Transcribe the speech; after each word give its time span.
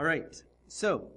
All 0.00 0.06
right. 0.06 0.34
So, 0.68 1.08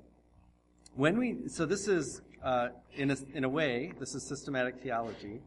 when 0.93 1.17
we, 1.17 1.47
so 1.47 1.65
this 1.65 1.87
is, 1.87 2.21
uh, 2.43 2.67
in, 2.93 3.11
a, 3.11 3.17
in 3.33 3.45
a 3.45 3.49
way, 3.49 3.93
this 3.97 4.13
is 4.13 4.27
systematic 4.27 4.81
theology. 4.83 5.39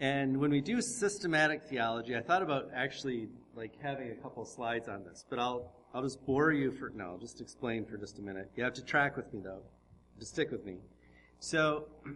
And 0.00 0.38
when 0.38 0.50
we 0.50 0.60
do 0.60 0.82
systematic 0.82 1.62
theology, 1.62 2.16
I 2.16 2.20
thought 2.20 2.42
about 2.42 2.70
actually 2.74 3.28
like 3.54 3.74
having 3.80 4.10
a 4.10 4.16
couple 4.16 4.44
slides 4.44 4.88
on 4.88 5.04
this, 5.04 5.24
but 5.30 5.38
I'll, 5.38 5.70
I'll 5.94 6.02
just 6.02 6.26
bore 6.26 6.50
you 6.50 6.72
for, 6.72 6.90
no, 6.96 7.10
I'll 7.10 7.18
just 7.18 7.40
explain 7.40 7.84
for 7.84 7.96
just 7.96 8.18
a 8.18 8.22
minute. 8.22 8.50
You 8.56 8.64
have 8.64 8.74
to 8.74 8.84
track 8.84 9.16
with 9.16 9.32
me 9.32 9.38
though, 9.44 9.62
to 10.18 10.26
stick 10.26 10.50
with 10.50 10.66
me. 10.66 10.78
So, 11.38 11.84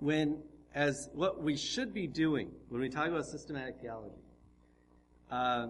when, 0.00 0.42
as 0.74 1.08
what 1.12 1.40
we 1.40 1.56
should 1.56 1.94
be 1.94 2.08
doing 2.08 2.50
when 2.70 2.80
we 2.80 2.88
talk 2.88 3.06
about 3.06 3.26
systematic 3.26 3.76
theology, 3.80 4.16
uh, 5.30 5.68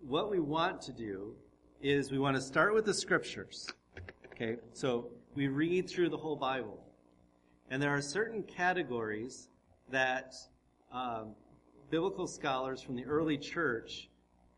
what 0.00 0.30
we 0.30 0.40
want 0.40 0.80
to 0.82 0.92
do 0.92 1.34
is 1.82 2.10
we 2.10 2.18
want 2.18 2.36
to 2.36 2.42
start 2.42 2.74
with 2.74 2.84
the 2.84 2.94
scriptures. 2.94 3.68
Okay, 4.32 4.56
so 4.72 5.08
we 5.34 5.48
read 5.48 5.88
through 5.88 6.08
the 6.10 6.16
whole 6.16 6.36
Bible. 6.36 6.84
And 7.70 7.82
there 7.82 7.90
are 7.90 8.00
certain 8.00 8.42
categories 8.42 9.48
that 9.90 10.34
um, 10.92 11.34
biblical 11.90 12.26
scholars 12.26 12.80
from 12.80 12.96
the 12.96 13.04
early 13.04 13.36
church 13.36 14.08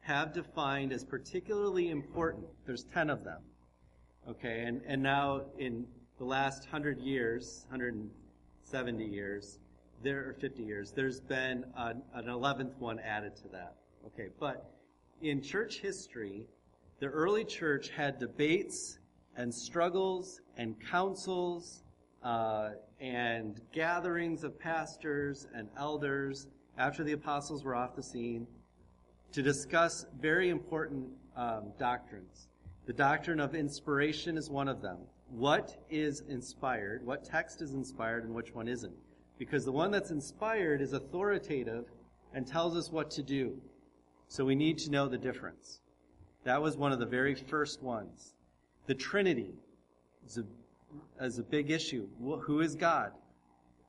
have 0.01 0.33
defined 0.33 0.93
as 0.93 1.05
particularly 1.05 1.91
important. 1.91 2.47
There's 2.67 2.85
10 2.85 3.11
of 3.11 3.25
them. 3.25 3.41
Okay, 4.29 4.65
and, 4.67 4.81
and 4.87 5.03
now 5.03 5.43
in 5.59 5.87
the 6.19 6.25
last 6.25 6.65
100 6.65 7.01
years, 7.01 7.67
170 7.71 9.05
years, 9.05 9.59
there 10.03 10.29
are 10.29 10.35
50 10.35 10.63
years, 10.63 10.93
there's 10.93 11.21
been 11.21 11.65
an, 11.77 12.03
an 12.15 12.27
11th 12.27 12.77
one 12.79 12.99
added 13.01 13.37
to 13.37 13.49
that. 13.49 13.75
Okay, 14.07 14.29
but 14.39 14.80
in 15.23 15.43
church 15.43 15.81
history, 15.81 16.47
the 16.99 17.07
early 17.07 17.45
church 17.45 17.91
had 17.91 18.19
debates 18.19 18.99
and 19.37 19.55
struggles 19.55 20.41
and 20.57 20.77
councils 20.91 21.83
uh, 22.23 22.71
and 23.01 23.61
gatherings 23.73 24.45
of 24.45 24.59
pastors 24.59 25.47
and 25.55 25.69
elders 25.77 26.47
after 26.79 27.05
the 27.05 27.13
apostles 27.13 27.65
were 27.65 27.75
off 27.75 27.95
the 27.97 28.03
scene 28.03 28.47
to 29.33 29.43
discuss 29.43 30.07
very 30.21 30.51
important 30.51 31.07
um, 31.37 31.73
doctrines. 31.79 32.49
The 32.87 32.93
doctrine 32.93 33.41
of 33.41 33.55
inspiration 33.55 34.37
is 34.37 34.51
one 34.51 34.69
of 34.69 34.83
them. 34.83 34.99
What 35.29 35.85
is 35.91 36.25
inspired? 36.29 37.07
What 37.07 37.25
text 37.25 37.63
is 37.63 37.75
inspired 37.75 38.25
and 38.25 38.35
which 38.35 38.53
one 38.55 38.67
isn't? 38.67 38.95
Because 39.39 39.65
the 39.65 39.73
one 39.73 39.91
that's 39.91 40.11
inspired 40.11 40.81
is 40.81 40.93
authoritative 40.93 41.85
and 42.35 42.47
tells 42.47 42.77
us 42.77 42.91
what 42.91 43.11
to 43.13 43.23
do. 43.23 43.61
So 44.31 44.45
we 44.45 44.55
need 44.55 44.79
to 44.79 44.93
know 44.93 45.09
the 45.09 45.19
difference. 45.19 45.81
That 46.45 46.63
was 46.63 46.77
one 46.77 46.93
of 46.93 47.01
the 47.01 47.05
very 47.05 47.35
first 47.35 47.83
ones. 47.83 48.35
The 48.87 48.95
Trinity 48.95 49.55
is 50.25 50.39
a, 50.39 51.25
is 51.25 51.41
a 51.41 51.43
big 51.43 51.73
issue. 51.73 52.07
Who 52.43 52.61
is 52.61 52.77
God? 52.77 53.11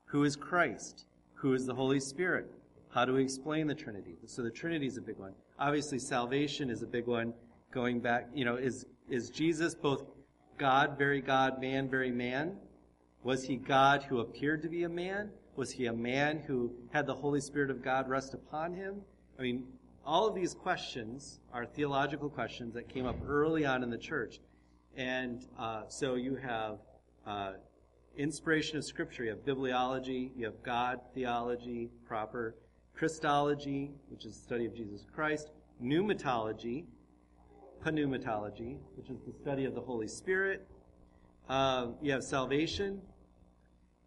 Who 0.06 0.24
is 0.24 0.34
Christ? 0.34 1.06
Who 1.34 1.54
is 1.54 1.64
the 1.64 1.74
Holy 1.74 2.00
Spirit? 2.00 2.50
How 2.90 3.04
do 3.04 3.14
we 3.14 3.22
explain 3.22 3.68
the 3.68 3.74
Trinity? 3.76 4.16
So 4.26 4.42
the 4.42 4.50
Trinity 4.50 4.88
is 4.88 4.96
a 4.96 5.00
big 5.00 5.16
one. 5.16 5.32
Obviously, 5.60 6.00
salvation 6.00 6.70
is 6.70 6.82
a 6.82 6.88
big 6.88 7.06
one. 7.06 7.32
Going 7.70 8.00
back, 8.00 8.28
you 8.34 8.44
know, 8.44 8.56
is, 8.56 8.84
is 9.08 9.30
Jesus 9.30 9.76
both 9.76 10.02
God, 10.58 10.98
very 10.98 11.20
God, 11.20 11.60
man, 11.60 11.88
very 11.88 12.10
man? 12.10 12.56
Was 13.22 13.44
he 13.44 13.54
God 13.54 14.02
who 14.02 14.18
appeared 14.18 14.60
to 14.62 14.68
be 14.68 14.82
a 14.82 14.88
man? 14.88 15.30
Was 15.54 15.70
he 15.70 15.86
a 15.86 15.92
man 15.92 16.42
who 16.48 16.72
had 16.90 17.06
the 17.06 17.14
Holy 17.14 17.40
Spirit 17.40 17.70
of 17.70 17.80
God 17.80 18.08
rest 18.08 18.34
upon 18.34 18.74
him? 18.74 19.02
I 19.38 19.42
mean, 19.42 19.64
all 20.04 20.26
of 20.26 20.34
these 20.34 20.54
questions 20.54 21.40
are 21.52 21.64
theological 21.64 22.28
questions 22.28 22.74
that 22.74 22.88
came 22.88 23.06
up 23.06 23.16
early 23.26 23.64
on 23.64 23.82
in 23.82 23.90
the 23.90 23.98
church. 23.98 24.40
And 24.96 25.46
uh, 25.58 25.82
so 25.88 26.16
you 26.16 26.36
have 26.36 26.78
uh, 27.26 27.52
inspiration 28.16 28.78
of 28.78 28.84
Scripture, 28.84 29.24
you 29.24 29.30
have 29.30 29.44
bibliology, 29.44 30.30
you 30.36 30.44
have 30.44 30.62
God 30.62 31.00
theology 31.14 31.88
proper, 32.06 32.56
Christology, 32.94 33.92
which 34.08 34.26
is 34.26 34.36
the 34.36 34.42
study 34.42 34.66
of 34.66 34.74
Jesus 34.74 35.06
Christ, 35.14 35.50
pneumatology, 35.82 36.84
pneumatology, 37.84 38.78
which 38.96 39.08
is 39.08 39.18
the 39.26 39.32
study 39.32 39.64
of 39.64 39.74
the 39.74 39.80
Holy 39.80 40.08
Spirit. 40.08 40.66
Uh, 41.48 41.88
you 42.00 42.12
have 42.12 42.22
salvation, 42.22 43.00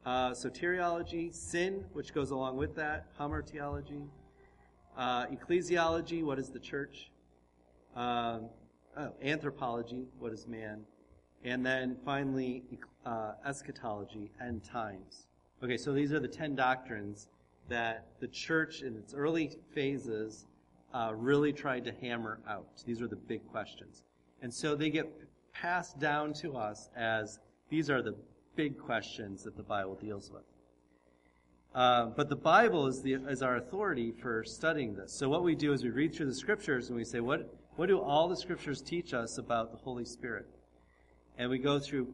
uh, 0.05 0.31
soteriology, 0.31 1.33
sin, 1.33 1.83
which 1.93 2.13
goes 2.13 2.31
along 2.31 2.57
with 2.57 2.75
that, 2.75 3.07
hamartiology, 3.19 4.07
uh, 4.97 5.25
ecclesiology, 5.27 6.23
what 6.23 6.39
is 6.39 6.49
the 6.49 6.59
church? 6.59 7.11
Um, 7.95 8.49
oh, 8.97 9.11
anthropology, 9.23 10.05
what 10.19 10.31
is 10.31 10.47
man? 10.47 10.81
And 11.43 11.65
then 11.65 11.97
finally, 12.03 12.63
uh, 13.05 13.33
eschatology, 13.45 14.31
end 14.41 14.63
times. 14.63 15.27
Okay, 15.63 15.77
so 15.77 15.93
these 15.93 16.11
are 16.11 16.19
the 16.19 16.27
ten 16.27 16.55
doctrines 16.55 17.27
that 17.69 18.07
the 18.19 18.27
church 18.27 18.81
in 18.81 18.95
its 18.95 19.13
early 19.13 19.57
phases 19.73 20.45
uh, 20.93 21.11
really 21.15 21.51
tried 21.53 21.83
to 21.85 21.91
hammer 22.01 22.39
out. 22.47 22.83
These 22.85 23.01
are 23.01 23.07
the 23.07 23.15
big 23.15 23.45
questions. 23.51 24.03
And 24.41 24.53
so 24.53 24.75
they 24.75 24.89
get 24.89 25.07
passed 25.53 25.99
down 25.99 26.33
to 26.33 26.55
us 26.55 26.89
as 26.95 27.39
these 27.69 27.89
are 27.89 28.01
the 28.01 28.15
big 28.55 28.77
questions 28.77 29.43
that 29.43 29.57
the 29.57 29.63
Bible 29.63 29.95
deals 29.95 30.31
with. 30.31 30.43
Uh, 31.75 32.05
but 32.05 32.29
the 32.29 32.35
Bible 32.37 32.87
is, 32.87 33.01
the, 33.01 33.15
is 33.27 33.41
our 33.41 33.57
authority 33.57 34.13
for 34.21 34.45
studying 34.45 34.95
this. 34.95 35.11
So 35.11 35.27
what 35.27 35.43
we 35.43 35.55
do 35.55 35.73
is 35.73 35.83
we 35.83 35.89
read 35.89 36.15
through 36.15 36.27
the 36.27 36.35
scriptures 36.35 36.87
and 36.87 36.95
we 36.95 37.03
say, 37.03 37.19
what, 37.19 37.53
what 37.75 37.87
do 37.87 37.99
all 37.99 38.29
the 38.29 38.37
scriptures 38.37 38.81
teach 38.81 39.13
us 39.13 39.37
about 39.39 39.71
the 39.73 39.77
Holy 39.77 40.05
Spirit? 40.05 40.45
And 41.37 41.49
we 41.49 41.59
go 41.59 41.77
through, 41.77 42.07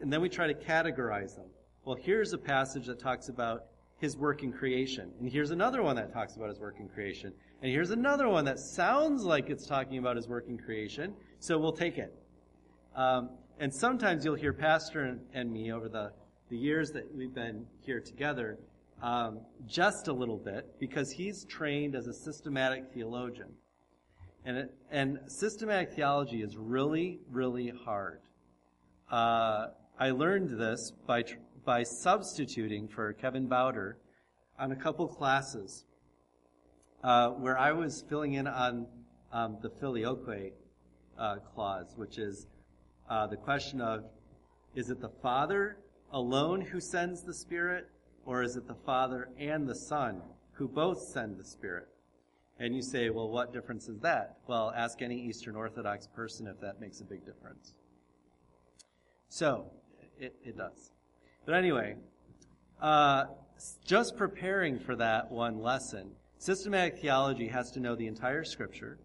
and 0.00 0.10
then 0.10 0.22
we 0.22 0.30
try 0.30 0.46
to 0.46 0.54
categorize 0.54 1.36
them. 1.36 1.44
Well, 1.84 1.98
here's 2.00 2.32
a 2.32 2.38
passage 2.38 2.86
that 2.86 2.98
talks 2.98 3.28
about 3.28 3.66
his 3.98 4.16
work 4.16 4.42
in 4.42 4.50
creation. 4.50 5.12
And 5.20 5.30
here's 5.30 5.50
another 5.50 5.82
one 5.82 5.96
that 5.96 6.10
talks 6.10 6.36
about 6.36 6.48
his 6.48 6.58
work 6.58 6.76
in 6.80 6.88
creation. 6.88 7.34
And 7.60 7.70
here's 7.70 7.90
another 7.90 8.30
one 8.30 8.46
that 8.46 8.58
sounds 8.58 9.22
like 9.22 9.50
it's 9.50 9.66
talking 9.66 9.98
about 9.98 10.16
his 10.16 10.28
work 10.28 10.46
in 10.48 10.56
creation. 10.56 11.12
So 11.40 11.58
we'll 11.58 11.72
take 11.72 11.98
it. 11.98 12.14
Um, 12.96 13.28
and 13.60 13.72
sometimes 13.72 14.24
you'll 14.24 14.34
hear 14.34 14.54
Pastor 14.54 15.02
and, 15.02 15.20
and 15.34 15.52
me 15.52 15.72
over 15.72 15.90
the, 15.90 16.10
the 16.48 16.56
years 16.56 16.90
that 16.92 17.14
we've 17.14 17.34
been 17.34 17.66
here 17.84 18.00
together 18.00 18.58
um, 19.04 19.40
just 19.66 20.08
a 20.08 20.12
little 20.12 20.38
bit 20.38 20.80
because 20.80 21.10
he's 21.10 21.44
trained 21.44 21.94
as 21.94 22.06
a 22.06 22.14
systematic 22.14 22.84
theologian. 22.94 23.52
And, 24.46 24.56
it, 24.56 24.74
and 24.90 25.18
systematic 25.26 25.92
theology 25.92 26.40
is 26.40 26.56
really, 26.56 27.20
really 27.30 27.70
hard. 27.84 28.20
Uh, 29.12 29.66
I 29.98 30.10
learned 30.10 30.58
this 30.58 30.90
by, 31.06 31.24
by 31.66 31.82
substituting 31.82 32.88
for 32.88 33.12
Kevin 33.12 33.46
Bauder 33.46 33.98
on 34.58 34.72
a 34.72 34.76
couple 34.76 35.06
classes 35.06 35.84
uh, 37.02 37.28
where 37.28 37.58
I 37.58 37.72
was 37.72 38.02
filling 38.08 38.34
in 38.34 38.46
on 38.46 38.86
um, 39.32 39.58
the 39.60 39.68
filioque 39.68 40.54
uh, 41.18 41.36
clause, 41.54 41.92
which 41.96 42.16
is 42.16 42.46
uh, 43.10 43.26
the 43.26 43.36
question 43.36 43.82
of 43.82 44.04
is 44.74 44.88
it 44.88 45.02
the 45.02 45.12
Father 45.22 45.76
alone 46.10 46.62
who 46.62 46.80
sends 46.80 47.22
the 47.22 47.34
Spirit, 47.34 47.86
or 48.26 48.42
is 48.42 48.56
it 48.56 48.66
the 48.66 48.74
Father 48.74 49.28
and 49.38 49.68
the 49.68 49.74
Son 49.74 50.22
who 50.52 50.68
both 50.68 51.00
send 51.00 51.38
the 51.38 51.44
Spirit? 51.44 51.88
And 52.58 52.74
you 52.74 52.82
say, 52.82 53.10
well, 53.10 53.28
what 53.28 53.52
difference 53.52 53.88
is 53.88 53.98
that? 54.00 54.38
Well, 54.46 54.72
ask 54.76 55.02
any 55.02 55.20
Eastern 55.20 55.56
Orthodox 55.56 56.06
person 56.06 56.46
if 56.46 56.60
that 56.60 56.80
makes 56.80 57.00
a 57.00 57.04
big 57.04 57.24
difference. 57.26 57.74
So, 59.28 59.66
it, 60.18 60.36
it 60.44 60.56
does. 60.56 60.92
But 61.44 61.56
anyway, 61.56 61.96
uh, 62.80 63.24
just 63.84 64.16
preparing 64.16 64.78
for 64.78 64.94
that 64.96 65.30
one 65.30 65.60
lesson, 65.60 66.12
systematic 66.38 66.98
theology 66.98 67.48
has 67.48 67.70
to 67.72 67.80
know 67.80 67.96
the 67.96 68.06
entire 68.06 68.44
scripture. 68.44 68.98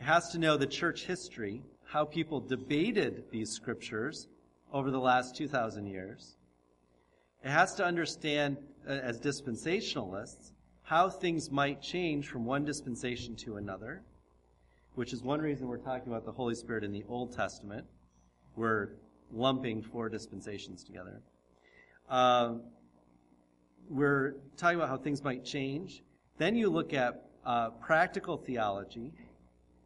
It 0.00 0.04
has 0.04 0.30
to 0.30 0.38
know 0.38 0.56
the 0.56 0.66
church 0.66 1.04
history, 1.04 1.62
how 1.84 2.04
people 2.04 2.40
debated 2.40 3.24
these 3.30 3.50
scriptures 3.50 4.26
over 4.72 4.90
the 4.90 5.00
last 5.00 5.36
2,000 5.36 5.86
years. 5.86 6.35
It 7.46 7.50
has 7.50 7.76
to 7.76 7.84
understand, 7.84 8.56
uh, 8.88 8.90
as 8.90 9.20
dispensationalists, 9.20 10.50
how 10.82 11.08
things 11.08 11.48
might 11.48 11.80
change 11.80 12.26
from 12.26 12.44
one 12.44 12.64
dispensation 12.64 13.36
to 13.36 13.54
another, 13.54 14.02
which 14.96 15.12
is 15.12 15.22
one 15.22 15.40
reason 15.40 15.68
we're 15.68 15.76
talking 15.76 16.08
about 16.08 16.24
the 16.24 16.32
Holy 16.32 16.56
Spirit 16.56 16.82
in 16.82 16.90
the 16.90 17.04
Old 17.08 17.36
Testament. 17.36 17.86
We're 18.56 18.94
lumping 19.32 19.80
four 19.80 20.08
dispensations 20.08 20.82
together. 20.82 21.22
Um, 22.08 22.62
we're 23.88 24.34
talking 24.56 24.78
about 24.78 24.88
how 24.88 24.96
things 24.96 25.22
might 25.22 25.44
change. 25.44 26.02
Then 26.38 26.56
you 26.56 26.68
look 26.68 26.92
at 26.94 27.26
uh, 27.44 27.70
practical 27.70 28.38
theology, 28.38 29.12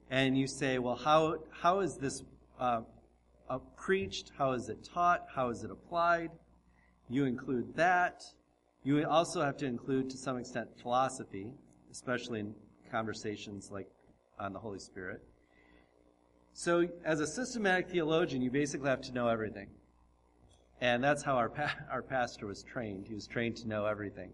and 0.09 0.39
you 0.39 0.47
say, 0.47 0.79
well, 0.79 0.97
how 0.97 1.37
how 1.51 1.81
is 1.81 1.99
this 1.99 2.23
uh, 2.59 2.81
uh, 3.51 3.59
preached? 3.77 4.33
How 4.39 4.53
is 4.53 4.71
it 4.71 4.83
taught? 4.83 5.27
How 5.35 5.51
is 5.51 5.63
it 5.63 5.71
applied? 5.71 6.31
You 7.11 7.25
include 7.25 7.75
that. 7.75 8.23
You 8.85 9.05
also 9.07 9.43
have 9.43 9.57
to 9.59 9.67
include, 9.67 10.09
to 10.11 10.17
some 10.17 10.39
extent, 10.39 10.69
philosophy, 10.81 11.49
especially 11.91 12.41
in 12.41 12.55
conversations 12.91 13.71
like 13.71 13.89
on 14.39 14.53
the 14.53 14.59
Holy 14.59 14.79
Spirit. 14.79 15.21
So, 16.53 16.89
as 17.05 17.21
a 17.21 17.27
systematic 17.27 17.89
theologian, 17.89 18.43
you 18.43 18.51
basically 18.51 18.89
have 18.89 19.03
to 19.03 19.13
know 19.13 19.29
everything. 19.29 19.69
And 20.81 21.03
that's 21.03 21.23
how 21.23 21.35
our, 21.35 21.49
pa- 21.49 21.77
our 21.91 22.03
pastor 22.03 22.47
was 22.47 22.63
trained. 22.63 23.07
He 23.07 23.15
was 23.15 23.27
trained 23.27 23.57
to 23.59 23.69
know 23.69 23.87
everything. 23.87 24.31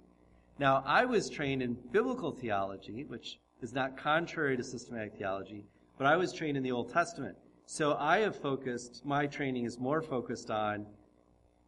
Now, 0.59 0.83
I 0.87 1.05
was 1.05 1.29
trained 1.29 1.63
in 1.63 1.77
biblical 1.93 2.31
theology, 2.31 3.05
which 3.05 3.39
is 3.63 3.73
not 3.73 3.97
contrary 3.97 4.57
to 4.57 4.63
systematic 4.63 5.17
theology, 5.17 5.65
but 5.99 6.07
I 6.07 6.17
was 6.17 6.33
trained 6.33 6.57
in 6.57 6.63
the 6.63 6.73
Old 6.73 6.93
Testament. 6.93 7.37
So 7.67 7.97
I 7.99 8.19
have 8.19 8.37
focused, 8.37 9.05
my 9.05 9.27
training 9.27 9.65
is 9.65 9.79
more 9.79 10.01
focused 10.01 10.51
on 10.51 10.87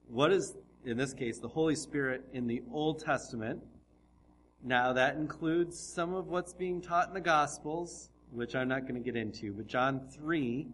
what 0.08 0.32
is, 0.32 0.54
in 0.84 0.96
this 0.96 1.12
case, 1.12 1.38
the 1.38 1.48
Holy 1.48 1.74
Spirit 1.74 2.24
in 2.32 2.46
the 2.46 2.62
Old 2.72 3.04
Testament. 3.04 3.60
Now, 4.64 4.92
that 4.92 5.16
includes 5.16 5.78
some 5.78 6.14
of 6.14 6.28
what's 6.28 6.52
being 6.52 6.80
taught 6.80 7.08
in 7.08 7.14
the 7.14 7.20
Gospels, 7.20 8.10
which 8.32 8.54
I'm 8.54 8.68
not 8.68 8.82
going 8.82 8.94
to 8.94 9.00
get 9.00 9.16
into, 9.16 9.52
but 9.52 9.66
John 9.66 10.00
3 10.10 10.66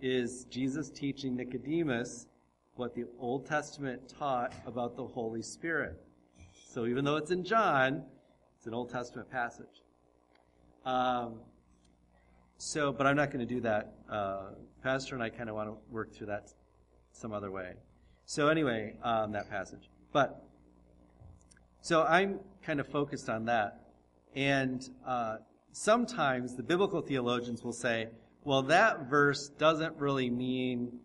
is 0.00 0.44
Jesus 0.44 0.90
teaching 0.90 1.36
Nicodemus 1.36 2.26
what 2.76 2.94
the 2.94 3.04
Old 3.18 3.46
Testament 3.46 4.12
taught 4.18 4.52
about 4.66 4.96
the 4.96 5.06
Holy 5.06 5.42
Spirit. 5.42 6.00
So 6.52 6.86
even 6.86 7.04
though 7.04 7.16
it's 7.16 7.30
in 7.30 7.44
John, 7.44 8.04
it's 8.56 8.66
an 8.66 8.74
Old 8.74 8.90
Testament 8.90 9.30
passage. 9.30 9.82
Um, 10.84 11.36
so, 12.58 12.92
but 12.92 13.06
I'm 13.06 13.16
not 13.16 13.30
going 13.30 13.46
to 13.46 13.54
do 13.54 13.60
that. 13.60 13.94
Uh, 14.10 14.50
Pastor 14.82 15.14
and 15.14 15.22
I 15.22 15.30
kind 15.30 15.48
of 15.48 15.54
want 15.54 15.68
to 15.68 15.76
work 15.90 16.12
through 16.12 16.26
that 16.26 16.52
some 17.12 17.32
other 17.32 17.50
way. 17.50 17.74
So 18.26 18.48
anyway, 18.48 18.94
um, 19.02 19.32
that 19.32 19.50
passage. 19.50 19.90
But 20.12 20.44
so 21.80 22.04
I'm 22.04 22.40
kind 22.62 22.80
of 22.80 22.88
focused 22.88 23.28
on 23.28 23.44
that, 23.46 23.80
and 24.34 24.88
uh, 25.06 25.36
sometimes 25.72 26.54
the 26.54 26.62
biblical 26.62 27.02
theologians 27.02 27.62
will 27.62 27.72
say, 27.72 28.08
"Well, 28.44 28.62
that 28.62 29.08
verse 29.08 29.48
doesn't 29.48 29.96
really 29.96 30.30
mean." 30.30 31.00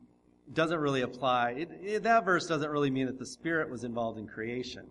Doesn't 0.51 0.79
really 0.79 1.01
apply. 1.01 1.51
It, 1.51 1.69
it, 1.79 2.03
that 2.03 2.25
verse 2.25 2.47
doesn't 2.47 2.71
really 2.71 2.89
mean 2.89 3.05
that 3.05 3.19
the 3.19 3.25
Spirit 3.27 3.69
was 3.69 3.83
involved 3.83 4.17
in 4.17 4.25
creation. 4.25 4.87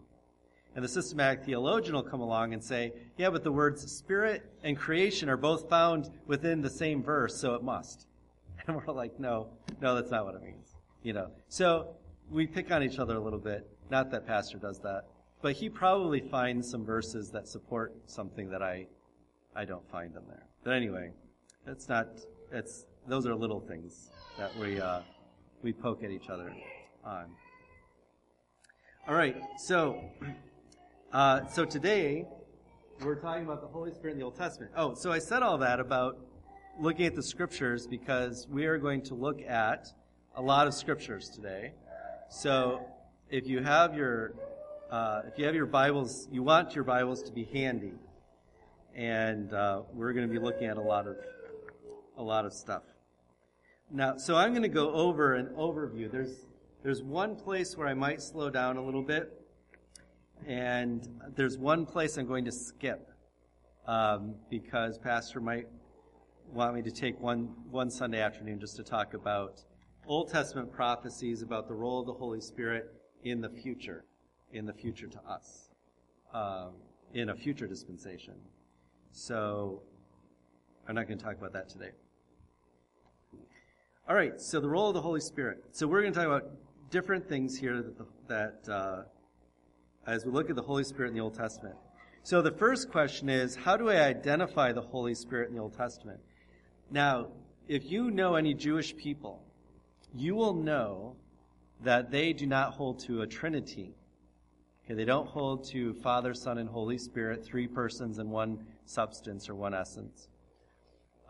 And 0.79 0.85
the 0.85 0.89
systematic 0.89 1.45
theologian 1.45 1.97
will 1.97 2.05
come 2.05 2.21
along 2.21 2.53
and 2.53 2.63
say, 2.63 2.93
yeah, 3.17 3.31
but 3.31 3.43
the 3.43 3.51
words 3.51 3.85
spirit 3.91 4.45
and 4.63 4.79
creation 4.79 5.29
are 5.29 5.37
both 5.37 5.69
found 5.69 6.09
within 6.29 6.61
the 6.61 6.71
same 6.71 7.03
verse, 7.03 7.35
so 7.35 7.55
it 7.55 7.65
must. 7.65 8.07
And 8.69 8.77
we're 8.77 8.95
like, 8.95 9.19
no, 9.19 9.49
no, 9.81 9.97
that's 9.97 10.13
not 10.13 10.25
what 10.25 10.37
it 10.37 10.43
means. 10.43 10.77
You 11.03 11.15
know. 11.15 11.31
So 11.49 11.97
we 12.31 12.47
pick 12.47 12.71
on 12.71 12.83
each 12.83 12.99
other 12.99 13.17
a 13.17 13.21
little 13.21 13.39
bit. 13.39 13.67
Not 13.91 14.11
that 14.11 14.27
Pastor 14.27 14.59
does 14.59 14.79
that. 14.81 15.05
But 15.41 15.53
he 15.55 15.69
probably 15.69 16.21
finds 16.21 16.69
some 16.69 16.85
verses 16.85 17.31
that 17.31 17.47
support 17.47 17.95
something 18.07 18.51
that 18.51 18.63
I 18.63 18.87
I 19.55 19.65
don't 19.65 19.89
find 19.91 20.13
them 20.15 20.25
there. 20.29 20.47
But 20.65 20.75
anyway, 20.75 21.11
it's 21.67 21.89
not 21.89 22.09
it's 22.53 22.87
those 23.07 23.27
are 23.27 23.35
little 23.35 23.61
things 23.61 24.11
that 24.37 24.55
we 24.57 24.81
uh, 24.81 25.01
we 25.63 25.73
poke 25.73 26.03
at 26.03 26.11
each 26.11 26.29
other 26.29 26.53
on. 27.05 27.27
All 29.07 29.15
right, 29.15 29.37
so 29.57 30.05
uh, 31.13 31.47
so 31.47 31.65
today, 31.65 32.27
we're 33.03 33.15
talking 33.15 33.45
about 33.45 33.63
the 33.63 33.69
Holy 33.69 33.93
Spirit 33.93 34.13
in 34.13 34.19
the 34.19 34.25
Old 34.25 34.37
Testament. 34.37 34.73
Oh, 34.77 34.95
so 34.95 35.11
I 35.13 35.19
said 35.19 35.43
all 35.43 35.57
that 35.59 35.81
about 35.81 36.19
looking 36.79 37.07
at 37.07 37.15
the 37.15 37.23
scriptures 37.23 37.87
because 37.87 38.47
we 38.49 38.67
are 38.67 38.77
going 38.77 39.03
to 39.03 39.15
look 39.15 39.41
at 39.43 39.89
a 40.37 40.43
lot 40.43 40.67
of 40.67 40.75
scriptures 40.75 41.29
today. 41.29 41.73
So 42.31 42.87
if 43.31 43.47
you 43.47 43.63
have 43.63 43.95
your 43.95 44.35
uh, 44.91 45.23
if 45.27 45.39
you 45.39 45.45
have 45.47 45.55
your 45.55 45.67
Bibles, 45.67 46.29
you 46.31 46.43
want 46.43 46.75
your 46.75 46.85
Bibles 46.85 47.23
to 47.25 47.33
be 47.33 47.45
handy, 47.45 47.95
and 48.95 49.53
uh, 49.53 49.83
we're 49.93 50.13
going 50.13 50.27
to 50.27 50.33
be 50.33 50.39
looking 50.39 50.67
at 50.67 50.77
a 50.77 50.83
lot 50.83 51.07
of 51.07 51.17
a 52.17 52.23
lot 52.23 52.45
of 52.45 52.53
stuff. 52.53 52.83
Now, 53.91 54.17
so 54.19 54.37
I'm 54.37 54.51
going 54.51 54.63
to 54.63 54.69
go 54.69 54.93
over 54.93 55.35
an 55.35 55.47
overview. 55.57 56.11
There's 56.11 56.47
there's 56.83 57.03
one 57.03 57.35
place 57.35 57.77
where 57.77 57.89
I 57.89 57.95
might 57.95 58.23
slow 58.23 58.51
down 58.51 58.77
a 58.77 58.85
little 58.85 59.03
bit 59.03 59.39
and 60.47 61.09
there's 61.35 61.59
one 61.59 61.87
place 61.87 62.17
I'm 62.17 62.27
going 62.27 62.45
to 62.45 62.53
skip 62.53 63.11
um, 63.87 64.35
because 64.51 64.99
Pastor 64.99 65.41
might 65.41 65.67
want 66.53 66.75
me 66.75 66.83
to 66.83 66.91
take 66.91 67.21
one, 67.21 67.55
one 67.71 67.91
Sunday 67.91 68.21
afternoon 68.21 68.61
just 68.61 68.77
to 68.77 68.85
talk 68.85 69.15
about 69.15 69.63
Old 70.08 70.31
Testament 70.31 70.72
prophecies 70.72 71.43
about 71.43 71.69
the 71.69 71.75
role 71.75 72.00
of 72.00 72.06
the 72.06 72.14
Holy 72.14 72.40
Spirit 72.40 72.90
in 73.25 73.43
the 73.43 73.50
future, 73.50 74.05
in 74.52 74.64
the 74.64 74.72
future 74.72 75.06
to 75.06 75.20
us, 75.28 75.69
um, 76.32 76.70
in 77.12 77.28
a 77.28 77.34
future 77.34 77.66
dispensation. 77.66 78.32
So 79.12 79.82
I'm 80.88 80.94
not 80.94 81.06
going 81.06 81.19
to 81.19 81.25
talk 81.25 81.37
about 81.37 81.52
that 81.52 81.69
today. 81.69 81.90
All 84.08 84.16
right, 84.16 84.40
so 84.40 84.60
the 84.60 84.69
role 84.69 84.88
of 84.88 84.94
the 84.94 85.02
Holy 85.02 85.20
Spirit. 85.20 85.62
So 85.72 85.87
we're 85.87 86.00
going 86.00 86.14
to 86.14 86.19
talk 86.19 86.26
about 86.26 86.50
different 86.90 87.28
things 87.28 87.58
here 87.58 87.82
that, 87.82 87.99
the, 87.99 88.06
that 88.28 88.72
uh, 88.72 89.02
as 90.06 90.25
we 90.25 90.32
look 90.32 90.49
at 90.49 90.56
the 90.56 90.62
Holy 90.62 90.84
Spirit 90.84 91.10
in 91.10 91.14
the 91.14 91.20
Old 91.20 91.34
Testament. 91.34 91.76
So 92.22 92.40
the 92.40 92.52
first 92.52 92.90
question 92.90 93.28
is, 93.28 93.56
how 93.56 93.76
do 93.76 93.90
I 93.90 94.06
identify 94.06 94.72
the 94.72 94.81
Holy 94.81 95.14
Spirit 95.14 95.50
in 95.50 95.56
the 95.56 95.60
Old 95.60 95.76
Testament? 95.76 96.20
Now, 96.90 97.28
if 97.69 97.90
you 97.90 98.10
know 98.10 98.37
any 98.37 98.55
Jewish 98.55 98.96
people, 98.96 99.43
you 100.14 100.34
will 100.34 100.55
know 100.55 101.16
that 101.82 102.10
they 102.10 102.32
do 102.32 102.46
not 102.46 102.72
hold 102.72 102.99
to 103.00 103.22
a 103.22 103.26
Trinity. 103.26 103.94
Okay, 104.84 104.94
they 104.94 105.05
don't 105.05 105.28
hold 105.28 105.64
to 105.69 105.94
Father, 105.94 106.34
Son, 106.34 106.58
and 106.58 106.69
Holy 106.69 106.99
Spirit, 106.99 107.44
three 107.44 107.66
persons 107.66 108.19
in 108.19 108.31
one 108.31 108.64
substance 108.84 109.49
or 109.49 109.55
one 109.55 109.75
essence. 109.75 110.28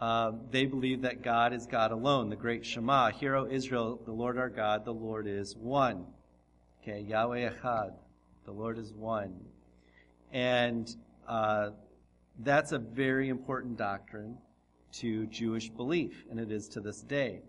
Um, 0.01 0.43
they 0.51 0.65
believe 0.65 1.03
that 1.03 1.23
God 1.23 1.53
is 1.53 1.67
God 1.67 1.91
alone, 1.91 2.31
the 2.31 2.37
great 2.37 2.65
Shema. 2.65 3.11
Hear, 3.11 3.35
O 3.35 3.49
Israel, 3.51 4.01
the 4.05 4.13
Lord 4.13 4.39
our 4.39 4.49
God, 4.49 4.85
the 4.85 4.95
Lord 4.95 5.27
is 5.27 5.57
one. 5.57 6.07
Okay, 6.83 7.01
Yahweh 7.01 7.51
Echad. 7.51 7.95
The 8.45 8.53
Lord 8.53 8.79
is 8.79 8.93
one. 8.93 9.35
And 10.33 10.95
uh, 11.27 11.71
that's 12.39 12.73
a 12.73 12.79
very 12.79 13.29
important 13.29 13.77
doctrine 13.77 14.39
to 14.93 15.27
Jewish 15.27 15.69
belief, 15.69 16.25
and 16.31 16.39
it 16.39 16.53
is 16.53 16.69
to 16.69 16.81
this 16.81 17.03
day. 17.03 17.43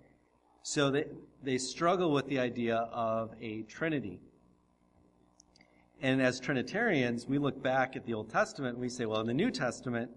So 0.64 0.92
they, 0.92 1.06
they 1.44 1.58
struggle 1.58 2.12
with 2.12 2.28
the 2.28 2.40
idea 2.40 2.78
of 2.92 3.34
a 3.42 3.64
Trinity. 3.64 4.20
And 6.02 6.22
as 6.22 6.40
Trinitarians, 6.40 7.28
we 7.28 7.38
look 7.38 7.62
back 7.62 7.96
at 7.96 8.06
the 8.06 8.14
Old 8.14 8.30
Testament 8.30 8.76
and 8.76 8.82
we 8.82 8.90
say, 8.90 9.06
well, 9.06 9.22
in 9.22 9.28
the 9.28 9.34
New 9.34 9.52
Testament, 9.52 10.10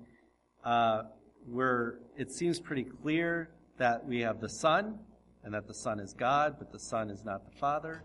uh, 0.65 1.05
where 1.47 1.99
it 2.17 2.31
seems 2.31 2.61
pretty 2.61 2.85
clear 2.85 3.51
that 3.79 4.07
we 4.07 4.21
have 4.21 4.41
the 4.41 4.49
Son, 4.49 4.99
and 5.45 5.53
that 5.55 5.67
the 5.67 5.75
Son 5.75 5.99
is 5.99 6.13
God, 6.13 6.57
but 6.59 6.71
the 6.71 6.79
Son 6.79 7.11
is 7.11 7.25
not 7.25 7.45
the 7.45 7.59
Father. 7.59 8.05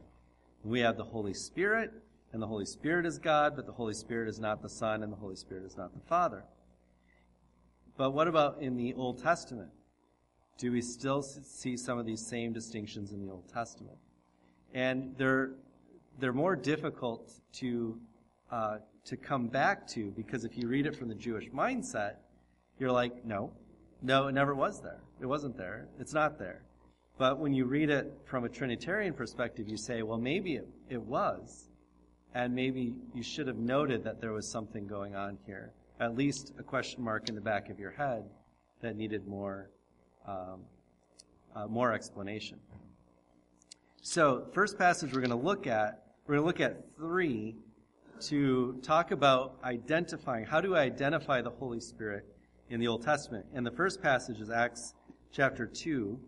We 0.63 0.79
have 0.79 0.97
the 0.97 1.03
Holy 1.03 1.33
Spirit, 1.33 1.91
and 2.33 2.41
the 2.41 2.47
Holy 2.47 2.65
Spirit 2.65 3.05
is 3.05 3.19
God, 3.19 3.55
but 3.55 3.65
the 3.65 3.71
Holy 3.71 3.93
Spirit 3.93 4.27
is 4.27 4.39
not 4.39 4.61
the 4.61 4.69
Son, 4.69 5.03
and 5.03 5.11
the 5.11 5.17
Holy 5.17 5.35
Spirit 5.35 5.63
is 5.63 5.77
not 5.77 5.93
the 5.93 6.05
Father. 6.07 6.43
But 7.95 8.11
what 8.11 8.27
about 8.27 8.61
in 8.61 8.75
the 8.75 8.93
Old 8.95 9.21
Testament? 9.21 9.69
Do 10.57 10.71
we 10.71 10.81
still 10.81 11.21
see 11.21 11.77
some 11.77 11.99
of 11.99 12.05
these 12.05 12.25
same 12.25 12.53
distinctions 12.53 13.11
in 13.11 13.25
the 13.25 13.31
Old 13.31 13.47
Testament? 13.47 13.97
And 14.73 15.15
they're 15.17 15.51
they're 16.19 16.33
more 16.33 16.55
difficult 16.55 17.31
to 17.53 17.99
uh, 18.51 18.77
to 19.05 19.17
come 19.17 19.47
back 19.47 19.87
to 19.89 20.11
because 20.11 20.45
if 20.45 20.57
you 20.57 20.67
read 20.67 20.85
it 20.85 20.95
from 20.95 21.09
the 21.09 21.15
Jewish 21.15 21.49
mindset, 21.49 22.15
you're 22.79 22.91
like, 22.91 23.23
no, 23.25 23.51
no, 24.01 24.27
it 24.27 24.33
never 24.33 24.55
was 24.55 24.81
there. 24.81 25.01
It 25.21 25.25
wasn't 25.25 25.57
there. 25.57 25.87
It's 25.99 26.13
not 26.13 26.37
there. 26.39 26.61
But 27.17 27.39
when 27.39 27.53
you 27.53 27.65
read 27.65 27.89
it 27.89 28.11
from 28.25 28.43
a 28.43 28.49
Trinitarian 28.49 29.13
perspective, 29.13 29.67
you 29.67 29.77
say, 29.77 30.03
well, 30.03 30.19
maybe 30.19 30.55
it, 30.55 30.67
it 30.89 31.01
was 31.01 31.67
and 32.37 32.53
maybe 32.53 32.93
you 33.15 33.23
should 33.23 33.47
have 33.47 33.57
noted 33.57 34.03
that 34.03 34.21
there 34.21 34.31
was 34.31 34.47
something 34.47 34.85
going 34.85 35.15
on 35.15 35.39
here. 35.47 35.71
At 35.99 36.15
least 36.15 36.53
a 36.59 36.63
question 36.63 37.03
mark 37.03 37.29
in 37.29 37.35
the 37.35 37.41
back 37.41 37.69
of 37.69 37.79
your 37.79 37.89
head 37.89 38.25
that 38.81 38.95
needed 38.95 39.27
more, 39.27 39.71
um, 40.27 40.61
uh, 41.55 41.67
more 41.67 41.93
explanation. 41.93 42.59
So, 44.01 44.47
first 44.53 44.77
passage 44.77 45.13
we're 45.13 45.21
going 45.21 45.29
to 45.29 45.35
look 45.35 45.67
at, 45.67 46.03
we're 46.25 46.35
going 46.35 46.43
to 46.43 46.47
look 46.47 46.61
at 46.61 46.95
three 46.95 47.55
to 48.21 48.79
talk 48.81 49.11
about 49.11 49.57
identifying, 49.63 50.45
how 50.45 50.61
do 50.61 50.75
I 50.75 50.81
identify 50.81 51.41
the 51.41 51.49
Holy 51.49 51.79
Spirit 51.79 52.25
in 52.69 52.79
the 52.79 52.87
Old 52.87 53.03
Testament? 53.03 53.45
And 53.53 53.65
the 53.65 53.71
first 53.71 54.01
passage 54.01 54.39
is 54.39 54.49
Acts 54.49 54.93
chapter 55.31 55.65
2. 55.65 56.19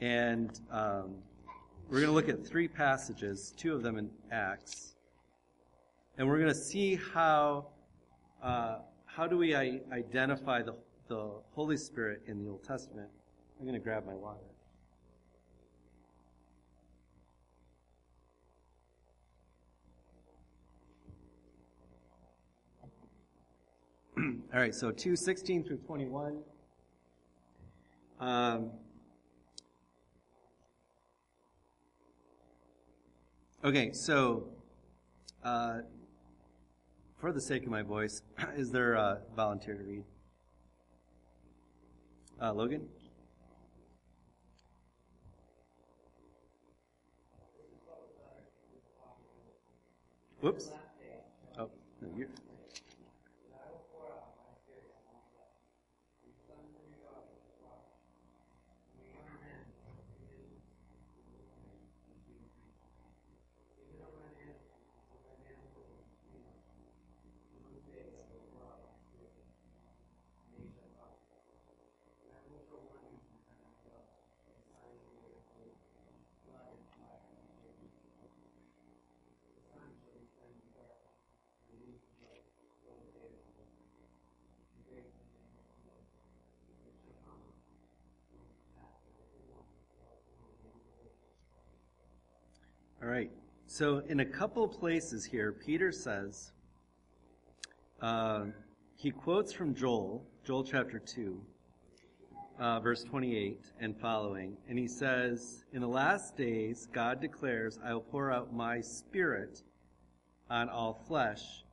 And 0.00 0.58
um, 0.70 1.16
we're 1.88 2.00
going 2.00 2.08
to 2.08 2.12
look 2.12 2.28
at 2.28 2.46
three 2.46 2.68
passages, 2.68 3.52
two 3.56 3.74
of 3.74 3.82
them 3.82 3.98
in 3.98 4.10
Acts, 4.30 4.94
and 6.16 6.28
we're 6.28 6.38
going 6.38 6.52
to 6.52 6.54
see 6.54 6.96
how 7.12 7.66
uh, 8.42 8.78
how 9.06 9.26
do 9.26 9.36
we 9.36 9.54
identify 9.54 10.62
the, 10.62 10.74
the 11.10 11.30
Holy 11.56 11.76
Spirit 11.76 12.22
in 12.28 12.44
the 12.44 12.48
Old 12.48 12.62
Testament. 12.62 13.08
I'm 13.58 13.66
going 13.66 13.74
to 13.74 13.82
grab 13.82 14.06
my 14.06 14.14
water. 14.14 14.38
All 24.54 24.60
right, 24.60 24.72
so 24.72 24.92
2 24.92 25.16
16 25.16 25.64
through 25.64 25.78
21. 25.78 26.38
Um, 28.20 28.70
okay, 33.64 33.90
so 33.92 34.44
uh, 35.42 35.78
for 37.18 37.32
the 37.32 37.40
sake 37.40 37.64
of 37.64 37.68
my 37.68 37.82
voice, 37.82 38.22
is 38.56 38.70
there 38.70 38.94
a 38.94 39.22
volunteer 39.34 39.74
to 39.74 39.82
read? 39.82 40.04
Uh, 42.40 42.52
Logan? 42.54 42.88
Whoops. 50.40 50.70
Oh, 51.58 51.68
no, 52.00 52.08
you're. 52.16 52.28
All 93.02 93.08
right. 93.08 93.30
So, 93.80 94.02
in 94.10 94.20
a 94.20 94.26
couple 94.26 94.68
places 94.68 95.24
here, 95.24 95.52
Peter 95.52 95.90
says, 95.90 96.52
uh, 98.02 98.44
he 98.98 99.10
quotes 99.10 99.54
from 99.54 99.74
Joel, 99.74 100.22
Joel 100.44 100.64
chapter 100.64 100.98
2, 100.98 101.40
uh, 102.58 102.80
verse 102.80 103.02
28 103.04 103.58
and 103.80 103.98
following, 103.98 104.58
and 104.68 104.78
he 104.78 104.86
says, 104.86 105.64
In 105.72 105.80
the 105.80 105.88
last 105.88 106.36
days, 106.36 106.88
God 106.92 107.22
declares, 107.22 107.78
I 107.82 107.94
will 107.94 108.02
pour 108.02 108.30
out 108.30 108.52
my 108.52 108.82
spirit 108.82 109.62
on 110.50 110.68
all 110.68 111.02
flesh. 111.08 111.64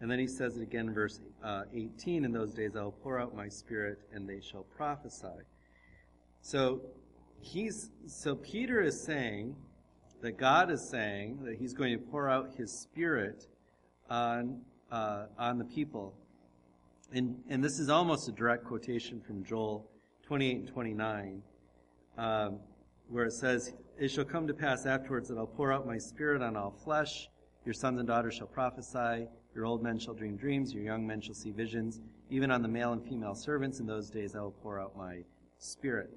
And 0.00 0.08
then 0.08 0.20
he 0.20 0.28
says 0.28 0.58
it 0.58 0.62
again, 0.62 0.94
verse 0.94 1.18
uh, 1.42 1.62
18, 1.74 2.24
In 2.24 2.30
those 2.30 2.54
days 2.54 2.76
I 2.76 2.84
will 2.84 2.92
pour 2.92 3.18
out 3.18 3.34
my 3.34 3.48
spirit, 3.48 3.98
and 4.14 4.28
they 4.28 4.40
shall 4.40 4.62
prophesy. 4.62 5.42
So, 6.42 6.82
he's, 7.40 7.90
so 8.06 8.36
Peter 8.36 8.82
is 8.82 9.02
saying, 9.02 9.56
that 10.20 10.38
God 10.38 10.70
is 10.70 10.88
saying 10.88 11.40
that 11.44 11.56
He's 11.56 11.72
going 11.72 11.98
to 11.98 12.04
pour 12.04 12.28
out 12.28 12.54
His 12.56 12.72
Spirit 12.72 13.46
on 14.08 14.60
uh, 14.90 15.26
on 15.38 15.58
the 15.58 15.64
people, 15.64 16.14
and 17.12 17.36
and 17.48 17.62
this 17.62 17.78
is 17.78 17.88
almost 17.88 18.28
a 18.28 18.32
direct 18.32 18.64
quotation 18.64 19.20
from 19.20 19.44
Joel 19.44 19.88
28 20.26 20.56
and 20.56 20.68
29, 20.68 21.42
um, 22.18 22.58
where 23.08 23.24
it 23.24 23.32
says, 23.32 23.72
"It 23.98 24.08
shall 24.08 24.24
come 24.24 24.46
to 24.46 24.54
pass 24.54 24.86
afterwards 24.86 25.28
that 25.28 25.38
I'll 25.38 25.46
pour 25.46 25.72
out 25.72 25.86
my 25.86 25.98
Spirit 25.98 26.42
on 26.42 26.56
all 26.56 26.70
flesh. 26.70 27.28
Your 27.64 27.74
sons 27.74 27.98
and 27.98 28.06
daughters 28.06 28.34
shall 28.34 28.46
prophesy. 28.46 29.28
Your 29.54 29.64
old 29.64 29.82
men 29.82 29.98
shall 29.98 30.14
dream 30.14 30.36
dreams. 30.36 30.72
Your 30.72 30.84
young 30.84 31.06
men 31.06 31.20
shall 31.20 31.34
see 31.34 31.50
visions. 31.50 32.00
Even 32.30 32.50
on 32.50 32.62
the 32.62 32.68
male 32.68 32.92
and 32.92 33.04
female 33.04 33.34
servants 33.34 33.80
in 33.80 33.86
those 33.86 34.10
days 34.10 34.34
I 34.34 34.40
will 34.40 34.56
pour 34.62 34.80
out 34.80 34.96
my 34.96 35.22
Spirit." 35.58 36.10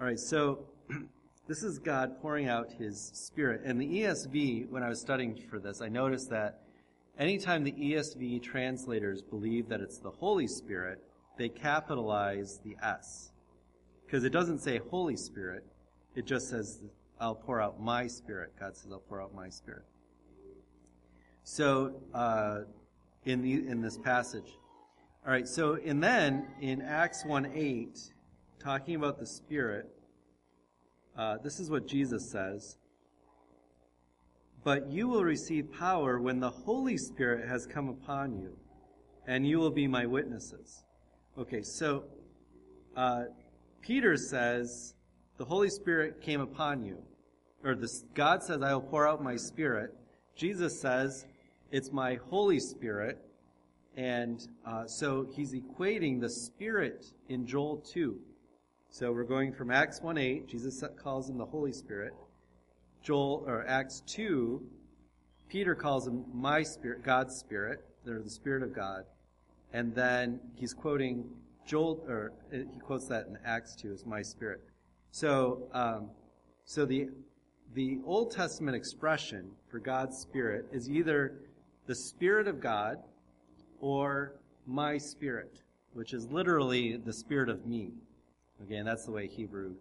All 0.00 0.06
right, 0.06 0.18
so. 0.18 0.66
This 1.50 1.64
is 1.64 1.80
God 1.80 2.22
pouring 2.22 2.46
out 2.46 2.70
His 2.70 3.10
Spirit. 3.12 3.62
And 3.64 3.80
the 3.80 4.02
ESV, 4.02 4.68
when 4.70 4.84
I 4.84 4.88
was 4.88 5.00
studying 5.00 5.34
for 5.50 5.58
this, 5.58 5.80
I 5.82 5.88
noticed 5.88 6.30
that 6.30 6.60
anytime 7.18 7.64
the 7.64 7.72
ESV 7.72 8.40
translators 8.40 9.20
believe 9.20 9.68
that 9.68 9.80
it's 9.80 9.98
the 9.98 10.12
Holy 10.12 10.46
Spirit, 10.46 11.02
they 11.36 11.48
capitalize 11.48 12.60
the 12.64 12.76
S. 12.80 13.32
Because 14.06 14.22
it 14.22 14.30
doesn't 14.30 14.60
say 14.60 14.78
Holy 14.92 15.16
Spirit, 15.16 15.64
it 16.14 16.24
just 16.24 16.50
says, 16.50 16.84
I'll 17.20 17.34
pour 17.34 17.60
out 17.60 17.82
my 17.82 18.06
Spirit. 18.06 18.52
God 18.56 18.76
says, 18.76 18.92
I'll 18.92 19.00
pour 19.00 19.20
out 19.20 19.34
my 19.34 19.48
Spirit. 19.48 19.82
So, 21.42 21.94
uh, 22.14 22.60
in, 23.24 23.42
the, 23.42 23.54
in 23.54 23.82
this 23.82 23.98
passage. 23.98 24.56
All 25.26 25.32
right, 25.32 25.48
so, 25.48 25.80
and 25.84 26.00
then 26.00 26.46
in 26.60 26.80
Acts 26.80 27.24
1 27.24 27.50
8, 27.52 27.98
talking 28.60 28.94
about 28.94 29.18
the 29.18 29.26
Spirit, 29.26 29.90
uh, 31.16 31.36
this 31.42 31.60
is 31.60 31.70
what 31.70 31.86
Jesus 31.86 32.30
says. 32.30 32.76
But 34.62 34.90
you 34.90 35.08
will 35.08 35.24
receive 35.24 35.72
power 35.72 36.20
when 36.20 36.38
the 36.38 36.50
Holy 36.50 36.96
Spirit 36.96 37.48
has 37.48 37.66
come 37.66 37.88
upon 37.88 38.38
you, 38.38 38.56
and 39.26 39.46
you 39.46 39.58
will 39.58 39.70
be 39.70 39.86
my 39.86 40.06
witnesses. 40.06 40.84
Okay, 41.38 41.62
so 41.62 42.04
uh, 42.96 43.24
Peter 43.80 44.16
says 44.16 44.94
the 45.38 45.44
Holy 45.44 45.70
Spirit 45.70 46.20
came 46.20 46.40
upon 46.40 46.84
you, 46.84 46.98
or 47.64 47.74
this, 47.74 48.04
God 48.14 48.42
says, 48.42 48.62
"I 48.62 48.74
will 48.74 48.82
pour 48.82 49.08
out 49.08 49.22
my 49.22 49.36
Spirit." 49.36 49.94
Jesus 50.36 50.80
says, 50.80 51.26
"It's 51.70 51.90
my 51.90 52.18
Holy 52.28 52.60
Spirit," 52.60 53.18
and 53.96 54.46
uh, 54.66 54.86
so 54.86 55.26
he's 55.34 55.54
equating 55.54 56.20
the 56.20 56.28
Spirit 56.28 57.06
in 57.28 57.46
Joel 57.46 57.78
two 57.78 58.20
so 58.92 59.12
we're 59.12 59.22
going 59.22 59.52
from 59.52 59.70
Acts 59.70 60.00
1:8, 60.00 60.48
Jesus 60.48 60.82
calls 60.96 61.30
him 61.30 61.38
the 61.38 61.46
Holy 61.46 61.72
Spirit. 61.72 62.12
Joel 63.02 63.44
or 63.46 63.64
Acts 63.66 64.00
2, 64.08 64.60
Peter 65.48 65.76
calls 65.76 66.08
him 66.08 66.24
my 66.34 66.64
spirit, 66.64 67.04
God's 67.04 67.36
spirit, 67.36 67.84
or 68.06 68.20
the 68.20 68.28
spirit 68.28 68.64
of 68.64 68.74
God. 68.74 69.04
And 69.72 69.94
then 69.94 70.40
he's 70.56 70.74
quoting 70.74 71.30
Joel, 71.66 72.04
or 72.08 72.32
he 72.50 72.80
quotes 72.80 73.06
that 73.06 73.28
in 73.28 73.38
Acts 73.44 73.76
2 73.76 73.92
as 73.92 74.04
my 74.04 74.22
spirit. 74.22 74.60
So, 75.12 75.68
um, 75.72 76.10
so 76.64 76.84
the 76.84 77.10
the 77.74 78.00
Old 78.04 78.32
Testament 78.32 78.76
expression 78.76 79.52
for 79.68 79.78
God's 79.78 80.18
spirit 80.18 80.66
is 80.72 80.90
either 80.90 81.40
the 81.86 81.94
spirit 81.94 82.48
of 82.48 82.60
God 82.60 82.98
or 83.80 84.34
my 84.66 84.98
spirit, 84.98 85.62
which 85.92 86.12
is 86.12 86.26
literally 86.32 86.96
the 86.96 87.12
spirit 87.12 87.48
of 87.48 87.66
me. 87.66 87.92
Again, 88.62 88.84
that's 88.84 89.04
the 89.04 89.12
way 89.12 89.26
Hebrew 89.26 89.74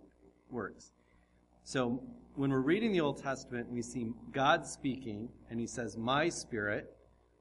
works. 0.50 0.91
So 1.63 2.01
when 2.36 2.51
we're 2.51 2.59
reading 2.59 2.91
the 2.91 3.01
Old 3.01 3.21
Testament, 3.21 3.67
and 3.67 3.75
we 3.75 3.81
see 3.81 4.12
God 4.31 4.65
speaking, 4.65 5.29
and 5.50 5.59
he 5.59 5.67
says, 5.67 5.98
My 5.98 6.29
spirit, 6.29 6.95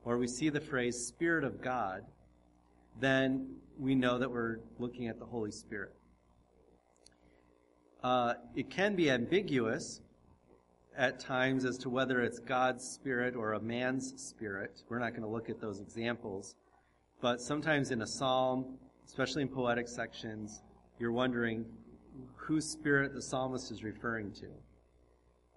or 0.05 0.19
we 0.19 0.27
see 0.27 0.49
the 0.49 0.61
phrase 0.61 1.07
Spirit 1.07 1.45
of 1.45 1.63
God, 1.63 2.03
then 3.01 3.57
we 3.79 3.95
know 3.95 4.19
that 4.19 4.31
we're 4.31 4.59
looking 4.79 5.07
at 5.09 5.19
the 5.19 5.25
Holy 5.25 5.53
Spirit. 5.53 5.95
Uh, 8.03 8.35
it 8.55 8.71
can 8.71 8.97
be 8.97 9.11
ambiguous 9.11 10.01
at 10.97 11.21
times 11.21 11.65
as 11.65 11.79
to 11.79 11.89
whether 11.89 12.21
it's 12.23 12.41
God's 12.41 12.85
spirit 12.85 13.37
or 13.37 13.53
a 13.53 13.61
man's 13.61 14.21
spirit. 14.21 14.83
We're 14.89 14.99
not 14.99 15.11
going 15.11 15.23
to 15.23 15.29
look 15.29 15.49
at 15.49 15.61
those 15.61 15.81
examples. 15.81 16.57
But 17.21 17.41
sometimes 17.41 17.91
in 17.93 18.03
a 18.03 18.07
psalm, 18.07 18.79
especially 19.07 19.43
in 19.43 19.49
poetic 19.49 19.89
sections, 19.89 20.63
you're 20.99 21.13
wondering 21.13 21.65
whose 22.37 22.65
spirit 22.65 23.15
the 23.15 23.23
psalmist 23.23 23.71
is 23.71 23.85
referring 23.85 24.33
to. 24.33 24.47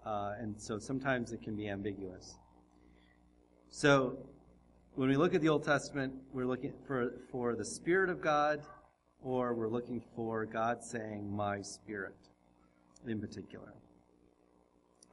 Uh, 0.04 0.34
and 0.38 0.60
so 0.60 0.78
sometimes 0.78 1.32
it 1.32 1.42
can 1.42 1.56
be 1.56 1.68
ambiguous. 1.68 2.34
So 3.70 4.18
when 4.94 5.08
we 5.08 5.16
look 5.16 5.34
at 5.34 5.40
the 5.40 5.48
Old 5.48 5.64
Testament, 5.64 6.12
we're 6.32 6.44
looking 6.44 6.72
for, 6.86 7.14
for 7.30 7.54
the 7.54 7.64
Spirit 7.64 8.10
of 8.10 8.20
God, 8.20 8.60
or 9.22 9.54
we're 9.54 9.68
looking 9.68 10.02
for 10.14 10.44
God 10.44 10.82
saying, 10.82 11.34
My 11.34 11.62
Spirit, 11.62 12.16
in 13.06 13.20
particular. 13.20 13.72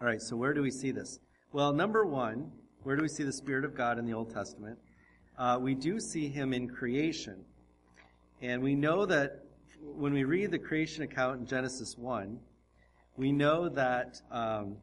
All 0.02 0.08
right, 0.08 0.22
so 0.22 0.36
where 0.36 0.54
do 0.54 0.62
we 0.62 0.72
see 0.72 0.92
this? 0.92 1.20
Well, 1.54 1.72
number 1.72 2.06
one, 2.06 2.52
where 2.84 2.96
do 2.96 3.02
we 3.02 3.08
see 3.08 3.24
the 3.24 3.34
Spirit 3.34 3.64
of 3.64 3.76
God 3.76 4.00
in 4.00 4.06
the 4.06 4.14
Old 4.14 4.34
Testament? 4.34 4.78
Uh, 5.38 5.58
we 5.62 5.76
do 5.76 6.00
see 6.00 6.28
Him 6.28 6.54
in 6.54 6.68
creation. 6.68 7.46
And 8.42 8.62
we 8.62 8.76
know 8.76 9.06
that 9.06 9.46
when 9.96 10.13
we 10.13 10.24
read 10.24 10.51
the 10.51 10.60
creation 10.60 11.03
account 11.03 11.39
in 11.39 11.46
Genesis 11.46 11.98
1, 11.98 12.39
we 13.17 13.31
know 13.31 13.69
that 13.69 14.22
um, 14.31 14.77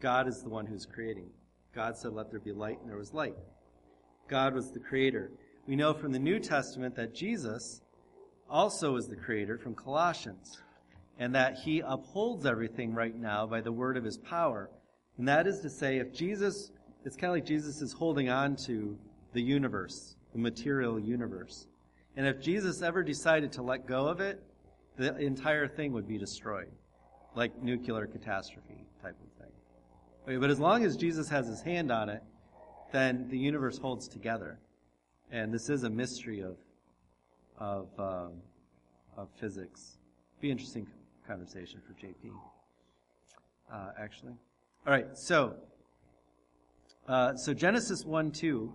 God 0.00 0.26
is 0.26 0.42
the 0.42 0.48
one 0.48 0.66
who's 0.66 0.86
creating. 0.86 1.30
God 1.74 1.96
said, 1.96 2.12
Let 2.12 2.30
there 2.30 2.40
be 2.40 2.52
light, 2.52 2.80
and 2.80 2.90
there 2.90 2.98
was 2.98 3.14
light. 3.14 3.36
God 4.28 4.54
was 4.54 4.70
the 4.72 4.80
creator. 4.80 5.30
We 5.66 5.76
know 5.76 5.94
from 5.94 6.12
the 6.12 6.18
New 6.18 6.38
Testament 6.38 6.96
that 6.96 7.14
Jesus 7.14 7.80
also 8.50 8.96
is 8.96 9.06
the 9.06 9.16
creator 9.16 9.58
from 9.58 9.74
Colossians, 9.74 10.60
and 11.18 11.34
that 11.34 11.56
he 11.64 11.80
upholds 11.80 12.44
everything 12.44 12.94
right 12.94 13.16
now 13.16 13.46
by 13.46 13.60
the 13.60 13.72
word 13.72 13.96
of 13.96 14.04
his 14.04 14.18
power. 14.18 14.70
And 15.18 15.28
that 15.28 15.46
is 15.46 15.60
to 15.60 15.70
say, 15.70 15.98
if 15.98 16.12
Jesus, 16.12 16.72
it's 17.04 17.16
kind 17.16 17.30
of 17.30 17.36
like 17.36 17.46
Jesus 17.46 17.80
is 17.80 17.92
holding 17.92 18.28
on 18.28 18.56
to 18.66 18.98
the 19.32 19.42
universe, 19.42 20.16
the 20.32 20.38
material 20.38 20.98
universe. 20.98 21.66
And 22.16 22.26
if 22.26 22.40
Jesus 22.40 22.82
ever 22.82 23.02
decided 23.02 23.52
to 23.52 23.62
let 23.62 23.86
go 23.86 24.06
of 24.06 24.20
it, 24.20 24.42
the 24.96 25.16
entire 25.16 25.66
thing 25.66 25.92
would 25.92 26.06
be 26.06 26.18
destroyed, 26.18 26.70
like 27.34 27.62
nuclear 27.62 28.06
catastrophe 28.06 28.84
type 29.02 29.16
of 29.20 29.44
thing. 29.44 30.40
But 30.40 30.50
as 30.50 30.60
long 30.60 30.84
as 30.84 30.96
Jesus 30.96 31.28
has 31.30 31.46
his 31.46 31.62
hand 31.62 31.90
on 31.90 32.08
it, 32.08 32.22
then 32.92 33.26
the 33.30 33.38
universe 33.38 33.78
holds 33.78 34.06
together. 34.06 34.58
And 35.30 35.52
this 35.52 35.70
is 35.70 35.84
a 35.84 35.90
mystery 35.90 36.40
of, 36.40 36.56
of, 37.58 37.88
um, 37.98 38.32
of 39.16 39.28
physics. 39.40 39.96
Be 40.40 40.50
interesting 40.50 40.86
conversation 41.26 41.80
for 41.86 41.94
JP, 41.94 42.32
uh, 43.72 43.92
actually. 43.98 44.34
All 44.86 44.92
right, 44.92 45.06
so, 45.16 45.54
uh, 47.08 47.34
so 47.36 47.54
Genesis 47.54 48.04
1 48.04 48.32
2 48.32 48.72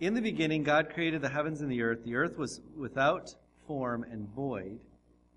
in 0.00 0.14
the 0.14 0.20
beginning, 0.20 0.62
God 0.62 0.92
created 0.92 1.22
the 1.22 1.28
heavens 1.28 1.60
and 1.60 1.70
the 1.70 1.82
earth. 1.82 2.04
The 2.04 2.16
earth 2.16 2.36
was 2.36 2.60
without 2.76 3.34
form 3.66 4.04
and 4.10 4.28
void, 4.28 4.78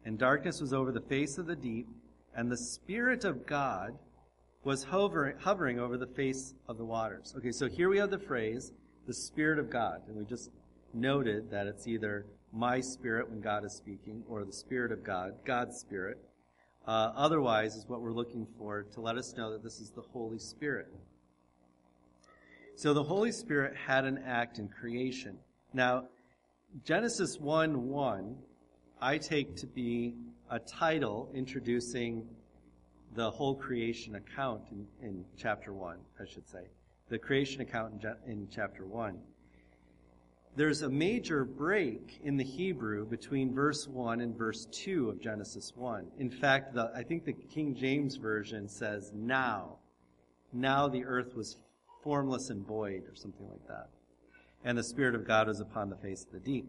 and 0.05 0.17
darkness 0.17 0.59
was 0.59 0.73
over 0.73 0.91
the 0.91 1.01
face 1.01 1.37
of 1.37 1.45
the 1.45 1.55
deep, 1.55 1.87
and 2.35 2.51
the 2.51 2.57
Spirit 2.57 3.23
of 3.23 3.45
God 3.45 3.97
was 4.63 4.83
hovering, 4.83 5.37
hovering 5.39 5.79
over 5.79 5.97
the 5.97 6.07
face 6.07 6.53
of 6.67 6.77
the 6.77 6.83
waters. 6.83 7.33
Okay, 7.37 7.51
so 7.51 7.67
here 7.67 7.89
we 7.89 7.97
have 7.97 8.11
the 8.11 8.19
phrase, 8.19 8.71
the 9.07 9.13
Spirit 9.13 9.59
of 9.59 9.69
God, 9.69 10.01
and 10.07 10.17
we 10.17 10.25
just 10.25 10.49
noted 10.93 11.49
that 11.51 11.67
it's 11.67 11.87
either 11.87 12.25
my 12.51 12.81
spirit 12.81 13.29
when 13.29 13.41
God 13.41 13.63
is 13.63 13.73
speaking, 13.73 14.23
or 14.27 14.43
the 14.43 14.51
Spirit 14.51 14.91
of 14.91 15.03
God, 15.03 15.33
God's 15.45 15.77
Spirit. 15.79 16.17
Uh, 16.87 17.11
otherwise, 17.15 17.75
is 17.75 17.85
what 17.87 18.01
we're 18.01 18.11
looking 18.11 18.47
for 18.57 18.83
to 18.93 19.01
let 19.01 19.15
us 19.15 19.35
know 19.37 19.51
that 19.51 19.63
this 19.63 19.79
is 19.79 19.91
the 19.91 20.01
Holy 20.01 20.39
Spirit. 20.39 20.87
So 22.79 22.93
the 22.93 23.03
Holy 23.03 23.33
Spirit 23.33 23.75
had 23.75 24.05
an 24.05 24.19
act 24.25 24.57
in 24.57 24.69
creation. 24.69 25.37
Now, 25.73 26.05
Genesis 26.85 27.37
1 27.37 27.89
1, 27.89 28.37
I 29.01 29.17
take 29.17 29.57
to 29.57 29.67
be 29.67 30.15
a 30.49 30.59
title 30.59 31.29
introducing 31.33 32.25
the 33.17 33.29
whole 33.31 33.53
creation 33.53 34.15
account 34.15 34.61
in, 34.71 34.87
in 35.05 35.25
chapter 35.35 35.73
1, 35.73 35.97
I 36.21 36.25
should 36.25 36.47
say. 36.47 36.69
The 37.09 37.19
creation 37.19 37.59
account 37.59 38.01
in, 38.01 38.31
in 38.31 38.47
chapter 38.49 38.85
1. 38.85 39.19
There's 40.55 40.81
a 40.81 40.89
major 40.89 41.43
break 41.43 42.21
in 42.23 42.37
the 42.37 42.45
Hebrew 42.45 43.05
between 43.05 43.53
verse 43.53 43.89
1 43.89 44.21
and 44.21 44.37
verse 44.37 44.67
2 44.71 45.09
of 45.09 45.19
Genesis 45.19 45.73
1. 45.75 46.11
In 46.17 46.31
fact, 46.31 46.75
the, 46.75 46.89
I 46.95 47.03
think 47.03 47.25
the 47.25 47.33
King 47.33 47.75
James 47.75 48.15
Version 48.15 48.69
says, 48.69 49.11
now. 49.13 49.79
Now 50.53 50.87
the 50.87 51.03
earth 51.03 51.35
was 51.35 51.57
formless 52.03 52.49
and 52.49 52.65
void, 52.65 53.03
or 53.09 53.15
something 53.15 53.47
like 53.49 53.67
that. 53.67 53.89
And 54.63 54.77
the 54.77 54.83
Spirit 54.83 55.15
of 55.15 55.25
God 55.25 55.47
was 55.47 55.59
upon 55.59 55.89
the 55.89 55.95
face 55.95 56.25
of 56.25 56.31
the 56.31 56.39
deep. 56.39 56.67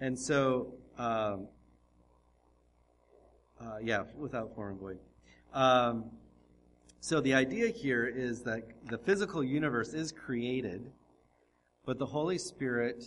And 0.00 0.18
so, 0.18 0.74
um, 0.98 1.46
uh, 3.60 3.78
yeah, 3.82 4.02
without 4.16 4.54
form 4.54 4.72
and 4.72 4.80
void. 4.80 4.98
Um, 5.54 6.10
so 7.00 7.20
the 7.20 7.34
idea 7.34 7.68
here 7.68 8.06
is 8.06 8.42
that 8.42 8.62
the 8.88 8.98
physical 8.98 9.42
universe 9.42 9.92
is 9.92 10.12
created, 10.12 10.90
but 11.84 11.98
the 11.98 12.06
Holy 12.06 12.38
Spirit 12.38 13.04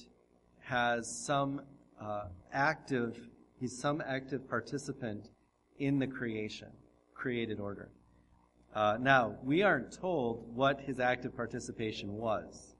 has 0.59 1.09
some 1.25 1.61
uh, 2.01 2.25
active, 2.51 3.29
he's 3.59 3.77
some 3.77 4.01
active 4.05 4.49
participant 4.49 5.29
in 5.79 5.99
the 5.99 6.07
creation, 6.07 6.69
created 7.13 7.59
order. 7.59 7.89
Uh, 8.75 8.97
now, 8.99 9.37
we 9.41 9.61
aren't 9.61 9.89
told 9.93 10.53
what 10.53 10.81
his 10.81 10.99
active 10.99 11.33
participation 11.33 12.17
was, 12.17 12.75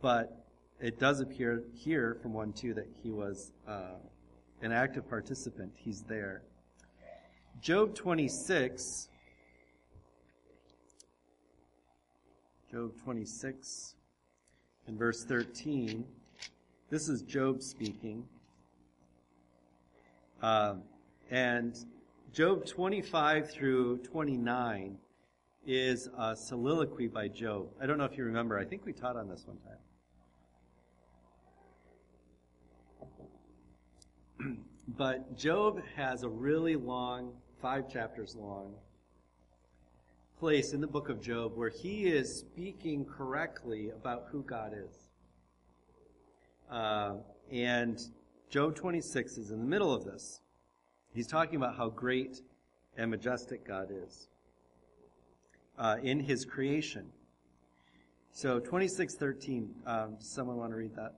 but 0.00 0.46
it 0.80 0.98
does 0.98 1.20
appear 1.20 1.64
here 1.74 2.16
from 2.22 2.32
1 2.32 2.54
2 2.54 2.72
that 2.72 2.88
he 3.02 3.10
was 3.10 3.52
uh, 3.68 3.96
an 4.62 4.72
active 4.72 5.06
participant. 5.06 5.70
He's 5.76 6.00
there. 6.08 6.42
Job 7.60 7.94
26. 7.94 9.10
Job 12.70 12.92
26 13.04 13.94
in 14.88 14.96
verse 14.96 15.24
13. 15.26 16.06
This 16.88 17.10
is 17.10 17.20
Job 17.20 17.60
speaking. 17.60 18.24
Uh, 20.40 20.76
and 21.30 21.76
Job 22.32 22.64
25 22.64 23.50
through 23.50 23.98
29 23.98 24.96
is 25.66 26.08
a 26.16 26.34
soliloquy 26.34 27.06
by 27.06 27.28
Job. 27.28 27.68
I 27.78 27.84
don't 27.84 27.98
know 27.98 28.06
if 28.06 28.16
you 28.16 28.24
remember. 28.24 28.58
I 28.58 28.64
think 28.64 28.86
we 28.86 28.94
taught 28.94 29.16
on 29.16 29.28
this 29.28 29.44
one 29.46 29.58
time. 34.40 34.56
but 34.88 35.36
Job 35.36 35.82
has 35.94 36.22
a 36.22 36.28
really 36.28 36.74
long, 36.74 37.34
five 37.60 37.86
chapters 37.86 38.34
long, 38.34 38.76
place 40.38 40.72
in 40.72 40.80
the 40.80 40.86
book 40.86 41.10
of 41.10 41.20
Job 41.20 41.54
where 41.54 41.68
he 41.68 42.06
is 42.06 42.34
speaking 42.34 43.04
correctly 43.04 43.90
about 43.90 44.28
who 44.32 44.42
God 44.42 44.72
is. 44.72 45.10
Uh, 46.70 47.16
and 47.52 48.00
Job 48.48 48.74
26 48.74 49.36
is 49.36 49.50
in 49.50 49.60
the 49.60 49.66
middle 49.66 49.92
of 49.92 50.06
this. 50.06 50.41
He's 51.14 51.26
talking 51.26 51.56
about 51.56 51.76
how 51.76 51.90
great 51.90 52.40
and 52.96 53.10
majestic 53.10 53.66
God 53.66 53.88
is 53.90 54.28
uh, 55.78 55.96
in 56.02 56.20
his 56.20 56.44
creation. 56.44 57.10
So 58.32 58.58
2613, 58.58 59.74
um, 59.86 60.14
does 60.16 60.28
someone 60.28 60.56
want 60.56 60.72
to 60.72 60.76
read 60.76 60.94
that? 60.96 61.14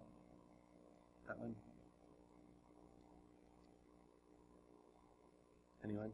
That 1.29 1.39
one? 1.39 1.55
Anyone? 5.85 6.11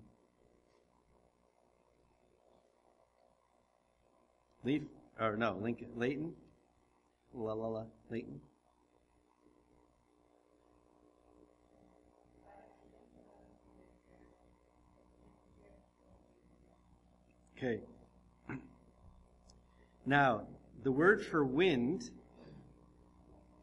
Leaf? 4.64 4.82
Or 5.18 5.36
no, 5.36 5.58
Lincoln, 5.60 5.88
Leighton? 5.96 6.32
La 7.34 7.52
la 7.52 7.66
la, 7.66 7.84
Leighton? 8.10 8.40
Okay. 17.62 17.80
Now, 20.06 20.44
the 20.82 20.90
word 20.90 21.22
for 21.22 21.44
wind 21.44 22.08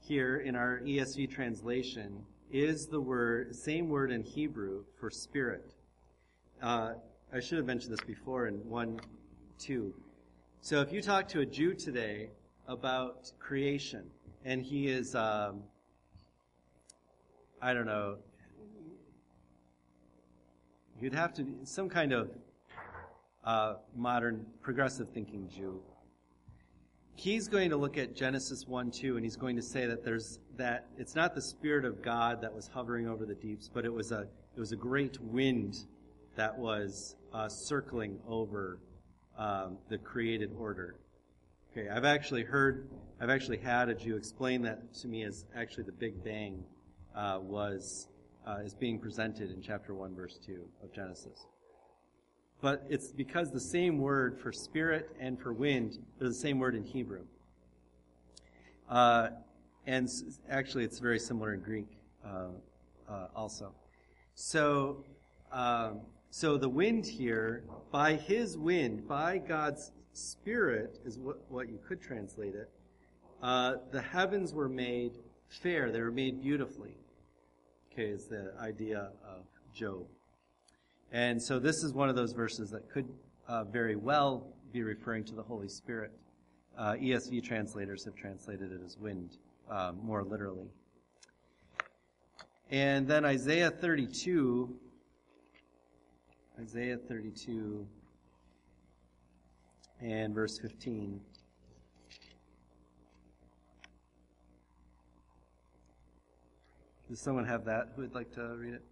here 0.02 0.38
in 0.38 0.56
our 0.56 0.82
ESV 0.86 1.32
translation 1.32 2.24
is 2.52 2.86
the 2.86 3.02
word, 3.02 3.56
same 3.56 3.90
word 3.90 4.12
in 4.12 4.22
Hebrew 4.22 4.84
for 5.00 5.10
spirit. 5.10 5.74
Uh, 6.62 6.94
I 7.34 7.40
should 7.40 7.58
have 7.58 7.66
mentioned 7.66 7.92
this 7.92 8.06
before 8.06 8.46
in 8.46 8.58
1 8.70 9.00
2. 9.58 9.92
So 10.62 10.80
if 10.82 10.94
you 10.94 11.02
talk 11.02 11.28
to 11.30 11.40
a 11.40 11.46
Jew 11.48 11.74
today 11.74 12.30
about 12.68 13.32
creation, 13.40 14.04
and 14.46 14.62
he 14.62 14.90
is, 14.90 15.16
um, 15.16 15.64
I 17.64 17.74
don't 17.74 17.88
know, 17.88 18.18
you'd 21.02 21.16
have 21.16 21.34
to 21.34 21.48
some 21.64 21.90
kind 21.90 22.14
of 22.14 22.30
uh, 23.48 23.76
modern 23.96 24.46
progressive 24.62 25.08
thinking 25.14 25.48
Jew. 25.48 25.82
He's 27.16 27.48
going 27.48 27.70
to 27.70 27.78
look 27.78 27.98
at 27.98 28.14
Genesis 28.14 28.68
1 28.68 28.92
2, 28.92 29.16
and 29.16 29.26
he's 29.26 29.38
going 29.38 29.56
to 29.56 29.62
say 29.62 29.86
that 29.88 30.04
there's 30.04 30.40
that 30.58 30.90
it's 30.98 31.16
not 31.16 31.34
the 31.34 31.42
Spirit 31.42 31.86
of 31.86 32.02
God 32.04 32.42
that 32.42 32.54
was 32.54 32.68
hovering 32.68 33.08
over 33.08 33.26
the 33.26 33.34
deeps, 33.34 33.70
but 33.74 33.86
it 33.86 33.94
was 33.94 34.12
a 34.12 34.28
it 34.56 34.60
was 34.60 34.74
a 34.74 34.76
great 34.76 35.18
wind 35.22 35.86
that 36.36 36.56
was 36.56 37.16
uh, 37.34 37.48
circling 37.48 38.20
over 38.28 38.80
um, 39.38 39.78
the 39.88 39.98
created 39.98 40.52
order. 40.60 40.98
Okay, 41.72 41.88
I've 41.88 42.06
actually 42.06 42.44
heard, 42.44 42.90
I've 43.22 43.30
actually 43.30 43.58
had 43.58 43.88
a 43.88 43.96
Jew 43.96 44.18
explain 44.18 44.62
that 44.64 44.94
to 44.96 45.08
me 45.08 45.24
as 45.24 45.46
actually 45.56 45.84
the 45.84 45.94
Big 45.94 46.22
Bang 46.22 46.66
uh, 47.16 47.40
was 47.42 48.10
uh, 48.46 48.58
is 48.66 48.74
being 48.74 49.00
presented 49.00 49.52
in 49.52 49.62
chapter 49.62 49.94
one, 49.94 50.14
verse 50.14 50.38
two 50.46 50.68
of 50.84 50.92
Genesis 50.94 51.48
but 52.62 52.86
it's 52.90 53.12
because 53.12 53.52
the 53.52 53.60
same 53.60 54.00
word 54.00 54.40
for 54.40 54.52
spirit 54.52 55.16
and 55.20 55.40
for 55.40 55.54
wind 55.54 56.00
is 56.20 56.30
the 56.36 56.42
same 56.42 56.60
word 56.60 56.76
in 56.76 56.84
Hebrew. 56.84 57.24
Uh, 58.90 59.30
and 59.86 60.10
actually, 60.50 60.84
it's 60.84 61.00
very 61.00 61.20
similar 61.20 61.54
in 61.54 61.62
Greek 61.62 61.88
uh, 62.26 62.48
uh, 63.08 63.28
also. 63.36 63.72
So, 64.36 65.04
um, 65.52 66.02
so 66.30 66.58
the 66.58 66.70
wind 66.70 67.06
here, 67.06 67.64
by 67.92 68.16
His 68.16 68.58
wind, 68.58 69.08
by 69.08 69.38
God's 69.38 69.92
Spirit, 70.14 71.00
is 71.06 71.20
what, 71.20 71.40
what 71.50 71.70
you 71.70 71.80
could 71.88 72.02
translate 72.02 72.56
it. 72.56 72.70
Uh, 73.42 73.76
the 73.92 74.02
heavens 74.02 74.54
were 74.54 74.68
made 74.68 75.14
fair; 75.48 75.92
they 75.92 76.02
were 76.02 76.12
made 76.12 76.42
beautifully. 76.42 76.98
Okay, 77.92 78.10
is 78.10 78.26
the 78.26 78.54
idea 78.60 79.12
of 79.26 79.46
Job. 79.74 80.06
And 81.12 81.42
so 81.42 81.60
this 81.60 81.84
is 81.84 81.94
one 81.94 82.10
of 82.10 82.16
those 82.16 82.34
verses 82.34 82.70
that 82.72 82.90
could 82.90 83.08
uh, 83.48 83.64
very 83.64 83.96
well 83.96 84.48
be 84.72 84.84
referring 84.84 85.24
to 85.26 85.36
the 85.36 85.44
Holy 85.44 85.70
Spirit. 85.70 86.12
Uh, 86.78 86.94
ESV 86.94 87.44
translators 87.44 88.04
have 88.06 88.16
translated 88.16 88.72
it 88.72 88.82
as 88.86 88.98
wind 88.98 89.38
uh, 89.72 89.94
more 90.02 90.24
literally. 90.24 90.68
And 92.70 93.08
then 93.08 93.24
Isaiah 93.24 93.72
32. 93.72 94.76
Isaiah 96.60 96.98
32 96.98 97.88
and 100.02 100.34
verse 100.34 100.60
15. 100.60 101.22
Does 107.10 107.22
someone 107.22 107.46
have 107.46 107.64
that 107.66 107.94
who 107.96 108.02
would 108.02 108.14
like 108.14 108.34
to 108.34 108.42
read 108.58 108.74
it? 108.74 108.84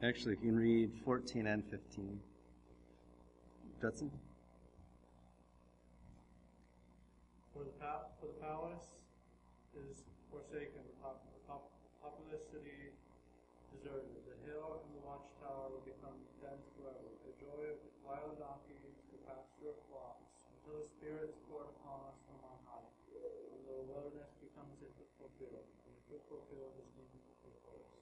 Actually, 0.00 0.32
if 0.32 0.40
you 0.40 0.48
can 0.48 0.56
read 0.56 0.88
14 1.04 1.44
and 1.44 1.60
15. 1.68 2.08
Judson? 3.84 4.08
For 7.52 7.68
the, 7.68 7.76
pa- 7.76 8.08
for 8.16 8.32
the 8.32 8.40
palace 8.40 9.04
is 9.76 10.00
forsaken, 10.32 10.80
the, 10.88 10.96
pop- 11.04 11.20
the 11.20 11.44
pop- 11.44 11.68
populous 12.00 12.48
city 12.48 12.96
deserted. 13.76 14.08
The 14.24 14.40
hill 14.48 14.80
and 14.80 14.88
the 14.96 15.04
watchtower 15.04 15.68
will 15.68 15.84
become 15.84 16.16
dens 16.40 16.64
forever. 16.80 17.12
The 17.28 17.36
joy 17.36 17.60
of 17.68 17.76
wild 18.00 18.40
donkeys, 18.40 18.96
the 19.12 19.20
pasture 19.28 19.76
of 19.76 19.76
flocks, 19.92 20.48
until 20.48 20.80
the 20.80 20.88
Spirit 20.96 21.28
is 21.28 21.36
poured 21.44 21.68
upon 21.76 22.08
us 22.08 22.16
from 22.24 22.40
on 22.48 22.56
high. 22.72 22.88
And 23.52 23.68
the 23.68 23.84
wilderness 23.84 24.32
becomes 24.40 24.80
a 24.80 24.88
fruitful 24.96 25.28
field, 25.36 25.60
and 25.60 25.92
the 25.92 26.02
fruitful 26.08 26.40
field 26.48 26.72
is 26.80 26.88
named 26.96 27.20
for 27.44 27.52
forest. 27.68 28.00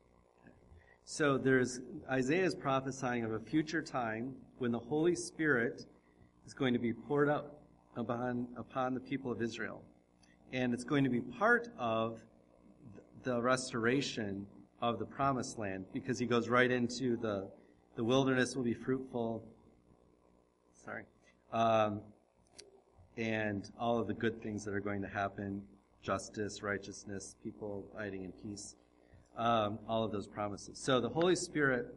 So 1.18 1.36
there's 1.36 1.80
Isaiah 2.08 2.44
is 2.44 2.54
prophesying 2.54 3.24
of 3.24 3.32
a 3.32 3.40
future 3.40 3.82
time 3.82 4.36
when 4.58 4.70
the 4.70 4.78
Holy 4.78 5.16
Spirit 5.16 5.84
is 6.46 6.54
going 6.54 6.72
to 6.74 6.78
be 6.78 6.92
poured 6.92 7.28
out 7.28 7.56
upon 7.96 8.46
upon 8.56 8.94
the 8.94 9.00
people 9.00 9.32
of 9.32 9.42
Israel, 9.42 9.82
and 10.52 10.72
it's 10.72 10.84
going 10.84 11.02
to 11.02 11.10
be 11.10 11.20
part 11.20 11.70
of 11.76 12.20
the 13.24 13.42
restoration 13.42 14.46
of 14.80 15.00
the 15.00 15.04
promised 15.04 15.58
land 15.58 15.86
because 15.92 16.20
he 16.20 16.24
goes 16.24 16.48
right 16.48 16.70
into 16.70 17.16
the 17.16 17.50
the 17.96 18.04
wilderness 18.04 18.54
will 18.54 18.62
be 18.62 18.72
fruitful. 18.72 19.42
Sorry, 20.84 21.02
um, 21.52 22.00
and 23.16 23.68
all 23.76 23.98
of 23.98 24.06
the 24.06 24.14
good 24.14 24.40
things 24.40 24.64
that 24.64 24.72
are 24.72 24.78
going 24.78 25.02
to 25.02 25.08
happen, 25.08 25.62
justice, 26.00 26.62
righteousness, 26.62 27.34
people 27.42 27.84
abiding 27.92 28.22
in 28.22 28.30
peace 28.30 28.76
um, 29.38 29.78
all 29.88 30.04
of 30.04 30.12
those 30.12 30.26
promises. 30.26 30.78
So 30.78 31.00
the 31.00 31.08
Holy 31.08 31.36
Spirit 31.36 31.94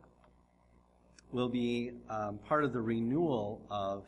will 1.32 1.49
be 1.49 1.91
um, 2.10 2.38
part 2.47 2.63
of 2.63 2.71
the 2.71 2.82
renewal 2.82 3.62
of 3.69 4.06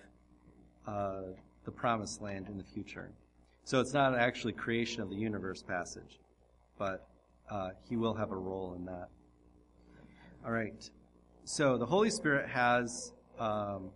uh, 0.87 1.33
the 1.65 1.71
promised 1.71 2.21
land 2.21 2.47
in 2.47 2.57
the 2.57 2.63
future. 2.63 3.11
So 3.65 3.79
it's 3.79 3.93
not 3.93 4.17
actually 4.17 4.53
creation 4.53 5.01
of 5.01 5.09
the 5.09 5.15
universe 5.15 5.63
passage, 5.63 6.19
but 6.77 7.07
uh, 7.49 7.69
he 7.89 7.95
will 7.95 8.13
have 8.13 8.31
a 8.31 8.35
role 8.35 8.75
in 8.77 8.85
that. 8.85 9.09
All 10.45 10.51
right. 10.51 10.89
So 11.45 11.77
the 11.77 11.85
Holy 11.85 12.09
Spirit 12.09 12.49
has 12.49 13.13
um, 13.39 13.89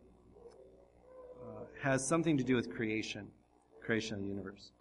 uh, 1.41 1.63
has 1.81 2.07
something 2.07 2.37
to 2.37 2.43
do 2.43 2.55
with 2.55 2.73
creation, 2.73 3.27
creation 3.81 4.15
of 4.15 4.21
the 4.21 4.27
universe. 4.27 4.71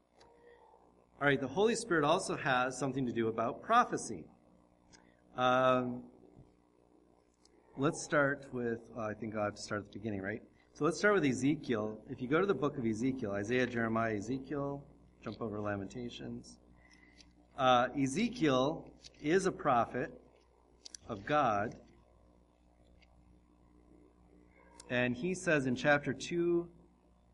All 1.20 1.26
right. 1.26 1.40
The 1.40 1.48
Holy 1.48 1.74
Spirit 1.74 2.04
also 2.04 2.36
has 2.36 2.78
something 2.78 3.04
to 3.06 3.12
do 3.12 3.28
about 3.28 3.62
prophecy. 3.62 4.24
Um, 5.36 6.02
let's 7.76 8.02
start 8.02 8.46
with, 8.52 8.80
I 8.98 9.12
think 9.12 9.36
I'll 9.36 9.44
have 9.44 9.56
to 9.56 9.60
start 9.60 9.82
at 9.82 9.92
the 9.92 9.98
beginning, 9.98 10.22
right? 10.22 10.40
So 10.72 10.86
let's 10.86 10.96
start 10.96 11.12
with 11.12 11.26
Ezekiel. 11.26 11.98
If 12.08 12.22
you 12.22 12.28
go 12.28 12.40
to 12.40 12.46
the 12.46 12.54
book 12.54 12.78
of 12.78 12.86
Ezekiel, 12.86 13.32
Isaiah, 13.32 13.66
Jeremiah, 13.66 14.16
Ezekiel, 14.16 14.82
jump 15.22 15.42
over 15.42 15.60
Lamentations. 15.60 16.56
Uh, 17.58 17.88
Ezekiel 18.02 18.90
is 19.22 19.44
a 19.44 19.52
prophet 19.52 20.10
of 21.06 21.26
God. 21.26 21.74
And 24.88 25.14
he 25.14 25.34
says 25.34 25.66
in 25.66 25.76
chapter 25.76 26.14
2, 26.14 26.66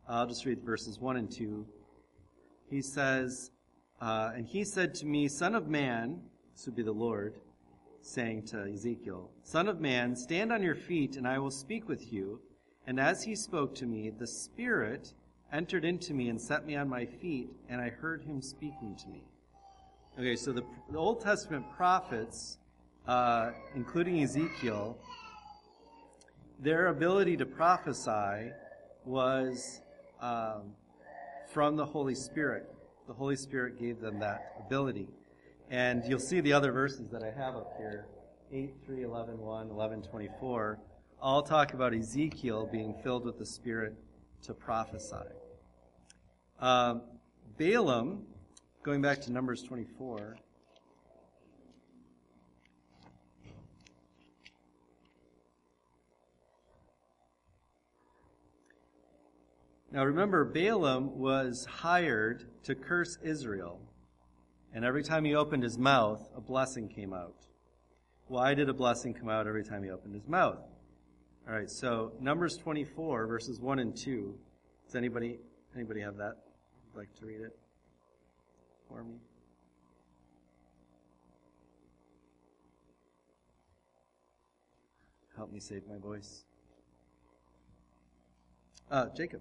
I'll 0.08 0.26
just 0.26 0.44
read 0.44 0.60
verses 0.64 0.98
1 0.98 1.18
and 1.18 1.30
2. 1.30 1.64
He 2.68 2.82
says, 2.82 3.52
uh, 4.00 4.32
And 4.34 4.44
he 4.44 4.64
said 4.64 4.92
to 4.94 5.06
me, 5.06 5.28
Son 5.28 5.54
of 5.54 5.68
man, 5.68 6.20
this 6.56 6.66
would 6.66 6.74
be 6.74 6.82
the 6.82 6.90
Lord, 6.90 7.36
saying 8.02 8.44
to 8.46 8.70
Ezekiel, 8.72 9.30
Son 9.42 9.68
of 9.68 9.80
man, 9.80 10.14
stand 10.16 10.52
on 10.52 10.62
your 10.62 10.74
feet, 10.74 11.16
and 11.16 11.26
I 11.26 11.38
will 11.38 11.50
speak 11.50 11.88
with 11.88 12.12
you. 12.12 12.40
And 12.86 12.98
as 12.98 13.22
he 13.22 13.34
spoke 13.34 13.74
to 13.76 13.86
me, 13.86 14.10
the 14.10 14.26
Spirit 14.26 15.14
entered 15.52 15.84
into 15.84 16.14
me 16.14 16.28
and 16.28 16.40
set 16.40 16.66
me 16.66 16.76
on 16.76 16.88
my 16.88 17.06
feet, 17.06 17.50
and 17.68 17.80
I 17.80 17.90
heard 17.90 18.24
him 18.24 18.42
speaking 18.42 18.96
to 19.02 19.08
me. 19.08 19.24
Okay, 20.18 20.36
so 20.36 20.52
the, 20.52 20.64
the 20.90 20.98
Old 20.98 21.20
Testament 21.20 21.64
prophets, 21.76 22.58
uh, 23.06 23.52
including 23.74 24.22
Ezekiel, 24.22 24.98
their 26.58 26.88
ability 26.88 27.36
to 27.36 27.46
prophesy 27.46 28.52
was 29.04 29.80
um, 30.20 30.74
from 31.48 31.76
the 31.76 31.84
Holy 31.84 32.14
Spirit. 32.14 32.72
The 33.06 33.14
Holy 33.14 33.36
Spirit 33.36 33.78
gave 33.78 34.00
them 34.00 34.18
that 34.20 34.54
ability. 34.64 35.08
And 35.72 36.04
you'll 36.04 36.18
see 36.18 36.40
the 36.40 36.52
other 36.52 36.70
verses 36.70 37.08
that 37.12 37.22
I 37.22 37.30
have 37.30 37.56
up 37.56 37.72
here 37.78 38.06
8, 38.52 38.74
3, 38.84 39.04
11, 39.04 39.38
1, 39.38 39.70
11, 39.70 40.02
24 40.02 40.78
all 41.18 41.42
talk 41.42 41.72
about 41.72 41.94
Ezekiel 41.94 42.68
being 42.70 42.94
filled 43.02 43.24
with 43.24 43.38
the 43.38 43.46
Spirit 43.46 43.94
to 44.42 44.52
prophesy. 44.52 45.16
Um, 46.60 47.00
Balaam, 47.56 48.26
going 48.82 49.00
back 49.00 49.22
to 49.22 49.32
Numbers 49.32 49.62
24. 49.62 50.36
Now 59.90 60.04
remember, 60.04 60.44
Balaam 60.44 61.18
was 61.18 61.64
hired 61.64 62.44
to 62.64 62.74
curse 62.74 63.16
Israel. 63.22 63.80
And 64.74 64.84
every 64.84 65.02
time 65.02 65.24
he 65.24 65.34
opened 65.34 65.62
his 65.62 65.78
mouth, 65.78 66.26
a 66.36 66.40
blessing 66.40 66.88
came 66.88 67.12
out. 67.12 67.36
Why 68.28 68.54
did 68.54 68.68
a 68.68 68.74
blessing 68.74 69.12
come 69.12 69.28
out 69.28 69.46
every 69.46 69.64
time 69.64 69.82
he 69.82 69.90
opened 69.90 70.14
his 70.14 70.26
mouth? 70.26 70.58
All 71.46 71.54
right, 71.54 71.68
so 71.68 72.12
Numbers 72.20 72.56
24, 72.56 73.26
verses 73.26 73.60
1 73.60 73.78
and 73.80 73.96
2. 73.96 74.38
Does 74.86 74.96
anybody 74.96 75.38
anybody 75.74 76.00
have 76.00 76.16
that? 76.16 76.36
Would 76.94 77.00
like 77.00 77.14
to 77.18 77.26
read 77.26 77.40
it 77.40 77.58
for 78.88 79.02
me? 79.02 79.14
Help 85.36 85.52
me 85.52 85.60
save 85.60 85.82
my 85.88 85.98
voice. 85.98 86.44
Uh, 88.90 89.06
Jacob. 89.16 89.40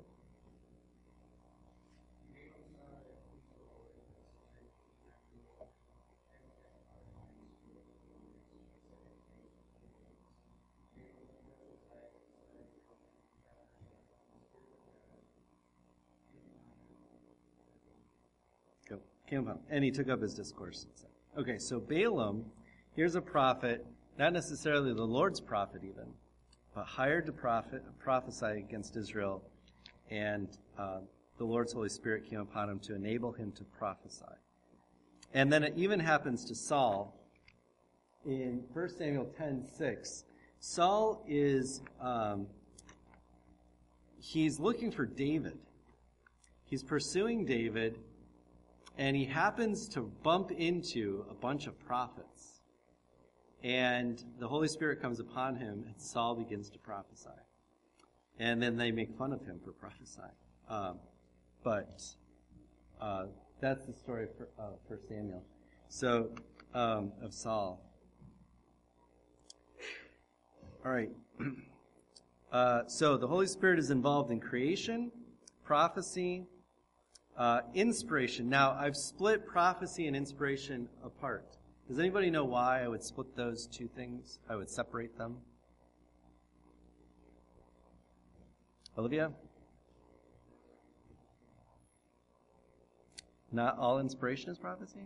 Came 19.31 19.49
and 19.69 19.83
he 19.83 19.89
took 19.89 20.09
up 20.09 20.21
his 20.21 20.33
discourse. 20.33 20.85
Okay, 21.37 21.57
so 21.57 21.79
Balaam, 21.79 22.43
here's 22.97 23.15
a 23.15 23.21
prophet, 23.21 23.85
not 24.19 24.33
necessarily 24.33 24.93
the 24.93 25.05
Lord's 25.05 25.39
prophet 25.39 25.83
even, 25.85 26.11
but 26.75 26.85
hired 26.85 27.25
to 27.27 27.31
prophet, 27.31 27.81
prophesy 27.97 28.57
against 28.57 28.97
Israel, 28.97 29.41
and 30.09 30.49
uh, 30.77 30.99
the 31.37 31.45
Lord's 31.45 31.71
Holy 31.71 31.87
Spirit 31.87 32.29
came 32.29 32.41
upon 32.41 32.69
him 32.69 32.79
to 32.79 32.93
enable 32.93 33.31
him 33.31 33.53
to 33.53 33.63
prophesy. 33.63 34.25
And 35.33 35.51
then 35.51 35.63
it 35.63 35.73
even 35.77 36.01
happens 36.01 36.43
to 36.45 36.55
Saul 36.55 37.17
in 38.25 38.61
1 38.73 38.89
Samuel 38.89 39.31
10 39.37 39.65
6. 39.77 40.25
Saul 40.59 41.23
is, 41.25 41.81
um, 42.01 42.47
he's 44.19 44.59
looking 44.59 44.91
for 44.91 45.05
David. 45.05 45.57
He's 46.65 46.83
pursuing 46.83 47.45
David 47.45 47.97
and 49.01 49.15
he 49.15 49.25
happens 49.25 49.89
to 49.89 50.01
bump 50.21 50.51
into 50.51 51.25
a 51.27 51.33
bunch 51.33 51.65
of 51.65 51.77
prophets. 51.87 52.61
And 53.63 54.23
the 54.39 54.47
Holy 54.47 54.67
Spirit 54.67 55.01
comes 55.01 55.19
upon 55.19 55.55
him, 55.55 55.85
and 55.87 55.95
Saul 55.99 56.35
begins 56.35 56.69
to 56.69 56.77
prophesy. 56.77 57.29
And 58.37 58.61
then 58.61 58.77
they 58.77 58.91
make 58.91 59.17
fun 59.17 59.33
of 59.33 59.43
him 59.43 59.59
for 59.65 59.71
prophesying. 59.71 60.29
Um, 60.69 60.99
but 61.63 62.03
uh, 63.01 63.25
that's 63.59 63.87
the 63.87 63.93
story 63.93 64.27
for, 64.37 64.49
uh, 64.59 64.73
for 64.87 64.99
Samuel. 65.07 65.43
So, 65.89 66.29
um, 66.75 67.11
of 67.23 67.33
Saul. 67.33 67.81
All 70.85 70.91
right. 70.91 71.09
Uh, 72.51 72.85
so 72.85 73.15
the 73.15 73.25
Holy 73.25 73.47
Spirit 73.47 73.79
is 73.79 73.91
involved 73.91 74.29
in 74.29 74.37
creation, 74.37 75.09
prophecy, 75.63 76.45
Uh, 77.37 77.61
inspiration. 77.73 78.49
Now, 78.49 78.73
I've 78.73 78.95
split 78.95 79.47
prophecy 79.47 80.07
and 80.07 80.15
inspiration 80.15 80.87
apart. 81.03 81.57
Does 81.87 81.97
anybody 81.97 82.29
know 82.29 82.45
why 82.45 82.83
I 82.83 82.87
would 82.87 83.03
split 83.03 83.35
those 83.35 83.67
two 83.67 83.87
things? 83.87 84.39
I 84.49 84.55
would 84.55 84.69
separate 84.69 85.17
them? 85.17 85.37
Olivia? 88.97 89.31
Not 93.51 93.77
all 93.77 93.99
inspiration 93.99 94.51
is 94.51 94.57
prophecy? 94.57 94.99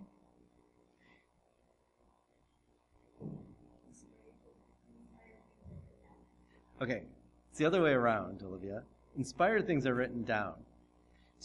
Okay, 6.81 7.03
it's 7.49 7.57
the 7.57 7.65
other 7.65 7.81
way 7.81 7.91
around, 7.91 8.43
Olivia. 8.43 8.83
Inspired 9.17 9.65
things 9.65 9.87
are 9.87 9.95
written 9.95 10.23
down. 10.23 10.55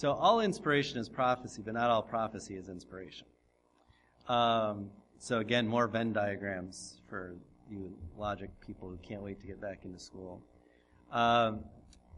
So 0.01 0.13
all 0.13 0.41
inspiration 0.41 0.99
is 0.99 1.11
prophecy, 1.11 1.61
but 1.63 1.75
not 1.75 1.91
all 1.91 2.01
prophecy 2.01 2.57
is 2.57 2.71
inspiration. 2.71 3.27
Um, 4.29 4.89
so 5.19 5.41
again, 5.41 5.69
more 5.69 5.87
Venn 5.89 6.15
diagrams 6.15 7.03
for 7.07 7.35
you 7.71 7.93
logic 8.17 8.49
people 8.67 8.89
who 8.89 8.97
can't 9.07 9.21
wait 9.21 9.41
to 9.43 9.47
get 9.47 9.61
back 9.61 9.85
into 9.85 9.99
school. 9.99 10.41
Um, 11.13 11.61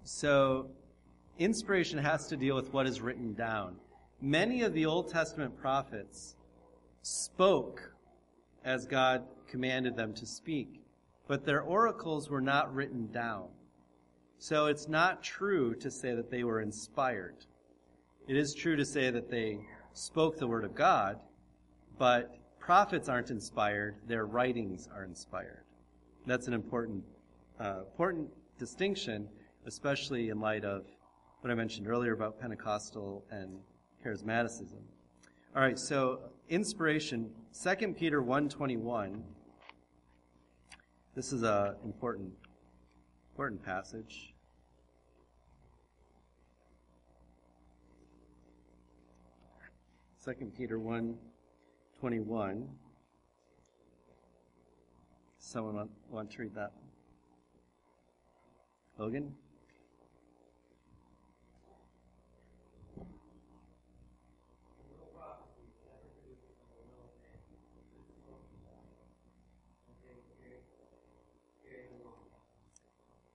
so 0.04 0.68
inspiration 1.40 1.98
has 1.98 2.28
to 2.28 2.36
deal 2.36 2.54
with 2.54 2.72
what 2.72 2.86
is 2.86 3.00
written 3.00 3.34
down. 3.34 3.74
Many 4.20 4.62
of 4.62 4.74
the 4.74 4.86
Old 4.86 5.10
Testament 5.10 5.58
prophets 5.58 6.36
spoke 7.02 7.82
as 8.64 8.86
God 8.86 9.24
commanded 9.48 9.96
them 9.96 10.14
to 10.14 10.24
speak, 10.24 10.84
but 11.26 11.44
their 11.44 11.62
oracles 11.62 12.30
were 12.30 12.40
not 12.40 12.72
written 12.72 13.10
down. 13.10 13.48
So 14.38 14.66
it's 14.66 14.86
not 14.86 15.24
true 15.24 15.74
to 15.80 15.90
say 15.90 16.14
that 16.14 16.30
they 16.30 16.44
were 16.44 16.60
inspired. 16.60 17.44
It 18.32 18.38
is 18.38 18.54
true 18.54 18.76
to 18.76 18.84
say 18.86 19.10
that 19.10 19.30
they 19.30 19.58
spoke 19.92 20.38
the 20.38 20.46
word 20.46 20.64
of 20.64 20.74
God, 20.74 21.20
but 21.98 22.34
prophets 22.58 23.06
aren't 23.06 23.28
inspired, 23.28 23.96
their 24.08 24.24
writings 24.24 24.88
are 24.90 25.04
inspired. 25.04 25.64
That's 26.24 26.46
an 26.46 26.54
important, 26.54 27.04
uh, 27.60 27.80
important 27.90 28.30
distinction, 28.58 29.28
especially 29.66 30.30
in 30.30 30.40
light 30.40 30.64
of 30.64 30.86
what 31.42 31.50
I 31.50 31.54
mentioned 31.54 31.86
earlier 31.86 32.14
about 32.14 32.40
Pentecostal 32.40 33.22
and 33.30 33.58
charismaticism. 34.02 34.80
All 35.54 35.60
right, 35.60 35.78
so 35.78 36.20
inspiration, 36.48 37.30
2 37.52 37.98
Peter 37.98 38.22
1:21. 38.22 39.22
This 41.14 41.34
is 41.34 41.42
a 41.42 41.76
important 41.84 42.32
important 43.34 43.62
passage. 43.62 44.32
Second 50.24 50.54
Peter 50.56 50.78
1 50.78 51.18
21. 51.98 52.68
Someone 55.40 55.74
want, 55.74 55.90
want 56.12 56.30
to 56.30 56.42
read 56.42 56.54
that? 56.54 56.70
Logan? 58.98 59.34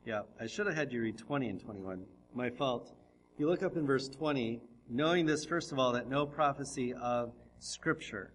Yeah, 0.05 0.21
I 0.39 0.47
should 0.47 0.67
have 0.67 0.75
had 0.77 0.93
you 0.93 1.01
read 1.01 1.17
20 1.17 1.49
and 1.49 1.59
21. 1.59 2.05
My 2.33 2.49
fault. 2.49 2.95
You 3.37 3.49
look 3.49 3.61
up 3.61 3.75
in 3.75 3.85
verse 3.85 4.07
20, 4.07 4.61
knowing 4.89 5.25
this, 5.25 5.45
first 5.45 5.71
of 5.71 5.79
all, 5.79 5.93
that 5.93 6.07
no 6.07 6.25
prophecy 6.25 6.93
of 6.93 7.33
Scripture. 7.59 8.31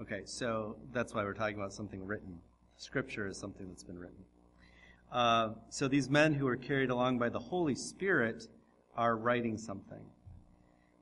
Okay, 0.00 0.22
so 0.24 0.76
that's 0.92 1.14
why 1.14 1.22
we're 1.22 1.34
talking 1.34 1.56
about 1.56 1.72
something 1.72 2.04
written. 2.06 2.38
Scripture 2.76 3.26
is 3.28 3.38
something 3.38 3.68
that's 3.68 3.84
been 3.84 3.98
written. 3.98 4.24
Uh, 5.12 5.50
so 5.68 5.88
these 5.88 6.08
men 6.08 6.32
who 6.32 6.46
are 6.48 6.56
carried 6.56 6.90
along 6.90 7.18
by 7.18 7.28
the 7.28 7.38
Holy 7.38 7.74
Spirit 7.74 8.48
are 8.96 9.16
writing 9.16 9.58
something, 9.58 10.04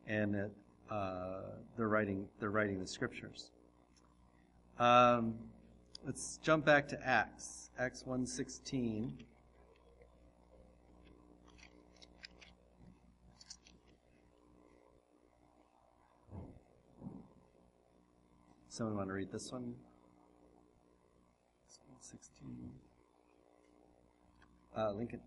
and 0.07 0.35
it, 0.35 0.53
uh, 0.91 1.43
they're 1.77 1.89
writing 1.89 2.29
they're 2.39 2.51
writing 2.51 2.81
the 2.81 2.87
Scriptures. 2.87 3.51
Um, 4.79 5.35
let's 6.05 6.39
jump 6.43 6.65
back 6.65 6.89
to 6.89 7.07
Acts, 7.07 7.71
Acts 7.79 8.05
one 8.05 8.27
sixteen. 8.27 9.17
Someone 18.81 18.97
want 18.97 19.09
to 19.11 19.13
read 19.13 19.31
this 19.31 19.53
one? 19.53 19.75
16. 22.01 22.49
Uh, 24.75 24.93
Lincoln. 24.93 25.21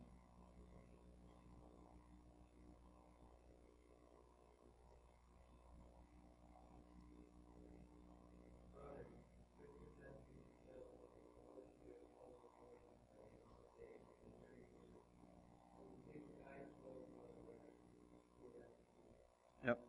Yep. 19.63 19.79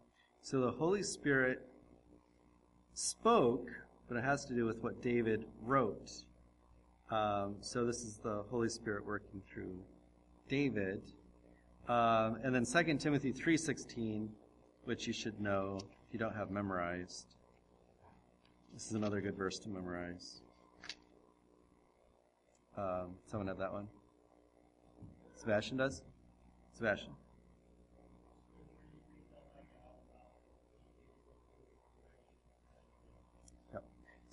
So 0.43 0.61
the 0.61 0.71
Holy 0.71 1.03
Spirit 1.03 1.67
spoke, 2.95 3.69
but 4.09 4.17
it 4.17 4.25
has 4.25 4.45
to 4.47 4.55
do 4.55 4.65
with 4.65 4.83
what 4.83 5.03
David 5.03 5.45
wrote. 5.63 6.11
Um, 7.11 7.57
so 7.61 7.85
this 7.85 8.03
is 8.03 8.19
the 8.19 8.45
Holy 8.51 8.69
Spirit 8.69 9.05
working 9.05 9.43
through 9.53 9.77
David. 10.49 11.03
Um, 11.89 12.39
and 12.43 12.55
then 12.55 12.65
2 12.65 12.97
Timothy 12.97 13.33
3.16, 13.33 14.29
which 14.85 15.07
you 15.07 15.13
should 15.13 15.41
know 15.41 15.79
if 15.81 16.13
you 16.13 16.19
don't 16.19 16.35
have 16.35 16.51
memorized. 16.51 17.27
This 18.73 18.87
is 18.87 18.93
another 18.93 19.21
good 19.21 19.37
verse 19.37 19.59
to 19.61 19.69
memorize. 19.69 20.41
Um, 22.77 23.15
someone 23.27 23.47
have 23.47 23.59
that 23.59 23.73
one? 23.73 23.87
Sebastian 25.37 25.77
does? 25.77 26.03
Sebastian. 26.73 27.13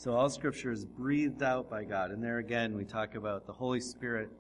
So 0.02 0.16
all 0.16 0.32
scripture 0.32 0.72
is 0.72 0.84
breathed 0.84 1.44
out 1.44 1.70
by 1.70 1.84
God. 1.84 2.10
And 2.10 2.24
there 2.24 2.40
again, 2.40 2.76
we 2.76 2.86
talk 2.86 3.14
about 3.14 3.46
the 3.46 3.54
Holy 3.54 3.80
Spirit. 3.80 4.32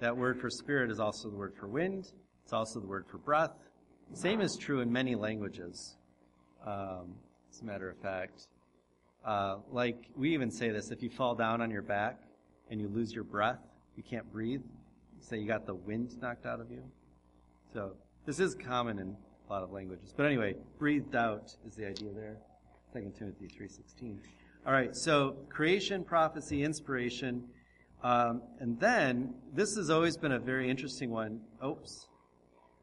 That 0.00 0.16
word 0.16 0.40
for 0.40 0.50
spirit 0.50 0.90
is 0.90 0.98
also 0.98 1.30
the 1.30 1.36
word 1.36 1.54
for 1.54 1.68
wind. 1.68 2.10
It's 2.42 2.52
also 2.52 2.80
the 2.80 2.88
word 2.88 3.04
for 3.08 3.18
breath. 3.18 3.52
Same 4.14 4.40
is 4.40 4.56
true 4.56 4.80
in 4.80 4.92
many 4.92 5.14
languages. 5.14 5.94
Um, 6.66 7.14
as 7.52 7.60
a 7.60 7.64
matter 7.64 7.88
of 7.88 7.96
fact, 7.98 8.48
uh, 9.24 9.58
like 9.70 10.08
we 10.16 10.34
even 10.34 10.50
say 10.50 10.70
this: 10.70 10.90
if 10.90 11.00
you 11.04 11.08
fall 11.08 11.36
down 11.36 11.60
on 11.60 11.70
your 11.70 11.82
back 11.82 12.18
and 12.72 12.80
you 12.80 12.88
lose 12.88 13.12
your 13.12 13.22
breath, 13.22 13.60
you 13.96 14.02
can't 14.02 14.28
breathe. 14.32 14.62
you 14.64 15.22
Say 15.22 15.38
you 15.38 15.46
got 15.46 15.66
the 15.66 15.74
wind 15.76 16.20
knocked 16.20 16.46
out 16.46 16.58
of 16.58 16.68
you. 16.68 16.82
So 17.72 17.92
this 18.24 18.40
is 18.40 18.56
common 18.56 18.98
in 18.98 19.16
a 19.48 19.52
lot 19.52 19.62
of 19.62 19.70
languages. 19.70 20.12
But 20.16 20.26
anyway, 20.26 20.56
breathed 20.80 21.14
out 21.14 21.54
is 21.64 21.76
the 21.76 21.86
idea 21.86 22.10
there. 22.12 22.38
2 22.92 23.12
Timothy 23.16 23.46
three 23.46 23.68
sixteen. 23.68 24.20
All 24.66 24.72
right, 24.72 24.96
so 24.96 25.36
creation, 25.48 26.02
prophecy, 26.02 26.64
inspiration. 26.64 27.44
Um, 28.02 28.42
and 28.58 28.80
then, 28.80 29.32
this 29.54 29.76
has 29.76 29.90
always 29.90 30.16
been 30.16 30.32
a 30.32 30.40
very 30.40 30.68
interesting 30.68 31.08
one. 31.08 31.38
Oops. 31.64 32.08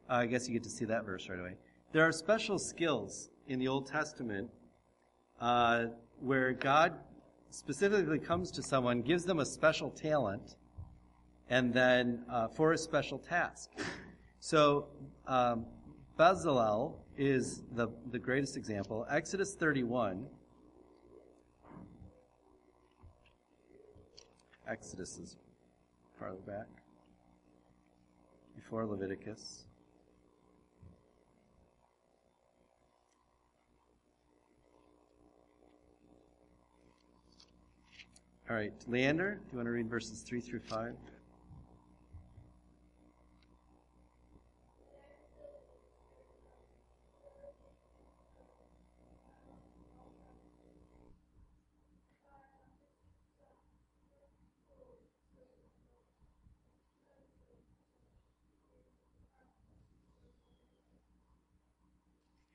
Uh, 0.08 0.14
I 0.14 0.26
guess 0.26 0.48
you 0.48 0.54
get 0.54 0.62
to 0.62 0.70
see 0.70 0.86
that 0.86 1.04
verse 1.04 1.28
right 1.28 1.38
away. 1.38 1.56
There 1.92 2.02
are 2.02 2.10
special 2.10 2.58
skills 2.58 3.28
in 3.48 3.58
the 3.58 3.68
Old 3.68 3.86
Testament 3.86 4.48
uh, 5.42 5.88
where 6.20 6.54
God 6.54 6.94
specifically 7.50 8.18
comes 8.18 8.50
to 8.52 8.62
someone, 8.62 9.02
gives 9.02 9.26
them 9.26 9.40
a 9.40 9.46
special 9.46 9.90
talent, 9.90 10.56
and 11.50 11.70
then 11.70 12.24
uh, 12.30 12.48
for 12.48 12.72
a 12.72 12.78
special 12.78 13.18
task. 13.18 13.68
So, 14.40 14.86
um, 15.26 15.66
Bezalel 16.18 16.94
is 17.18 17.62
the, 17.72 17.88
the 18.10 18.18
greatest 18.18 18.56
example. 18.56 19.06
Exodus 19.10 19.54
31 19.54 20.24
Exodus 24.66 25.18
is 25.18 25.36
farther 26.18 26.38
back, 26.46 26.66
before 28.56 28.86
Leviticus. 28.86 29.64
All 38.48 38.56
right, 38.56 38.72
Leander, 38.88 39.34
do 39.34 39.40
you 39.52 39.58
want 39.58 39.66
to 39.66 39.72
read 39.72 39.88
verses 39.88 40.22
3 40.22 40.40
through 40.40 40.60
5? 40.60 40.94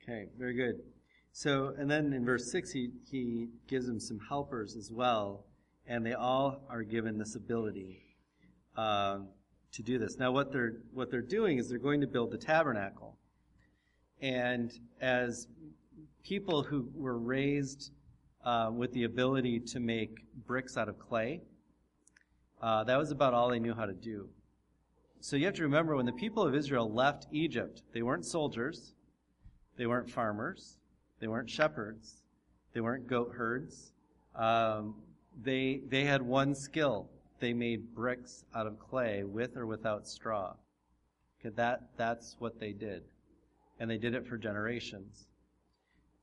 Okay, 0.09 0.28
very 0.39 0.53
good. 0.53 0.79
So, 1.33 1.75
and 1.77 1.91
then 1.91 2.13
in 2.13 2.25
verse 2.25 2.49
6, 2.49 2.71
he, 2.71 2.91
he 3.11 3.49
gives 3.67 3.85
them 3.85 3.99
some 3.99 4.19
helpers 4.29 4.77
as 4.77 4.89
well, 4.89 5.45
and 5.85 6.05
they 6.05 6.13
all 6.13 6.61
are 6.69 6.81
given 6.81 7.17
this 7.17 7.35
ability 7.35 8.01
uh, 8.77 9.19
to 9.73 9.83
do 9.83 9.99
this. 9.99 10.17
Now, 10.17 10.31
what 10.31 10.51
they're, 10.51 10.77
what 10.93 11.11
they're 11.11 11.21
doing 11.21 11.57
is 11.57 11.67
they're 11.67 11.77
going 11.77 12.01
to 12.01 12.07
build 12.07 12.31
the 12.31 12.37
tabernacle. 12.37 13.17
And 14.21 14.71
as 15.01 15.47
people 16.23 16.63
who 16.63 16.89
were 16.95 17.17
raised 17.17 17.91
uh, 18.45 18.71
with 18.73 18.93
the 18.93 19.03
ability 19.03 19.59
to 19.59 19.79
make 19.81 20.25
bricks 20.47 20.77
out 20.77 20.87
of 20.87 20.97
clay, 20.97 21.41
uh, 22.61 22.85
that 22.85 22.97
was 22.97 23.11
about 23.11 23.33
all 23.33 23.49
they 23.49 23.59
knew 23.59 23.73
how 23.73 23.85
to 23.85 23.93
do. 23.93 24.29
So 25.19 25.35
you 25.35 25.45
have 25.45 25.55
to 25.55 25.63
remember 25.63 25.97
when 25.97 26.05
the 26.05 26.13
people 26.13 26.43
of 26.43 26.55
Israel 26.55 26.91
left 26.91 27.27
Egypt, 27.31 27.83
they 27.93 28.01
weren't 28.01 28.25
soldiers, 28.25 28.93
they 29.79 29.87
weren't 29.87 30.09
farmers, 30.09 30.77
they 31.21 31.27
weren't 31.27 31.49
shepherds, 31.49 32.17
they 32.73 32.81
weren't 32.81 33.07
goat 33.07 33.31
herds. 33.33 33.93
Um, 34.35 34.95
they 35.41 35.81
they 35.87 36.03
had 36.03 36.21
one 36.21 36.53
skill. 36.53 37.09
They 37.39 37.53
made 37.53 37.95
bricks 37.95 38.43
out 38.53 38.67
of 38.67 38.77
clay 38.77 39.23
with 39.23 39.55
or 39.55 39.65
without 39.65 40.05
straw. 40.05 40.53
Okay, 41.39 41.55
that 41.55 41.83
that's 41.95 42.35
what 42.39 42.59
they 42.59 42.73
did, 42.73 43.03
and 43.79 43.89
they 43.89 43.97
did 43.97 44.13
it 44.13 44.27
for 44.27 44.37
generations. 44.37 45.29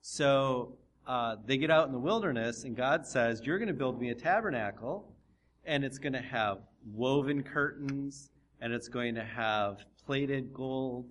So 0.03 0.77
uh, 1.07 1.37
they 1.47 1.57
get 1.57 1.71
out 1.71 1.87
in 1.87 1.93
the 1.93 1.99
wilderness, 1.99 2.65
and 2.65 2.77
God 2.77 3.07
says, 3.07 3.41
"You're 3.43 3.59
going 3.59 3.69
to 3.69 3.75
build 3.75 3.99
me 3.99 4.11
a 4.11 4.15
tabernacle, 4.15 5.11
and 5.65 5.83
it's 5.83 5.99
going 5.99 6.13
to 6.13 6.21
have 6.21 6.59
woven 6.93 7.43
curtains, 7.43 8.33
and 8.61 8.75
it's 8.75 8.89
going 8.89 9.15
to 9.15 9.25
have 9.25 9.79
plated 10.05 10.53
gold, 10.53 11.07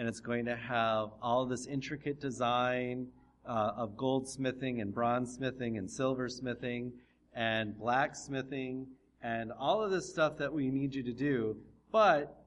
and 0.00 0.08
it's 0.08 0.18
going 0.18 0.46
to 0.46 0.56
have 0.56 1.10
all 1.20 1.44
this 1.44 1.66
intricate 1.66 2.18
design 2.18 3.06
uh, 3.44 3.72
of 3.76 3.98
goldsmithing 3.98 4.80
and 4.80 4.94
bronzesmithing 4.94 5.76
and 5.76 5.86
silversmithing 5.86 6.90
and 7.34 7.78
blacksmithing 7.78 8.86
and 9.22 9.52
all 9.52 9.82
of 9.82 9.90
this 9.90 10.08
stuff 10.08 10.38
that 10.38 10.50
we 10.50 10.70
need 10.70 10.94
you 10.94 11.02
to 11.02 11.12
do, 11.12 11.54
but 11.92 12.46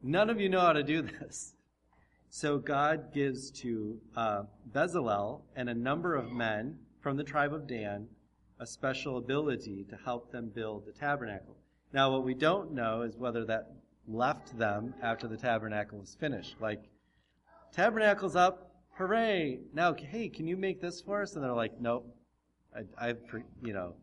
none 0.00 0.30
of 0.30 0.40
you 0.40 0.48
know 0.48 0.60
how 0.60 0.72
to 0.72 0.84
do 0.84 1.02
this. 1.20 1.54
So 2.30 2.56
God 2.56 3.12
gives 3.12 3.50
to 3.62 3.98
uh, 4.16 4.42
Bezalel 4.72 5.40
and 5.56 5.68
a 5.68 5.74
number 5.74 6.14
of 6.14 6.30
men 6.30 6.78
from 7.00 7.16
the 7.16 7.24
tribe 7.24 7.52
of 7.52 7.66
Dan 7.66 8.06
a 8.60 8.66
special 8.66 9.18
ability 9.18 9.84
to 9.90 9.96
help 10.04 10.30
them 10.30 10.52
build 10.54 10.86
the 10.86 10.92
tabernacle. 10.92 11.56
Now, 11.92 12.12
what 12.12 12.22
we 12.22 12.34
don't 12.34 12.70
know 12.70 13.02
is 13.02 13.16
whether 13.16 13.44
that 13.46 13.72
left 14.08 14.56
them 14.58 14.94
after 15.02 15.26
the 15.26 15.36
tabernacle 15.36 15.98
was 15.98 16.16
finished. 16.18 16.56
Like, 16.60 16.84
tabernacle's 17.72 18.36
up, 18.36 18.70
hooray! 18.92 19.60
Now, 19.72 19.94
hey, 19.94 20.28
can 20.28 20.46
you 20.46 20.56
make 20.56 20.80
this 20.80 21.00
for 21.00 21.22
us? 21.22 21.34
And 21.34 21.44
they're 21.44 21.52
like, 21.52 21.80
nope, 21.80 22.06
I, 22.74 23.08
I've, 23.08 23.18
you 23.62 23.72
know, 23.72 23.94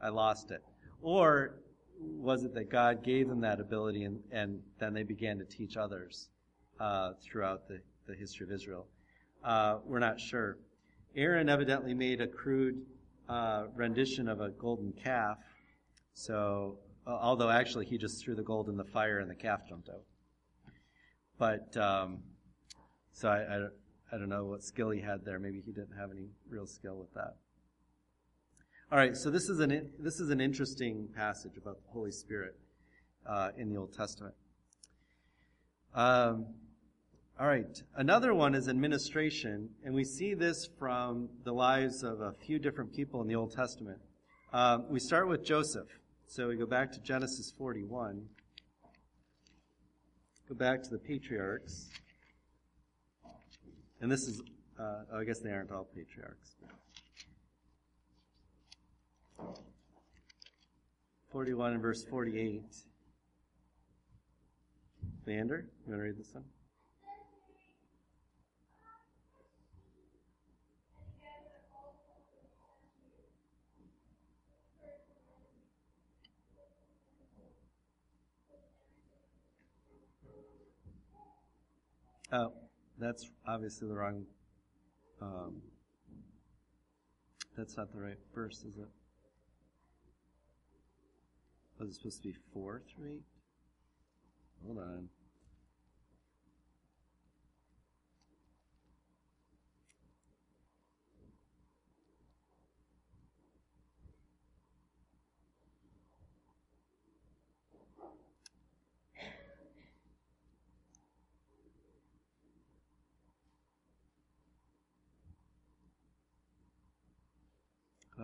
I 0.00 0.08
lost 0.08 0.50
it. 0.50 0.62
Or 1.02 1.56
was 2.00 2.44
it 2.44 2.54
that 2.54 2.70
God 2.70 3.04
gave 3.04 3.28
them 3.28 3.40
that 3.42 3.60
ability 3.60 4.04
and, 4.04 4.20
and 4.32 4.60
then 4.78 4.94
they 4.94 5.02
began 5.02 5.38
to 5.38 5.44
teach 5.44 5.76
others 5.76 6.28
uh, 6.80 7.12
throughout 7.22 7.68
the, 7.68 7.80
the 8.06 8.14
history 8.14 8.46
of 8.46 8.52
Israel? 8.52 8.86
Uh, 9.42 9.78
we're 9.84 9.98
not 9.98 10.18
sure. 10.18 10.58
Aaron 11.16 11.48
evidently 11.48 11.94
made 11.94 12.20
a 12.20 12.26
crude 12.26 12.82
uh, 13.28 13.64
rendition 13.74 14.28
of 14.28 14.40
a 14.40 14.50
golden 14.50 14.92
calf. 14.92 15.38
So, 16.14 16.78
although 17.06 17.50
actually 17.50 17.86
he 17.86 17.98
just 17.98 18.22
threw 18.22 18.34
the 18.34 18.42
gold 18.42 18.68
in 18.68 18.76
the 18.76 18.84
fire 18.84 19.18
and 19.18 19.30
the 19.30 19.34
calf 19.34 19.60
jumped 19.68 19.88
out. 19.88 20.02
But 21.38 21.76
um, 21.76 22.18
so 23.12 23.28
I, 23.28 23.38
I, 23.38 23.66
I 24.12 24.18
don't 24.18 24.28
know 24.28 24.44
what 24.44 24.62
skill 24.62 24.90
he 24.90 25.00
had 25.00 25.24
there. 25.24 25.38
Maybe 25.38 25.60
he 25.60 25.72
didn't 25.72 25.96
have 25.98 26.10
any 26.10 26.28
real 26.48 26.66
skill 26.66 26.96
with 26.96 27.12
that. 27.14 27.36
All 28.92 28.98
right, 28.98 29.16
so 29.16 29.30
this 29.30 29.48
is 29.48 29.60
an 29.60 29.90
this 29.98 30.20
is 30.20 30.30
an 30.30 30.40
interesting 30.40 31.08
passage 31.16 31.56
about 31.56 31.82
the 31.82 31.90
Holy 31.90 32.12
Spirit 32.12 32.54
uh, 33.26 33.50
in 33.56 33.70
the 33.70 33.76
Old 33.76 33.92
Testament. 33.92 34.34
Um, 35.94 36.46
all 37.40 37.48
right, 37.48 37.82
another 37.96 38.34
one 38.34 38.54
is 38.54 38.68
administration, 38.68 39.70
and 39.84 39.94
we 39.94 40.04
see 40.04 40.34
this 40.34 40.68
from 40.78 41.28
the 41.44 41.52
lives 41.52 42.04
of 42.04 42.20
a 42.20 42.32
few 42.32 42.60
different 42.60 42.92
people 42.92 43.20
in 43.22 43.26
the 43.26 43.34
Old 43.34 43.52
Testament. 43.52 43.98
Um, 44.52 44.84
we 44.88 45.00
start 45.00 45.26
with 45.26 45.44
Joseph. 45.44 45.88
So 46.26 46.48
we 46.48 46.56
go 46.56 46.66
back 46.66 46.90
to 46.92 47.00
Genesis 47.00 47.52
41. 47.56 48.26
Go 50.48 50.54
back 50.54 50.82
to 50.82 50.90
the 50.90 50.98
patriarchs. 50.98 51.90
And 54.00 54.10
this 54.10 54.26
is, 54.26 54.42
uh, 54.78 55.04
oh, 55.12 55.20
I 55.20 55.24
guess 55.24 55.38
they 55.38 55.50
aren't 55.50 55.70
all 55.70 55.88
patriarchs. 55.94 56.56
41 61.30 61.72
and 61.72 61.82
verse 61.82 62.04
48. 62.04 62.62
Vander, 65.24 65.66
you 65.86 65.90
want 65.90 66.00
to 66.00 66.04
read 66.04 66.18
this 66.18 66.34
one? 66.34 66.44
Oh, 82.34 82.52
that's 82.98 83.30
obviously 83.46 83.86
the 83.86 83.94
wrong. 83.94 84.24
Um, 85.22 85.62
that's 87.56 87.76
not 87.76 87.92
the 87.92 88.00
right 88.00 88.18
verse, 88.34 88.64
is 88.64 88.76
it? 88.76 88.88
Was 91.78 91.90
it 91.90 91.94
supposed 91.94 92.22
to 92.22 92.28
be 92.30 92.34
four 92.52 92.82
through 92.88 93.12
eight? 93.12 93.22
Hold 94.66 94.78
on. 94.78 95.08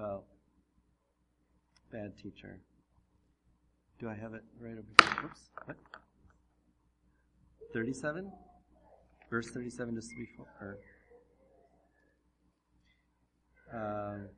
Oh, 0.00 0.22
bad 1.92 2.16
teacher. 2.16 2.58
Do 3.98 4.08
I 4.08 4.14
have 4.14 4.32
it 4.32 4.42
right 4.58 4.72
over 4.72 4.86
here? 5.02 5.24
Oops. 5.26 5.40
What? 5.66 5.76
37? 7.74 8.32
Verse 9.28 9.50
37 9.50 9.94
just 9.94 10.08
before. 10.16 10.78
Or, 13.72 14.28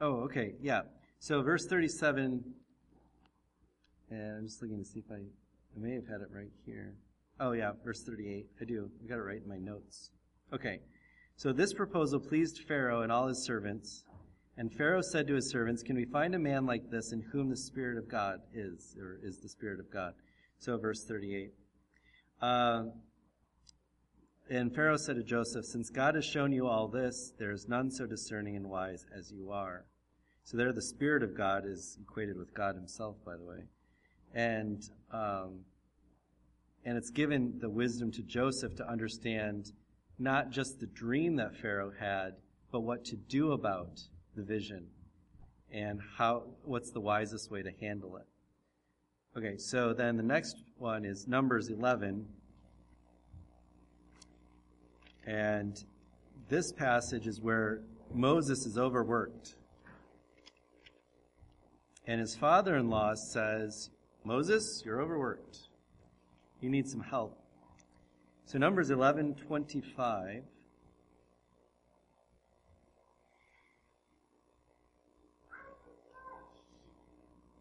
uh, 0.00 0.04
oh, 0.04 0.20
okay. 0.26 0.52
Yeah. 0.62 0.82
So 1.18 1.42
verse 1.42 1.66
37, 1.66 2.44
and 4.10 4.36
I'm 4.38 4.46
just 4.46 4.62
looking 4.62 4.78
to 4.78 4.84
see 4.84 5.00
if 5.00 5.10
I, 5.10 5.16
I 5.16 5.78
may 5.78 5.94
have 5.94 6.06
had 6.06 6.20
it 6.20 6.28
right 6.32 6.52
here. 6.64 6.94
Oh, 7.40 7.52
yeah, 7.52 7.72
verse 7.84 8.04
38. 8.04 8.46
I 8.60 8.64
do. 8.64 8.90
I 9.02 9.08
got 9.08 9.18
it 9.18 9.22
right 9.22 9.42
in 9.42 9.48
my 9.48 9.58
notes. 9.58 10.10
Okay. 10.52 10.78
So 11.36 11.52
this 11.52 11.72
proposal 11.72 12.20
pleased 12.20 12.60
Pharaoh 12.68 13.02
and 13.02 13.10
all 13.10 13.26
his 13.26 13.42
servants, 13.44 14.04
and 14.56 14.72
Pharaoh 14.72 15.02
said 15.02 15.26
to 15.28 15.34
his 15.34 15.50
servants, 15.50 15.82
Can 15.82 15.96
we 15.96 16.04
find 16.04 16.34
a 16.34 16.38
man 16.38 16.66
like 16.66 16.90
this 16.90 17.12
in 17.12 17.20
whom 17.20 17.48
the 17.48 17.56
Spirit 17.56 17.96
of 17.96 18.08
God 18.08 18.40
is, 18.52 18.96
or 19.00 19.18
is 19.22 19.40
the 19.40 19.48
Spirit 19.48 19.80
of 19.80 19.90
God? 19.90 20.14
So, 20.58 20.76
verse 20.76 21.04
38. 21.04 21.52
Uh, 22.42 22.84
and 24.50 24.74
Pharaoh 24.74 24.96
said 24.96 25.16
to 25.16 25.22
Joseph, 25.22 25.64
Since 25.64 25.90
God 25.90 26.14
has 26.16 26.24
shown 26.24 26.52
you 26.52 26.66
all 26.66 26.88
this, 26.88 27.32
there 27.38 27.52
is 27.52 27.68
none 27.68 27.90
so 27.90 28.06
discerning 28.06 28.56
and 28.56 28.68
wise 28.68 29.06
as 29.16 29.32
you 29.32 29.50
are. 29.50 29.86
So, 30.44 30.56
there 30.56 30.72
the 30.72 30.82
Spirit 30.82 31.22
of 31.22 31.36
God 31.36 31.64
is 31.64 31.96
equated 32.00 32.36
with 32.36 32.52
God 32.52 32.74
Himself, 32.74 33.16
by 33.24 33.36
the 33.36 33.44
way. 33.44 33.64
And, 34.34 34.82
um, 35.12 35.60
and 36.84 36.98
it's 36.98 37.10
given 37.10 37.58
the 37.60 37.70
wisdom 37.70 38.10
to 38.12 38.22
Joseph 38.22 38.74
to 38.76 38.88
understand 38.88 39.72
not 40.18 40.50
just 40.50 40.80
the 40.80 40.86
dream 40.86 41.36
that 41.36 41.56
Pharaoh 41.56 41.92
had, 41.98 42.34
but 42.70 42.80
what 42.80 43.04
to 43.06 43.16
do 43.16 43.52
about 43.52 44.00
the 44.36 44.42
vision 44.42 44.86
and 45.72 46.00
how 46.16 46.44
what's 46.64 46.90
the 46.90 47.00
wisest 47.00 47.50
way 47.50 47.62
to 47.62 47.70
handle 47.80 48.16
it. 48.16 48.26
Okay, 49.38 49.56
so 49.56 49.92
then 49.92 50.16
the 50.16 50.22
next 50.22 50.56
one 50.78 51.04
is 51.04 51.28
Numbers 51.28 51.68
11. 51.68 52.26
And 55.26 55.84
this 56.48 56.72
passage 56.72 57.28
is 57.28 57.40
where 57.40 57.82
Moses 58.12 58.66
is 58.66 58.76
overworked. 58.76 59.54
And 62.06 62.20
his 62.20 62.34
father 62.34 62.76
in 62.76 62.90
law 62.90 63.14
says, 63.14 63.90
Moses, 64.24 64.82
you're 64.84 65.00
overworked. 65.00 65.58
You 66.60 66.70
need 66.70 66.88
some 66.88 67.00
help. 67.00 67.40
So 68.46 68.58
Numbers 68.58 68.90
11 68.90 69.36
25. 69.46 70.42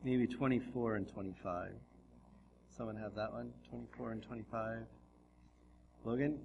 Maybe 0.04 0.28
24 0.28 0.95
and 0.95 1.08
25. 1.08 1.72
Someone 2.76 2.95
have 2.95 3.16
that 3.16 3.32
one? 3.34 3.52
24 3.70 4.12
and 4.12 4.24
25. 4.24 4.86
Logan? 6.06 6.39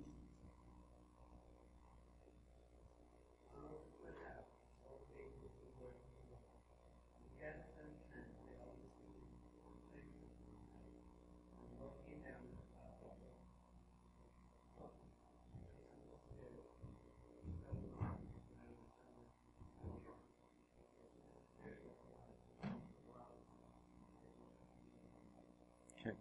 Okay. 26.00 26.16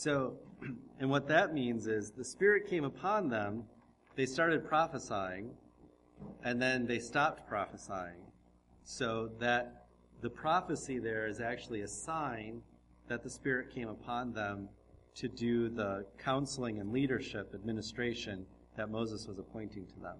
So, 0.00 0.32
and 0.98 1.10
what 1.10 1.28
that 1.28 1.52
means 1.52 1.86
is 1.86 2.10
the 2.10 2.24
Spirit 2.24 2.66
came 2.66 2.84
upon 2.84 3.28
them, 3.28 3.64
they 4.16 4.24
started 4.24 4.66
prophesying, 4.66 5.50
and 6.42 6.60
then 6.60 6.86
they 6.86 6.98
stopped 6.98 7.46
prophesying. 7.46 8.22
So 8.82 9.28
that 9.40 9.88
the 10.22 10.30
prophecy 10.30 10.98
there 10.98 11.26
is 11.26 11.38
actually 11.38 11.82
a 11.82 11.88
sign 11.88 12.62
that 13.08 13.22
the 13.22 13.28
Spirit 13.28 13.74
came 13.74 13.90
upon 13.90 14.32
them 14.32 14.70
to 15.16 15.28
do 15.28 15.68
the 15.68 16.06
counseling 16.16 16.78
and 16.78 16.94
leadership 16.94 17.50
administration 17.54 18.46
that 18.78 18.90
Moses 18.90 19.26
was 19.26 19.38
appointing 19.38 19.86
to 19.86 20.00
them. 20.00 20.16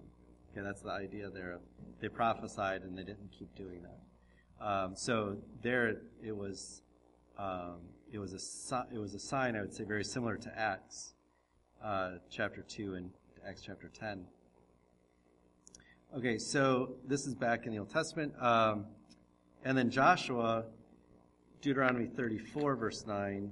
Okay, 0.51 0.63
that's 0.63 0.81
the 0.81 0.91
idea 0.91 1.31
there. 1.31 1.57
They 1.99 2.07
prophesied 2.07 2.83
and 2.83 2.95
they 2.95 3.03
didn't 3.03 3.31
keep 3.31 3.55
doing 3.55 3.81
that. 3.81 4.63
Um, 4.63 4.95
so 4.95 5.37
there 5.63 6.01
it 6.23 6.37
was. 6.37 6.83
Um, 7.41 7.77
it 8.13 8.19
was 8.19 8.33
a 8.33 8.85
it 8.93 8.99
was 8.99 9.15
a 9.15 9.19
sign 9.19 9.55
I 9.55 9.61
would 9.61 9.73
say 9.73 9.83
very 9.83 10.03
similar 10.03 10.37
to 10.37 10.59
Acts 10.59 11.13
uh, 11.83 12.11
chapter 12.29 12.61
two 12.61 12.93
and 12.93 13.09
Acts 13.47 13.63
chapter 13.65 13.89
ten. 13.89 14.25
Okay, 16.15 16.37
so 16.37 16.97
this 17.07 17.25
is 17.25 17.33
back 17.33 17.65
in 17.65 17.71
the 17.71 17.79
Old 17.79 17.89
Testament, 17.89 18.33
um, 18.39 18.85
and 19.65 19.75
then 19.75 19.89
Joshua, 19.89 20.65
Deuteronomy 21.61 22.05
thirty 22.05 22.37
four 22.37 22.75
verse 22.75 23.07
nine. 23.07 23.51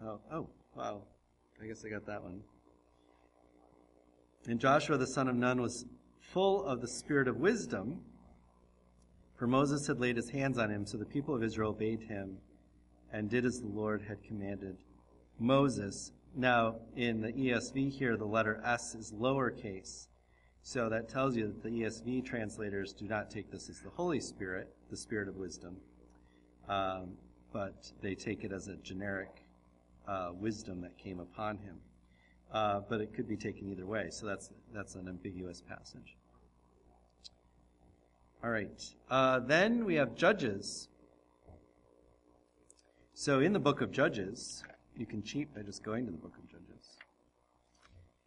Oh, 0.00 0.20
oh, 0.32 0.48
wow! 0.76 1.02
I 1.60 1.66
guess 1.66 1.84
I 1.84 1.88
got 1.88 2.06
that 2.06 2.22
one. 2.22 2.42
And 4.46 4.60
Joshua 4.60 4.98
the 4.98 5.06
son 5.08 5.26
of 5.26 5.34
Nun 5.34 5.60
was 5.60 5.84
full 6.20 6.64
of 6.64 6.80
the 6.80 6.88
spirit 6.88 7.26
of 7.26 7.38
wisdom, 7.38 8.02
for 9.36 9.48
Moses 9.48 9.84
had 9.88 9.98
laid 9.98 10.14
his 10.14 10.30
hands 10.30 10.58
on 10.58 10.70
him, 10.70 10.86
so 10.86 10.96
the 10.96 11.04
people 11.04 11.34
of 11.34 11.42
Israel 11.42 11.70
obeyed 11.70 12.02
him 12.02 12.38
and 13.14 13.30
did 13.30 13.44
as 13.44 13.60
the 13.60 13.68
Lord 13.68 14.02
had 14.02 14.22
commanded 14.24 14.76
Moses. 15.38 16.10
Now, 16.34 16.74
in 16.96 17.20
the 17.20 17.32
ESV 17.32 17.92
here, 17.92 18.16
the 18.16 18.24
letter 18.24 18.60
S 18.64 18.96
is 18.96 19.12
lowercase. 19.12 20.08
So 20.62 20.88
that 20.88 21.08
tells 21.08 21.36
you 21.36 21.46
that 21.46 21.62
the 21.62 21.68
ESV 21.68 22.24
translators 22.24 22.92
do 22.92 23.06
not 23.06 23.30
take 23.30 23.52
this 23.52 23.70
as 23.70 23.78
the 23.78 23.90
Holy 23.90 24.18
Spirit, 24.18 24.74
the 24.90 24.96
Spirit 24.96 25.28
of 25.28 25.36
wisdom, 25.36 25.76
um, 26.68 27.12
but 27.52 27.92
they 28.02 28.16
take 28.16 28.42
it 28.42 28.50
as 28.50 28.66
a 28.66 28.74
generic 28.76 29.30
uh, 30.08 30.30
wisdom 30.34 30.80
that 30.80 30.98
came 30.98 31.20
upon 31.20 31.58
him. 31.58 31.76
Uh, 32.52 32.80
but 32.88 33.00
it 33.00 33.14
could 33.14 33.28
be 33.28 33.36
taken 33.36 33.70
either 33.70 33.86
way, 33.86 34.08
so 34.10 34.26
that's 34.26 34.50
that's 34.72 34.96
an 34.96 35.08
ambiguous 35.08 35.60
passage. 35.60 36.16
All 38.42 38.50
right. 38.50 38.82
Uh, 39.08 39.40
then 39.40 39.84
we 39.84 39.94
have 39.94 40.14
Judges. 40.14 40.88
So 43.16 43.38
in 43.38 43.52
the 43.52 43.60
book 43.60 43.80
of 43.80 43.92
Judges, 43.92 44.64
you 44.96 45.06
can 45.06 45.22
cheat 45.22 45.54
by 45.54 45.62
just 45.62 45.84
going 45.84 46.04
to 46.04 46.10
the 46.10 46.18
book 46.18 46.34
of 46.36 46.50
Judges. 46.50 46.98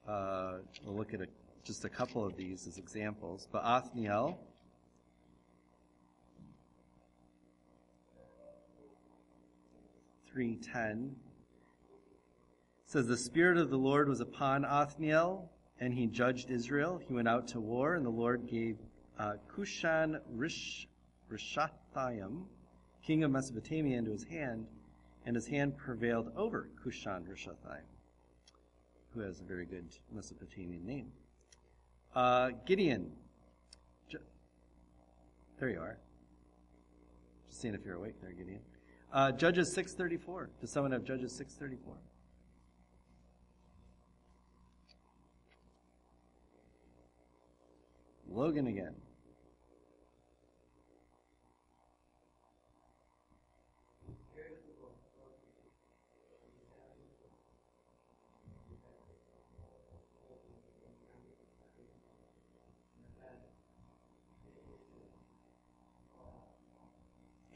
Uh, 0.08 0.54
we'll 0.86 0.96
look 0.96 1.14
at 1.14 1.20
a, 1.20 1.28
just 1.66 1.84
a 1.84 1.90
couple 1.90 2.26
of 2.26 2.38
these 2.38 2.66
as 2.68 2.78
examples. 2.78 3.50
But 3.52 3.64
Othniel, 3.66 4.40
three 10.32 10.56
ten 10.56 11.18
says 12.86 13.08
the 13.08 13.18
spirit 13.18 13.58
of 13.58 13.70
the 13.70 13.78
Lord 13.78 14.08
was 14.08 14.22
upon 14.22 14.64
Othniel, 14.64 15.52
and 15.82 15.94
he 15.94 16.08
judged 16.08 16.50
Israel. 16.50 17.02
He 17.06 17.14
went 17.14 17.28
out 17.28 17.50
to 17.50 17.60
war, 17.60 17.96
and 17.96 18.06
the 18.06 18.10
Lord 18.10 18.48
gave 18.48 18.78
uh, 19.20 19.34
Cushan 19.54 20.22
Rish, 20.32 20.88
Rishathaim, 21.30 22.44
king 23.06 23.26
of 23.26 23.32
Mesopotamia, 23.32 23.98
into 23.98 24.12
his 24.12 24.24
hand, 24.24 24.66
and 25.28 25.36
his 25.36 25.46
hand 25.46 25.76
prevailed 25.78 26.32
over 26.38 26.70
Cushan 26.82 27.26
Rishathaim, 27.28 27.84
who 29.14 29.20
has 29.20 29.42
a 29.42 29.44
very 29.44 29.66
good 29.66 29.86
Mesopotamian 30.10 30.86
name. 30.86 31.12
Uh, 32.16 32.52
Gideon. 32.66 33.12
Ju- 34.08 34.20
there 35.60 35.68
you 35.68 35.82
are. 35.82 35.98
Just 37.50 37.62
seeing 37.62 37.74
if 37.74 37.84
you're 37.84 37.96
awake 37.96 38.14
there, 38.22 38.32
Gideon. 38.32 38.62
Uh, 39.12 39.34
Judges 39.34 39.68
634. 39.74 40.50
Does 40.62 40.72
someone 40.72 40.94
have 40.94 41.04
Judges 41.04 41.36
634? 41.36 41.94
Logan 48.30 48.68
again. 48.68 48.96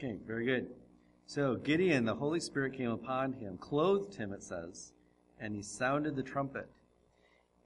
Okay, 0.02 0.18
very 0.26 0.44
good. 0.44 0.66
So 1.26 1.54
Gideon, 1.54 2.04
the 2.04 2.16
Holy 2.16 2.40
Spirit 2.40 2.72
came 2.72 2.90
upon 2.90 3.34
him, 3.34 3.56
clothed 3.56 4.16
him, 4.16 4.32
it 4.32 4.42
says, 4.42 4.92
and 5.38 5.54
he 5.54 5.62
sounded 5.62 6.16
the 6.16 6.24
trumpet. 6.24 6.68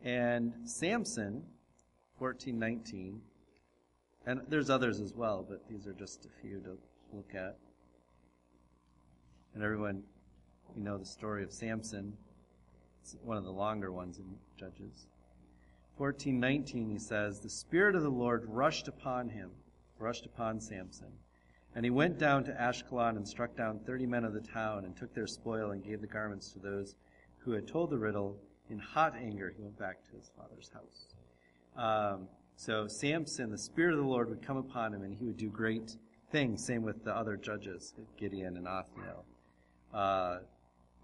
And 0.04 0.52
Samson, 0.66 1.44
1419, 2.18 3.22
and 4.26 4.42
there's 4.50 4.68
others 4.68 5.00
as 5.00 5.14
well, 5.14 5.46
but 5.48 5.66
these 5.66 5.86
are 5.86 5.94
just 5.94 6.26
a 6.26 6.42
few 6.42 6.60
to 6.60 6.76
look 7.14 7.34
at. 7.34 7.56
And 9.54 9.64
everyone, 9.64 10.02
you 10.76 10.82
know 10.82 10.98
the 10.98 11.06
story 11.06 11.42
of 11.42 11.50
Samson. 11.50 12.12
It's 13.00 13.16
one 13.24 13.38
of 13.38 13.44
the 13.44 13.50
longer 13.50 13.90
ones 13.90 14.18
in 14.18 14.26
Judges. 14.58 15.06
1419, 15.96 16.90
he 16.90 16.98
says, 16.98 17.40
The 17.40 17.48
Spirit 17.48 17.94
of 17.94 18.02
the 18.02 18.10
Lord 18.10 18.44
rushed 18.46 18.88
upon 18.88 19.30
him, 19.30 19.52
rushed 19.98 20.26
upon 20.26 20.60
Samson. 20.60 21.12
And 21.76 21.84
he 21.84 21.90
went 21.90 22.18
down 22.18 22.42
to 22.44 22.52
Ashkelon 22.52 23.16
and 23.16 23.28
struck 23.28 23.54
down 23.54 23.80
thirty 23.86 24.06
men 24.06 24.24
of 24.24 24.32
the 24.32 24.40
town 24.40 24.86
and 24.86 24.96
took 24.96 25.14
their 25.14 25.26
spoil 25.26 25.72
and 25.72 25.84
gave 25.84 26.00
the 26.00 26.06
garments 26.06 26.50
to 26.52 26.58
those 26.58 26.94
who 27.36 27.52
had 27.52 27.68
told 27.68 27.90
the 27.90 27.98
riddle. 27.98 28.38
In 28.70 28.78
hot 28.78 29.14
anger, 29.14 29.52
he 29.54 29.62
went 29.62 29.78
back 29.78 30.02
to 30.06 30.16
his 30.16 30.30
father's 30.36 30.70
house. 30.72 31.06
Um, 31.76 32.28
so 32.56 32.88
Samson, 32.88 33.50
the 33.50 33.58
Spirit 33.58 33.92
of 33.92 34.00
the 34.00 34.06
Lord 34.06 34.30
would 34.30 34.44
come 34.44 34.56
upon 34.56 34.94
him 34.94 35.02
and 35.02 35.14
he 35.14 35.26
would 35.26 35.36
do 35.36 35.50
great 35.50 35.96
things. 36.32 36.64
Same 36.66 36.82
with 36.82 37.04
the 37.04 37.14
other 37.14 37.36
judges, 37.36 37.94
Gideon 38.16 38.56
and 38.56 38.66
Othniel. 38.66 39.24
Uh, 39.94 40.38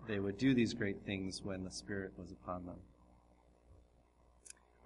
they 0.08 0.18
would 0.18 0.38
do 0.38 0.54
these 0.54 0.72
great 0.72 1.04
things 1.04 1.42
when 1.44 1.62
the 1.62 1.70
Spirit 1.70 2.12
was 2.18 2.32
upon 2.32 2.64
them. 2.64 2.78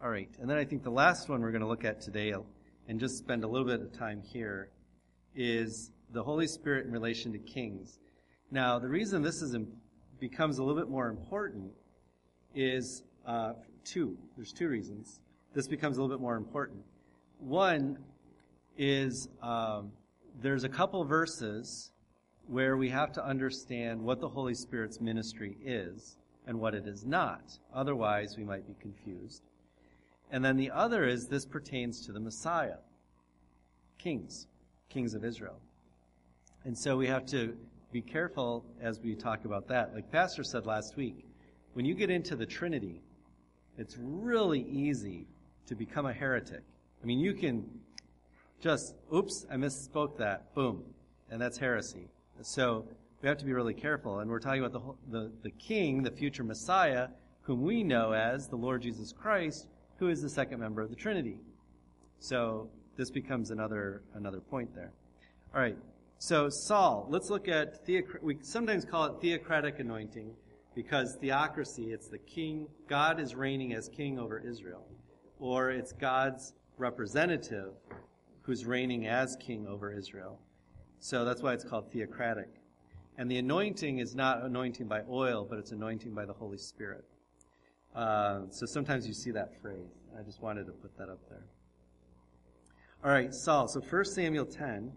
All 0.03 0.11
right, 0.11 0.29
and 0.41 0.51
then 0.51 0.59
I 0.59 0.65
think 0.65 0.83
the 0.83 0.91
last 0.91 1.29
one 1.29 1.41
we're 1.41 1.53
going 1.53 1.63
to 1.63 1.69
look 1.69 1.85
at 1.85 2.03
today 2.03 2.35
and 2.89 3.01
just 3.01 3.17
spend 3.17 3.45
a 3.45 3.49
little 3.49 3.67
bit 3.67 3.81
of 3.81 3.97
time 3.97 4.21
here 4.21 4.69
is 5.37 5.93
the 6.13 6.23
Holy 6.23 6.47
Spirit 6.47 6.87
in 6.87 6.93
relation 6.93 7.33
to 7.33 7.39
kings. 7.39 8.01
Now, 8.51 8.79
the 8.79 8.89
reason 8.89 9.23
this 9.23 9.43
is 9.43 9.57
becomes 10.19 10.59
a 10.59 10.65
little 10.65 10.81
bit 10.81 10.91
more 10.91 11.09
important 11.09 11.71
is 12.55 13.03
uh, 13.27 13.53
two. 13.85 14.17
There's 14.37 14.53
two 14.53 14.69
reasons 14.69 15.21
this 15.57 15.67
becomes 15.67 15.97
a 15.97 16.03
little 16.03 16.15
bit 16.15 16.21
more 16.21 16.37
important. 16.37 16.83
One 17.39 17.97
is 18.77 19.31
um, 19.43 19.91
there's 20.43 20.65
a 20.65 20.69
couple 20.69 21.03
verses 21.03 21.93
where 22.47 22.77
we 22.77 22.91
have 22.91 23.11
to 23.15 23.25
understand 23.25 24.03
what 24.03 24.21
the 24.21 24.29
Holy 24.29 24.55
Spirit's 24.55 25.01
ministry 25.01 25.57
is 25.65 26.19
and 26.47 26.61
what 26.61 26.75
it 26.75 26.87
is 26.87 27.07
not. 27.07 27.59
Otherwise, 27.75 28.37
we 28.37 28.45
might 28.45 28.67
be 28.67 28.75
confused. 28.83 29.45
And 30.31 30.45
then 30.45 30.59
the 30.59 30.71
other 30.71 31.05
is 31.05 31.27
this 31.27 31.47
pertains 31.47 32.05
to 32.05 32.13
the 32.13 32.21
Messiah, 32.21 32.77
kings, 33.97 34.47
kings 34.89 35.15
of 35.15 35.25
Israel. 35.25 35.59
And 36.65 36.77
so 36.77 36.97
we 36.97 37.07
have 37.07 37.27
to 37.27 37.57
be 37.93 38.01
careful 38.01 38.65
as 38.81 39.01
we 39.01 39.15
talk 39.15 39.45
about 39.45 39.69
that. 39.69 39.95
Like 39.95 40.11
Pastor 40.11 40.43
said 40.43 40.67
last 40.67 40.97
week, 40.97 41.25
when 41.75 41.85
you 41.85 41.95
get 41.95 42.11
into 42.11 42.37
the 42.37 42.47
Trinity, 42.47 43.01
it's 43.79 43.97
really 43.99 44.63
easy 44.63 45.27
to 45.67 45.75
become 45.75 46.07
a 46.07 46.13
heretic. 46.13 46.63
I 47.03 47.07
mean, 47.07 47.19
you 47.19 47.35
can 47.35 47.69
just, 48.61 48.95
oops, 49.15 49.47
I 49.51 49.57
misspoke 49.57 50.17
that, 50.19 50.55
boom, 50.55 50.83
and 51.31 51.41
that's 51.41 51.59
heresy. 51.59 52.09
So 52.43 52.87
we 53.23 53.29
have 53.29 53.39
to 53.39 53.45
be 53.45 53.53
really 53.53 53.75
careful. 53.75 54.21
And 54.21 54.31
we're 54.31 54.41
talking 54.41 54.61
about 54.61 54.73
the, 54.73 54.81
whole- 54.81 54.99
the, 55.11 55.31
the 55.43 55.51
king, 55.51 56.03
the 56.03 56.11
future 56.11 56.45
Messiah, 56.45 57.09
whom 57.43 57.63
we 57.63 57.85
know 57.85 58.13
as 58.13 58.49
the 58.49 58.57
Lord 58.57 58.83
Jesus 58.83 59.13
Christ, 59.13 59.69
who 59.99 60.09
is 60.09 60.23
the 60.23 60.29
second 60.29 60.61
member 60.61 60.83
of 60.83 60.91
the 60.91 60.97
Trinity. 60.97 61.39
So 62.19 62.69
this 62.97 63.11
becomes 63.11 63.51
another, 63.51 64.03
another 64.15 64.41
point 64.41 64.75
there. 64.75 64.93
All 65.55 65.61
right. 65.61 65.77
So 66.19 66.49
Saul, 66.49 67.07
let's 67.11 67.29
look 67.31 67.47
at 67.49 67.85
theoc- 67.87 68.23
we 68.23 68.39
sometimes 68.41 68.85
call 68.85 69.05
it 69.05 69.21
theocratic 69.21 69.79
anointing 69.79 70.35
because 70.75 71.17
theocracy, 71.21 71.93
it's 71.93 72.09
the 72.09 72.19
king, 72.19 72.67
God 72.89 73.21
is 73.21 73.35
reigning 73.35 73.75
as 73.75 73.89
king 73.89 74.19
over 74.19 74.39
Israel. 74.39 74.87
Or 75.39 75.71
it's 75.71 75.93
God's 75.93 76.55
representative 76.79 77.73
who's 78.43 78.65
reigning 78.65 79.07
as 79.07 79.37
king 79.41 79.67
over 79.67 79.93
Israel. 79.93 80.39
So 81.01 81.25
that's 81.25 81.43
why 81.43 81.53
it's 81.53 81.65
called 81.65 81.93
theocratic. 81.93 82.49
And 83.19 83.31
the 83.31 83.39
anointing 83.39 83.99
is 83.99 84.15
not 84.15 84.43
anointing 84.43 84.87
by 84.87 85.03
oil, 85.09 85.47
but 85.49 85.59
it's 85.59 85.73
anointing 85.73 86.15
by 86.15 86.27
the 86.27 86.33
Holy 86.33 86.59
Spirit. 86.59 87.05
Uh, 87.95 88.43
so 88.51 88.67
sometimes 88.67 89.07
you 89.07 89.15
see 89.15 89.31
that 89.31 89.61
phrase. 89.61 89.89
I 90.19 90.23
just 90.23 90.43
wanted 90.43 90.67
to 90.67 90.73
put 90.73 90.97
that 90.99 91.09
up 91.09 91.21
there. 91.29 91.45
All 93.05 93.11
right, 93.11 93.33
Saul. 93.33 93.69
So 93.69 93.81
1 93.81 94.05
Samuel 94.05 94.47
10. 94.47 94.93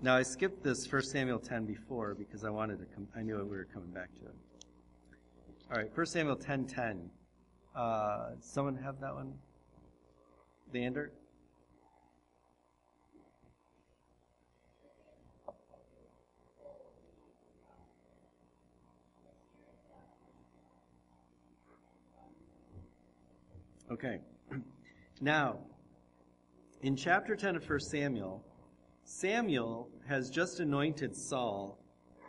Now 0.00 0.16
I 0.16 0.22
skipped 0.22 0.62
this 0.62 0.90
1 0.90 1.02
Samuel 1.02 1.38
10 1.38 1.66
before 1.66 2.14
because 2.14 2.44
I 2.44 2.50
wanted 2.50 2.78
to 2.78 2.86
come. 2.86 3.06
I 3.16 3.22
knew 3.22 3.36
we 3.36 3.56
were 3.56 3.68
coming 3.72 3.90
back 3.90 4.14
to 4.14 4.22
it. 4.22 4.34
All 5.70 5.78
right, 5.78 5.96
1 5.96 6.06
Samuel 6.06 6.36
10:10. 6.36 6.68
10, 6.68 7.10
uh, 7.76 8.30
someone 8.40 8.76
have 8.76 9.00
that 9.00 9.14
one? 9.14 9.34
Vander? 10.72 11.12
Okay. 23.90 24.20
Now, 25.20 25.58
in 26.82 26.96
chapter 26.96 27.36
10 27.36 27.56
of 27.56 27.68
1 27.68 27.80
Samuel, 27.80 28.44
Samuel 29.04 29.88
has 30.06 30.30
just 30.30 30.58
anointed 30.58 31.14
Saul 31.14 31.78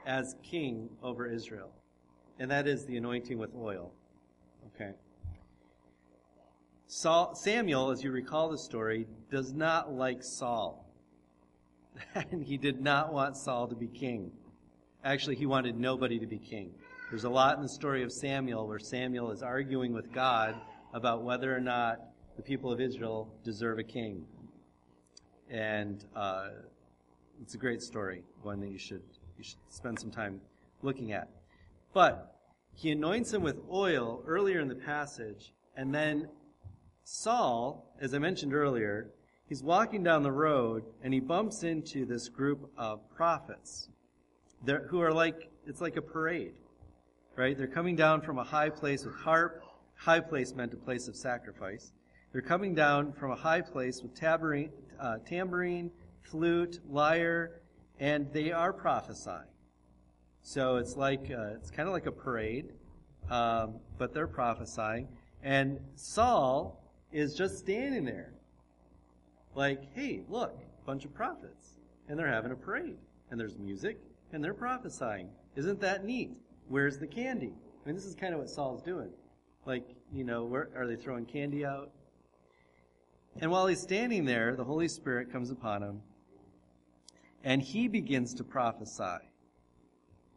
as 0.05 0.35
king 0.43 0.89
over 1.01 1.25
Israel. 1.25 1.71
And 2.39 2.49
that 2.51 2.67
is 2.67 2.85
the 2.85 2.97
anointing 2.97 3.37
with 3.37 3.55
oil. 3.55 3.91
Okay. 4.75 4.91
Saul, 6.87 7.33
Samuel, 7.35 7.89
as 7.89 8.03
you 8.03 8.11
recall 8.11 8.49
the 8.49 8.57
story, 8.57 9.07
does 9.31 9.53
not 9.53 9.91
like 9.91 10.21
Saul. 10.21 10.87
and 12.15 12.43
he 12.43 12.57
did 12.57 12.79
not 12.79 13.11
want 13.11 13.35
Saul 13.35 13.67
to 13.67 13.75
be 13.75 13.87
king. 13.87 14.31
Actually, 15.03 15.35
he 15.35 15.47
wanted 15.47 15.79
nobody 15.79 16.19
to 16.19 16.27
be 16.27 16.37
king. 16.37 16.71
There's 17.09 17.23
a 17.23 17.29
lot 17.29 17.57
in 17.57 17.63
the 17.63 17.69
story 17.69 18.03
of 18.03 18.11
Samuel 18.11 18.67
where 18.67 18.79
Samuel 18.79 19.31
is 19.31 19.41
arguing 19.41 19.93
with 19.93 20.11
God 20.11 20.55
about 20.93 21.23
whether 21.23 21.55
or 21.55 21.59
not 21.59 21.97
the 22.35 22.43
people 22.43 22.71
of 22.71 22.79
Israel 22.79 23.33
deserve 23.43 23.79
a 23.79 23.83
king. 23.83 24.25
And 25.49 26.03
uh, 26.15 26.49
it's 27.41 27.55
a 27.55 27.57
great 27.57 27.81
story, 27.81 28.23
one 28.41 28.59
that 28.61 28.69
you 28.69 28.77
should 28.77 29.03
you 29.37 29.43
should 29.43 29.57
spend 29.69 29.99
some 29.99 30.11
time 30.11 30.39
looking 30.81 31.11
at. 31.11 31.29
But 31.93 32.35
he 32.75 32.91
anoints 32.91 33.33
him 33.33 33.41
with 33.41 33.57
oil 33.71 34.23
earlier 34.25 34.59
in 34.59 34.67
the 34.67 34.75
passage, 34.75 35.53
and 35.75 35.93
then 35.93 36.27
Saul, 37.03 37.93
as 37.99 38.13
I 38.13 38.19
mentioned 38.19 38.53
earlier, 38.53 39.11
he's 39.47 39.61
walking 39.61 40.03
down 40.03 40.23
the 40.23 40.31
road 40.31 40.83
and 41.03 41.13
he 41.13 41.19
bumps 41.19 41.63
into 41.63 42.05
this 42.05 42.29
group 42.29 42.71
of 42.77 42.99
prophets 43.15 43.89
who 44.89 45.01
are 45.01 45.13
like 45.13 45.49
it's 45.67 45.81
like 45.81 45.97
a 45.97 46.01
parade, 46.01 46.55
right? 47.35 47.57
They're 47.57 47.67
coming 47.67 47.95
down 47.95 48.21
from 48.21 48.39
a 48.39 48.43
high 48.43 48.69
place 48.69 49.05
with 49.05 49.15
harp. 49.15 49.63
High 49.95 50.19
place 50.19 50.53
meant 50.53 50.73
a 50.73 50.77
place 50.77 51.07
of 51.07 51.15
sacrifice. 51.15 51.91
They're 52.31 52.41
coming 52.41 52.73
down 52.73 53.13
from 53.13 53.31
a 53.31 53.35
high 53.35 53.61
place 53.61 54.01
with 54.01 54.15
tambourine, 54.15 54.71
uh, 54.99 55.17
tambourine, 55.25 55.91
flute, 56.21 56.79
lyre, 56.89 57.61
and 57.99 58.31
they 58.33 58.51
are 58.51 58.73
prophesying. 58.73 59.47
So 60.41 60.77
it's 60.77 60.97
like 60.97 61.31
uh, 61.31 61.55
it's 61.55 61.71
kind 61.71 61.87
of 61.87 61.93
like 61.93 62.05
a 62.05 62.11
parade, 62.11 62.73
um, 63.29 63.75
but 63.97 64.13
they're 64.13 64.27
prophesying. 64.27 65.07
And 65.41 65.79
Saul 65.95 66.83
is 67.11 67.35
just 67.35 67.57
standing 67.59 68.03
there, 68.03 68.33
like, 69.55 69.93
"Hey, 69.93 70.23
look, 70.27 70.57
bunch 70.85 71.05
of 71.05 71.13
prophets, 71.13 71.79
and 72.07 72.19
they're 72.19 72.27
having 72.27 72.51
a 72.51 72.55
parade, 72.55 72.97
and 73.31 73.39
there's 73.39 73.57
music, 73.57 73.97
and 74.33 74.43
they're 74.43 74.53
prophesying. 74.53 75.29
Isn't 75.55 75.79
that 75.81 76.03
neat? 76.03 76.31
Where's 76.67 76.97
the 76.97 77.07
candy?" 77.07 77.53
I 77.83 77.87
mean, 77.87 77.95
this 77.95 78.05
is 78.05 78.15
kind 78.15 78.33
of 78.33 78.39
what 78.39 78.49
Saul's 78.49 78.81
doing. 78.81 79.09
Like, 79.65 79.95
you 80.11 80.23
know, 80.23 80.45
where 80.45 80.69
are 80.75 80.87
they 80.87 80.95
throwing 80.95 81.25
candy 81.25 81.65
out? 81.65 81.91
And 83.39 83.51
while 83.51 83.67
he's 83.67 83.81
standing 83.81 84.25
there, 84.25 84.55
the 84.55 84.63
Holy 84.63 84.87
Spirit 84.87 85.31
comes 85.31 85.49
upon 85.49 85.81
him, 85.81 86.01
and 87.43 87.61
he 87.61 87.87
begins 87.87 88.33
to 88.35 88.43
prophesy 88.43 89.17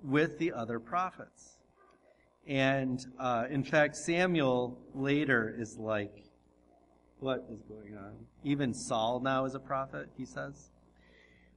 with 0.02 0.38
the 0.38 0.52
other 0.52 0.80
prophets. 0.80 1.58
And 2.46 3.04
uh, 3.18 3.46
in 3.50 3.64
fact, 3.64 3.96
Samuel 3.96 4.78
later 4.94 5.54
is 5.58 5.76
like, 5.76 6.24
what 7.18 7.44
is 7.50 7.62
going 7.62 7.96
on? 7.96 8.14
Even 8.44 8.72
Saul 8.72 9.20
now 9.20 9.44
is 9.44 9.54
a 9.54 9.60
prophet, 9.60 10.08
he 10.16 10.24
says. 10.24 10.70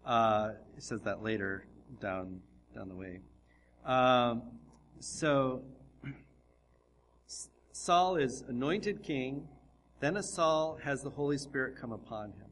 Uh, 0.05 0.51
he 0.75 0.81
says 0.81 1.01
that 1.01 1.21
later 1.21 1.65
down 1.99 2.39
down 2.75 2.87
the 2.87 2.95
way. 2.95 3.19
Um, 3.85 4.43
so 4.99 5.63
Saul 7.71 8.15
is 8.15 8.43
anointed 8.47 9.03
king. 9.03 9.47
Then 9.99 10.17
a 10.17 10.23
Saul 10.23 10.79
has 10.83 11.01
the 11.01 11.09
Holy 11.09 11.37
Spirit 11.37 11.75
come 11.79 11.91
upon 11.91 12.29
him. 12.29 12.47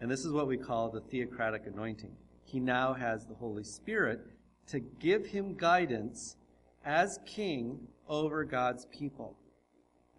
And 0.00 0.10
this 0.10 0.24
is 0.24 0.32
what 0.32 0.46
we 0.46 0.56
call 0.56 0.90
the 0.90 1.00
theocratic 1.00 1.66
anointing. 1.66 2.16
He 2.44 2.60
now 2.60 2.94
has 2.94 3.26
the 3.26 3.34
Holy 3.34 3.64
Spirit 3.64 4.20
to 4.68 4.80
give 4.80 5.26
him 5.26 5.54
guidance 5.54 6.36
as 6.84 7.18
king 7.26 7.78
over 8.08 8.44
God's 8.44 8.86
people. 8.86 9.36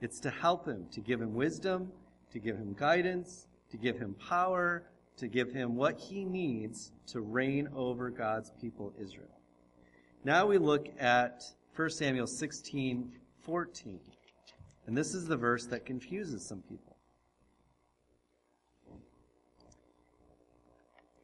It's 0.02 0.20
to 0.20 0.30
help 0.30 0.68
him, 0.68 0.86
to 0.92 1.02
give 1.02 1.22
him 1.22 1.34
wisdom, 1.34 1.92
to 2.32 2.40
give 2.40 2.58
him 2.58 2.74
guidance, 2.78 3.48
to 3.72 3.78
give 3.78 3.98
him 3.98 4.16
power, 4.16 4.84
to 5.18 5.28
give 5.28 5.52
him 5.52 5.76
what 5.76 5.98
he 5.98 6.26
needs 6.26 6.92
to 7.08 7.22
reign 7.22 7.70
over 7.76 8.10
God's 8.10 8.52
people, 8.62 8.94
Israel. 9.00 9.40
Now 10.24 10.46
we 10.46 10.58
look 10.58 10.88
at 11.00 11.44
1 11.76 11.90
Samuel 11.92 12.28
16, 12.28 13.12
14. 13.42 14.00
And 14.88 14.96
this 14.96 15.14
is 15.14 15.26
the 15.26 15.38
verse 15.38 15.66
that 15.68 15.86
confuses 15.86 16.46
some 16.46 16.62
people. 16.62 16.96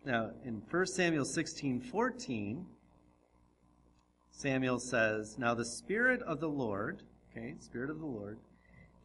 Now, 0.04 0.32
in 0.44 0.64
1 0.70 0.86
Samuel 0.88 1.26
16, 1.26 1.80
14, 1.80 2.66
Samuel 4.32 4.80
says, 4.80 5.38
Now 5.38 5.54
the 5.54 5.66
Spirit 5.66 6.24
of 6.24 6.40
the 6.40 6.50
Lord, 6.50 7.04
okay, 7.30 7.54
Spirit 7.60 7.92
of 7.92 8.00
the 8.00 8.08
Lord, 8.08 8.40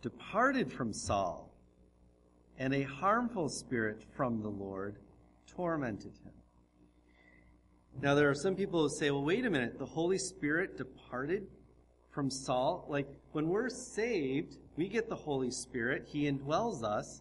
departed 0.00 0.72
from 0.72 0.94
Saul, 0.94 1.52
and 2.58 2.72
a 2.72 2.82
harmful 2.82 3.50
spirit 3.50 4.02
from 4.16 4.40
the 4.40 4.48
Lord 4.48 4.96
tormented 5.46 6.12
him. 6.24 6.32
Now 8.00 8.14
there 8.14 8.30
are 8.30 8.34
some 8.34 8.54
people 8.54 8.82
who 8.82 8.88
say, 8.88 9.10
well, 9.10 9.24
wait 9.24 9.44
a 9.44 9.50
minute, 9.50 9.78
the 9.78 9.86
Holy 9.86 10.18
Spirit 10.18 10.76
departed 10.78 11.46
from 12.16 12.30
Saul? 12.30 12.86
Like, 12.88 13.06
when 13.32 13.46
we're 13.48 13.68
saved, 13.68 14.56
we 14.76 14.88
get 14.88 15.10
the 15.10 15.14
Holy 15.14 15.50
Spirit, 15.50 16.08
He 16.10 16.24
indwells 16.24 16.82
us, 16.82 17.20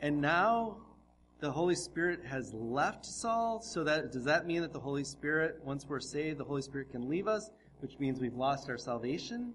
and 0.00 0.22
now 0.22 0.78
the 1.40 1.52
Holy 1.52 1.74
Spirit 1.74 2.24
has 2.24 2.50
left 2.54 3.04
Saul, 3.04 3.60
so 3.60 3.84
that 3.84 4.10
does 4.10 4.24
that 4.24 4.46
mean 4.46 4.62
that 4.62 4.72
the 4.72 4.80
Holy 4.80 5.04
Spirit, 5.04 5.60
once 5.62 5.84
we're 5.86 6.00
saved, 6.00 6.38
the 6.38 6.44
Holy 6.44 6.62
Spirit 6.62 6.90
can 6.90 7.10
leave 7.10 7.28
us, 7.28 7.50
which 7.80 7.98
means 7.98 8.20
we've 8.20 8.34
lost 8.34 8.70
our 8.70 8.78
salvation? 8.78 9.52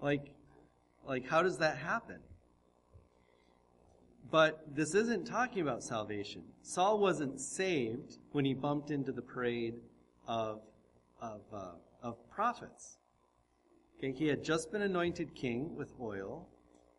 Like, 0.00 0.30
like 1.04 1.26
how 1.26 1.42
does 1.42 1.58
that 1.58 1.76
happen? 1.76 2.20
But 4.30 4.62
this 4.76 4.94
isn't 4.94 5.26
talking 5.26 5.62
about 5.62 5.82
salvation. 5.82 6.42
Saul 6.62 7.00
wasn't 7.00 7.40
saved 7.40 8.18
when 8.30 8.44
he 8.44 8.54
bumped 8.54 8.92
into 8.92 9.10
the 9.10 9.22
parade 9.22 9.74
of, 10.28 10.60
of, 11.20 11.40
uh, 11.52 11.72
of 12.00 12.16
prophets. 12.30 12.98
Okay, 13.98 14.12
he 14.12 14.26
had 14.26 14.44
just 14.44 14.70
been 14.70 14.82
anointed 14.82 15.34
king 15.34 15.74
with 15.74 15.92
oil. 16.00 16.48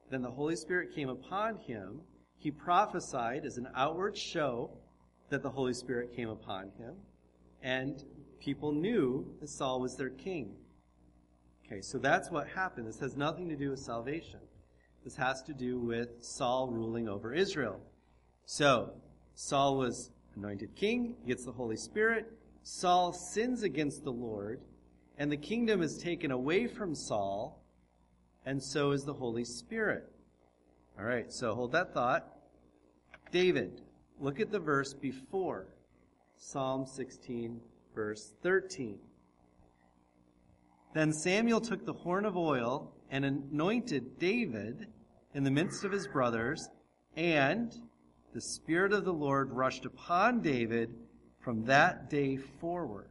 Then 0.10 0.22
the 0.22 0.32
Holy 0.32 0.56
Spirit 0.56 0.96
came 0.96 1.10
upon 1.10 1.58
him. 1.58 2.02
He 2.38 2.50
prophesied 2.50 3.46
as 3.46 3.58
an 3.58 3.68
outward 3.76 4.18
show 4.18 4.72
that 5.30 5.44
the 5.44 5.50
Holy 5.50 5.74
Spirit 5.74 6.16
came 6.16 6.30
upon 6.30 6.72
him. 6.78 6.96
And 7.62 8.04
people 8.40 8.72
knew 8.72 9.36
that 9.42 9.50
Saul 9.50 9.80
was 9.80 9.96
their 9.96 10.10
king. 10.10 10.56
Okay, 11.66 11.82
so 11.82 11.98
that's 11.98 12.32
what 12.32 12.48
happened. 12.48 12.88
This 12.88 13.00
has 13.00 13.16
nothing 13.16 13.50
to 13.50 13.56
do 13.56 13.72
with 13.72 13.80
salvation. 13.80 14.40
This 15.04 15.16
has 15.18 15.44
to 15.44 15.54
do 15.54 15.80
with 15.80 16.24
Saul 16.24 16.70
ruling 16.70 17.08
over 17.08 17.34
Israel. 17.34 17.80
So, 18.46 18.94
Saul 19.36 19.78
was 19.78 20.12
anointed 20.36 20.76
king, 20.76 21.16
gets 21.28 21.46
the 21.46 21.52
Holy 21.52 21.76
Spirit. 21.76 22.32
Saul 22.64 23.14
sins 23.14 23.64
against 23.64 24.04
the 24.04 24.12
Lord, 24.12 24.62
and 25.18 25.32
the 25.32 25.38
kingdom 25.38 25.82
is 25.82 25.98
taken 25.98 26.32
away 26.32 26.68
from 26.68 26.94
Saul, 26.94 27.64
and 28.46 28.62
so 28.62 28.92
is 28.92 29.04
the 29.04 29.14
Holy 29.14 29.44
Spirit. 29.44 30.12
All 30.98 31.06
right, 31.06 31.32
so 31.32 31.56
hold 31.56 31.72
that 31.72 31.94
thought. 31.94 32.28
David, 33.32 33.82
look 34.20 34.40
at 34.40 34.52
the 34.52 34.60
verse 34.60 34.94
before 34.94 35.68
Psalm 36.38 36.86
16, 36.86 37.60
verse 37.94 38.34
13. 38.44 39.00
Then 40.94 41.12
Samuel 41.12 41.62
took 41.62 41.86
the 41.86 41.94
horn 41.94 42.26
of 42.26 42.38
oil 42.38 42.94
and 43.10 43.26
anointed 43.26 44.18
David 44.20 44.88
in 45.34 45.44
the 45.44 45.52
midst 45.52 45.84
of 45.84 45.92
his 45.92 46.08
brothers, 46.08 46.70
and 47.16 47.76
the 48.34 48.42
Spirit 48.42 48.94
of 48.94 49.06
the 49.06 49.14
Lord 49.14 49.52
rushed 49.52 49.86
upon 49.86 50.42
David 50.42 50.94
from 51.40 51.66
that 51.66 52.10
day 52.10 52.38
forward. 52.38 53.10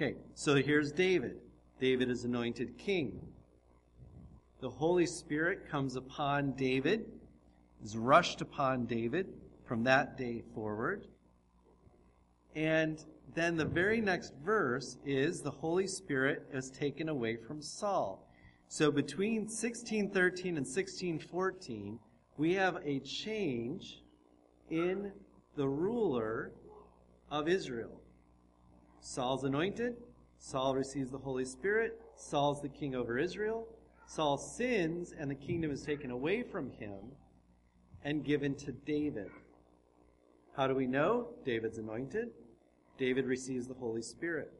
Okay, 0.00 0.14
so 0.36 0.54
here's 0.54 0.92
David. 0.92 1.38
David 1.80 2.08
is 2.08 2.22
anointed 2.22 2.78
king. 2.78 3.20
The 4.60 4.70
Holy 4.70 5.06
Spirit 5.06 5.68
comes 5.68 5.96
upon 5.96 6.52
David, 6.52 7.06
is 7.82 7.96
rushed 7.96 8.40
upon 8.40 8.86
David 8.86 9.26
from 9.66 9.82
that 9.82 10.16
day 10.16 10.44
forward. 10.54 11.08
And 12.54 13.04
then 13.34 13.56
the 13.56 13.64
very 13.64 14.00
next 14.00 14.34
verse 14.44 14.98
is 15.04 15.42
the 15.42 15.50
Holy 15.50 15.88
Spirit 15.88 16.46
is 16.52 16.70
taken 16.70 17.08
away 17.08 17.34
from 17.34 17.60
Saul. 17.60 18.30
So 18.68 18.92
between 18.92 19.46
1613 19.46 20.58
and 20.58 20.64
1614, 20.64 21.98
we 22.36 22.54
have 22.54 22.76
a 22.84 23.00
change 23.00 24.04
in 24.70 25.10
the 25.56 25.66
ruler 25.66 26.52
of 27.32 27.48
Israel. 27.48 28.00
Saul's 29.08 29.44
anointed, 29.44 29.96
Saul 30.38 30.74
receives 30.74 31.10
the 31.10 31.16
Holy 31.16 31.46
Spirit, 31.46 31.98
Saul's 32.14 32.60
the 32.60 32.68
king 32.68 32.94
over 32.94 33.16
Israel. 33.16 33.66
Saul 34.06 34.36
sins, 34.36 35.14
and 35.18 35.30
the 35.30 35.34
kingdom 35.34 35.70
is 35.70 35.82
taken 35.82 36.10
away 36.10 36.42
from 36.42 36.70
him 36.72 37.12
and 38.04 38.22
given 38.22 38.54
to 38.56 38.70
David. 38.70 39.30
How 40.54 40.66
do 40.66 40.74
we 40.74 40.86
know? 40.86 41.28
David's 41.42 41.78
anointed. 41.78 42.28
David 42.98 43.24
receives 43.24 43.66
the 43.66 43.72
Holy 43.72 44.02
Spirit. 44.02 44.52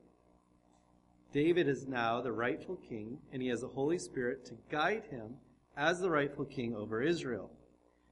David 1.30 1.68
is 1.68 1.86
now 1.86 2.22
the 2.22 2.32
rightful 2.32 2.76
king, 2.76 3.18
and 3.34 3.42
he 3.42 3.48
has 3.48 3.60
the 3.60 3.68
Holy 3.68 3.98
Spirit 3.98 4.46
to 4.46 4.54
guide 4.70 5.04
him 5.10 5.34
as 5.76 6.00
the 6.00 6.08
rightful 6.08 6.46
king 6.46 6.74
over 6.74 7.02
Israel. 7.02 7.50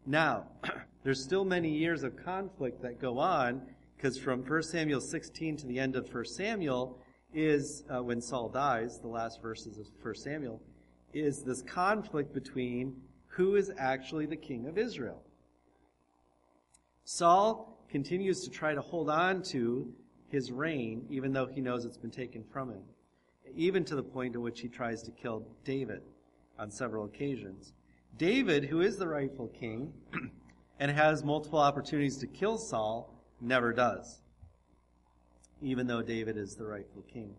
Now, 0.05 0.49
there's 1.03 1.25
still 1.25 1.47
many 1.47 1.71
years 1.71 2.03
of 2.03 2.23
conflict 2.23 2.83
that 2.83 3.01
go 3.01 3.19
on, 3.19 3.63
because 3.97 4.19
from 4.19 4.43
1 4.43 4.63
Samuel 4.63 5.01
16 5.01 5.57
to 5.59 5.67
the 5.67 5.79
end 5.79 5.97
of 5.97 6.13
1 6.13 6.25
Samuel 6.27 6.99
is 7.33 7.85
uh, 7.95 8.03
when 8.03 8.21
Saul 8.21 8.49
dies, 8.49 8.99
the 9.01 9.09
last 9.09 9.41
verses 9.41 9.79
of 9.79 9.87
1 10.03 10.15
Samuel, 10.15 10.61
is 11.13 11.43
this 11.43 11.63
conflict 11.63 12.33
between 12.35 12.97
who 13.27 13.57
is 13.57 13.71
actually 13.79 14.27
the 14.27 14.37
king 14.37 14.67
of 14.67 14.79
Israel. 14.79 15.23
Saul 17.05 17.79
continues 17.89 18.43
to 18.43 18.51
try 18.51 18.75
to 18.75 18.81
hold 18.81 19.09
on 19.09 19.43
to 19.43 19.93
his 20.29 20.51
reign, 20.51 21.07
even 21.11 21.33
though 21.33 21.47
he 21.47 21.61
knows 21.61 21.85
it's 21.85 21.99
been 21.99 22.11
taken 22.11 22.45
from 22.53 22.71
him, 22.71 22.83
even 23.55 23.85
to 23.85 23.95
the 23.95 24.03
point 24.03 24.35
at 24.35 24.41
which 24.41 24.61
he 24.61 24.69
tries 24.69 25.03
to 25.03 25.11
kill 25.11 25.47
David 25.65 26.03
on 26.59 26.71
several 26.71 27.05
occasions. 27.05 27.73
David, 28.17 28.65
who 28.65 28.81
is 28.81 28.97
the 28.97 29.07
rightful 29.07 29.49
king 29.49 29.93
and 30.81 30.91
has 30.91 31.23
multiple 31.23 31.59
opportunities 31.59 32.17
to 32.19 32.27
kill 32.27 32.59
Saul, 32.59 33.16
never 33.41 33.73
does, 33.73 34.21
even 35.61 35.87
though 35.87 36.03
David 36.03 36.37
is 36.37 36.55
the 36.55 36.65
rightful 36.65 37.03
king. 37.03 37.35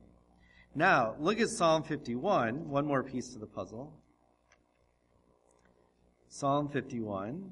Now, 0.76 1.16
look 1.20 1.40
at 1.40 1.50
Psalm 1.50 1.84
51, 1.84 2.70
one 2.70 2.86
more 2.86 3.04
piece 3.04 3.30
to 3.30 3.40
the 3.40 3.48
puzzle. 3.48 3.94
Psalm 6.30 6.70
51. 6.70 7.52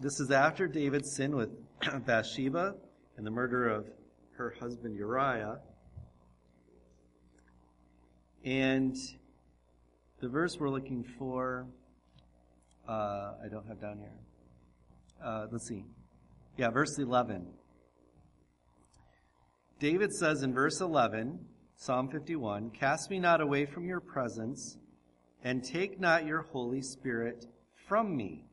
This 0.00 0.18
is 0.18 0.30
after 0.32 0.66
David 0.66 1.06
sinned 1.06 1.34
with 1.34 1.50
Bathsheba 2.06 2.74
and 3.16 3.26
the 3.26 3.30
murder 3.30 3.68
of 3.68 3.86
her 4.36 4.54
husband 4.58 4.96
Uriah. 4.96 5.60
And 8.44 8.96
the 10.20 10.28
verse 10.28 10.58
we're 10.58 10.70
looking 10.70 11.04
for, 11.04 11.66
uh, 12.88 13.34
I 13.44 13.48
don't 13.48 13.66
have 13.68 13.80
down 13.80 13.98
here. 13.98 14.18
Uh, 15.24 15.46
let's 15.52 15.68
see. 15.68 15.84
Yeah, 16.56 16.70
verse 16.70 16.98
11. 16.98 17.46
David 19.78 20.12
says 20.12 20.42
in 20.42 20.52
verse 20.52 20.80
11, 20.80 21.38
Psalm 21.76 22.08
51, 22.08 22.70
Cast 22.70 23.10
me 23.10 23.18
not 23.18 23.40
away 23.40 23.64
from 23.64 23.86
your 23.86 24.00
presence, 24.00 24.76
and 25.42 25.64
take 25.64 25.98
not 25.98 26.26
your 26.26 26.42
Holy 26.42 26.82
Spirit 26.82 27.46
from 27.88 28.16
me. 28.16 28.44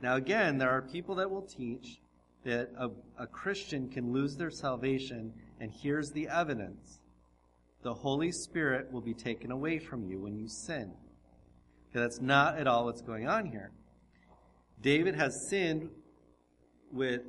Now, 0.00 0.16
again, 0.16 0.56
there 0.56 0.70
are 0.70 0.82
people 0.82 1.16
that 1.16 1.30
will 1.30 1.42
teach 1.42 2.00
that 2.44 2.70
a, 2.78 2.88
a 3.22 3.26
Christian 3.26 3.88
can 3.88 4.12
lose 4.12 4.36
their 4.36 4.50
salvation, 4.50 5.32
and 5.60 5.70
here's 5.82 6.10
the 6.10 6.28
evidence 6.28 7.00
the 7.82 7.92
Holy 7.92 8.30
Spirit 8.30 8.90
will 8.92 9.00
be 9.00 9.14
taken 9.14 9.50
away 9.50 9.78
from 9.78 10.04
you 10.04 10.20
when 10.20 10.36
you 10.36 10.46
sin. 10.48 10.92
Okay, 11.90 12.00
that's 12.00 12.20
not 12.20 12.56
at 12.56 12.68
all 12.68 12.84
what's 12.84 13.02
going 13.02 13.28
on 13.28 13.46
here. 13.46 13.72
David 14.80 15.16
has 15.16 15.48
sinned 15.50 15.90
with 16.92 17.22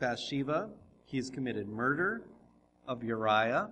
Bathsheba. 0.00 0.70
He's 1.06 1.30
committed 1.30 1.68
murder 1.68 2.26
of 2.86 3.02
Uriah. 3.02 3.70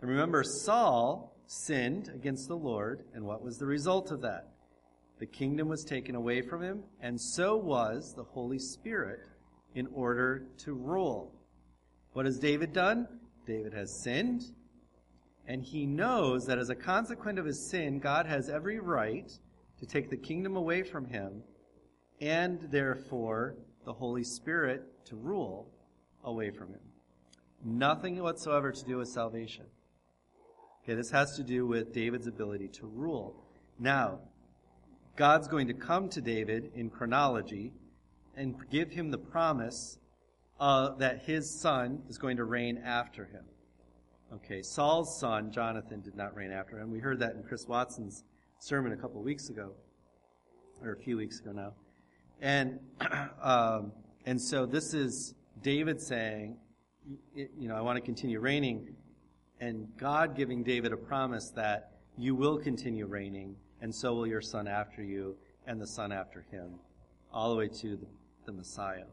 And 0.00 0.10
remember, 0.10 0.42
Saul 0.42 1.36
sinned 1.46 2.10
against 2.14 2.48
the 2.48 2.56
Lord, 2.56 3.04
and 3.14 3.24
what 3.24 3.42
was 3.42 3.58
the 3.58 3.66
result 3.66 4.10
of 4.10 4.22
that? 4.22 4.48
The 5.18 5.26
kingdom 5.26 5.68
was 5.68 5.84
taken 5.84 6.14
away 6.14 6.42
from 6.42 6.62
him, 6.62 6.84
and 7.00 7.20
so 7.20 7.56
was 7.56 8.14
the 8.14 8.22
Holy 8.22 8.58
Spirit 8.58 9.20
in 9.74 9.88
order 9.88 10.46
to 10.58 10.74
rule. 10.74 11.32
What 12.12 12.26
has 12.26 12.38
David 12.38 12.72
done? 12.72 13.06
David 13.46 13.72
has 13.74 14.02
sinned, 14.02 14.42
and 15.46 15.62
he 15.62 15.86
knows 15.86 16.44
that 16.46 16.58
as 16.58 16.70
a 16.70 16.74
consequence 16.74 17.38
of 17.38 17.46
his 17.46 17.70
sin, 17.70 17.98
God 17.98 18.26
has 18.26 18.48
every 18.48 18.78
right 18.78 19.30
to 19.80 19.86
take 19.86 20.10
the 20.10 20.16
kingdom 20.16 20.56
away 20.56 20.82
from 20.82 21.06
him, 21.06 21.42
and 22.20 22.60
therefore 22.70 23.56
the 23.84 23.92
Holy 23.92 24.24
Spirit 24.24 24.82
to 25.06 25.16
rule 25.16 25.68
away 26.24 26.50
from 26.50 26.68
him. 26.68 26.80
Nothing 27.64 28.22
whatsoever 28.22 28.72
to 28.72 28.84
do 28.84 28.98
with 28.98 29.08
salvation. 29.08 29.64
Okay, 30.82 30.94
this 30.94 31.10
has 31.10 31.36
to 31.36 31.42
do 31.42 31.66
with 31.66 31.92
David's 31.92 32.26
ability 32.26 32.68
to 32.68 32.86
rule. 32.86 33.44
Now, 33.78 34.20
God's 35.16 35.48
going 35.48 35.66
to 35.66 35.74
come 35.74 36.08
to 36.10 36.20
David 36.20 36.70
in 36.74 36.90
chronology 36.90 37.72
and 38.36 38.54
give 38.70 38.90
him 38.90 39.10
the 39.10 39.18
promise 39.18 39.98
uh, 40.60 40.94
that 40.96 41.22
his 41.22 41.60
son 41.60 42.02
is 42.08 42.18
going 42.18 42.36
to 42.36 42.44
reign 42.44 42.80
after 42.84 43.24
him. 43.24 43.44
Okay, 44.32 44.62
Saul's 44.62 45.18
son, 45.18 45.50
Jonathan, 45.50 46.00
did 46.00 46.14
not 46.14 46.36
reign 46.36 46.52
after 46.52 46.78
him. 46.78 46.90
We 46.90 47.00
heard 47.00 47.18
that 47.20 47.34
in 47.34 47.42
Chris 47.42 47.66
Watson's 47.66 48.24
sermon 48.60 48.92
a 48.92 48.96
couple 48.96 49.22
weeks 49.22 49.48
ago, 49.48 49.72
or 50.82 50.92
a 50.92 50.96
few 50.96 51.16
weeks 51.16 51.40
ago 51.40 51.52
now. 51.52 51.72
And, 52.40 52.80
um, 53.42 53.92
and 54.26 54.40
so 54.40 54.66
this 54.66 54.94
is 54.94 55.34
David 55.62 56.00
saying, 56.00 56.56
you 57.34 57.68
know, 57.68 57.74
I 57.74 57.80
want 57.80 57.96
to 57.96 58.02
continue 58.02 58.38
reigning, 58.40 58.94
and 59.60 59.88
God 59.96 60.36
giving 60.36 60.62
David 60.62 60.92
a 60.92 60.96
promise 60.96 61.50
that 61.56 61.92
you 62.16 62.34
will 62.34 62.58
continue 62.58 63.06
reigning, 63.06 63.56
and 63.80 63.94
so 63.94 64.14
will 64.14 64.26
your 64.26 64.42
son 64.42 64.68
after 64.68 65.02
you, 65.02 65.36
and 65.66 65.80
the 65.80 65.86
son 65.86 66.12
after 66.12 66.44
him, 66.50 66.74
all 67.32 67.50
the 67.50 67.56
way 67.56 67.68
to 67.68 67.96
the 67.96 68.06
the 68.48 68.52
Messiah. 68.54 69.04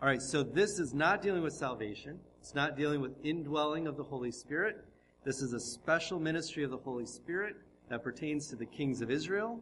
All 0.00 0.08
right, 0.08 0.22
so 0.22 0.44
this 0.44 0.78
is 0.78 0.94
not 0.94 1.22
dealing 1.22 1.42
with 1.42 1.52
salvation. 1.52 2.20
It's 2.40 2.54
not 2.54 2.76
dealing 2.76 3.00
with 3.00 3.12
indwelling 3.24 3.88
of 3.88 3.96
the 3.96 4.04
Holy 4.04 4.30
Spirit. 4.30 4.76
This 5.24 5.42
is 5.42 5.52
a 5.52 5.58
special 5.58 6.20
ministry 6.20 6.62
of 6.62 6.70
the 6.70 6.78
Holy 6.78 7.04
Spirit 7.04 7.56
that 7.88 8.04
pertains 8.04 8.46
to 8.48 8.56
the 8.56 8.64
kings 8.64 9.00
of 9.00 9.10
Israel, 9.10 9.60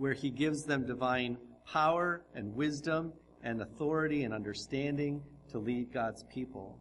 where 0.00 0.14
he 0.14 0.30
gives 0.30 0.64
them 0.64 0.86
divine 0.86 1.36
power 1.66 2.22
and 2.34 2.54
wisdom 2.54 3.12
and 3.42 3.60
authority 3.60 4.24
and 4.24 4.32
understanding 4.32 5.22
to 5.50 5.58
lead 5.58 5.92
God's 5.92 6.24
people. 6.24 6.78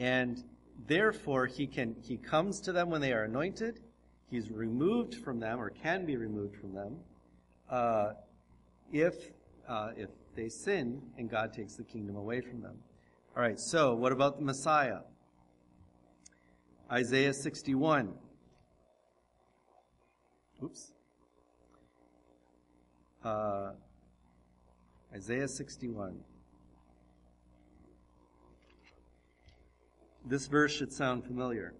And 0.00 0.42
therefore, 0.88 1.46
he 1.46 1.68
can, 1.68 1.94
he 2.02 2.16
comes 2.16 2.60
to 2.62 2.72
them 2.72 2.90
when 2.90 3.00
they 3.00 3.12
are 3.12 3.22
anointed. 3.22 3.78
He's 4.28 4.50
removed 4.50 5.14
from 5.14 5.38
them 5.38 5.60
or 5.60 5.70
can 5.70 6.04
be 6.04 6.16
removed 6.16 6.56
from 6.56 6.74
them. 6.74 6.96
Uh, 7.70 8.12
if 8.92 9.14
uh, 9.68 9.90
if 9.96 10.10
they 10.34 10.48
sin 10.48 11.00
and 11.16 11.30
God 11.30 11.52
takes 11.52 11.76
the 11.76 11.84
kingdom 11.84 12.16
away 12.16 12.40
from 12.40 12.60
them. 12.60 12.76
All 13.36 13.42
right, 13.42 13.60
so 13.60 13.94
what 13.94 14.10
about 14.10 14.38
the 14.38 14.44
Messiah? 14.44 15.00
Isaiah 16.90 17.32
61. 17.32 18.12
Oops. 20.64 20.92
Uh, 23.24 23.72
Isaiah 25.14 25.48
61. 25.48 26.18
This 30.24 30.46
verse 30.46 30.72
should 30.72 30.92
sound 30.92 31.24
familiar. 31.24 31.74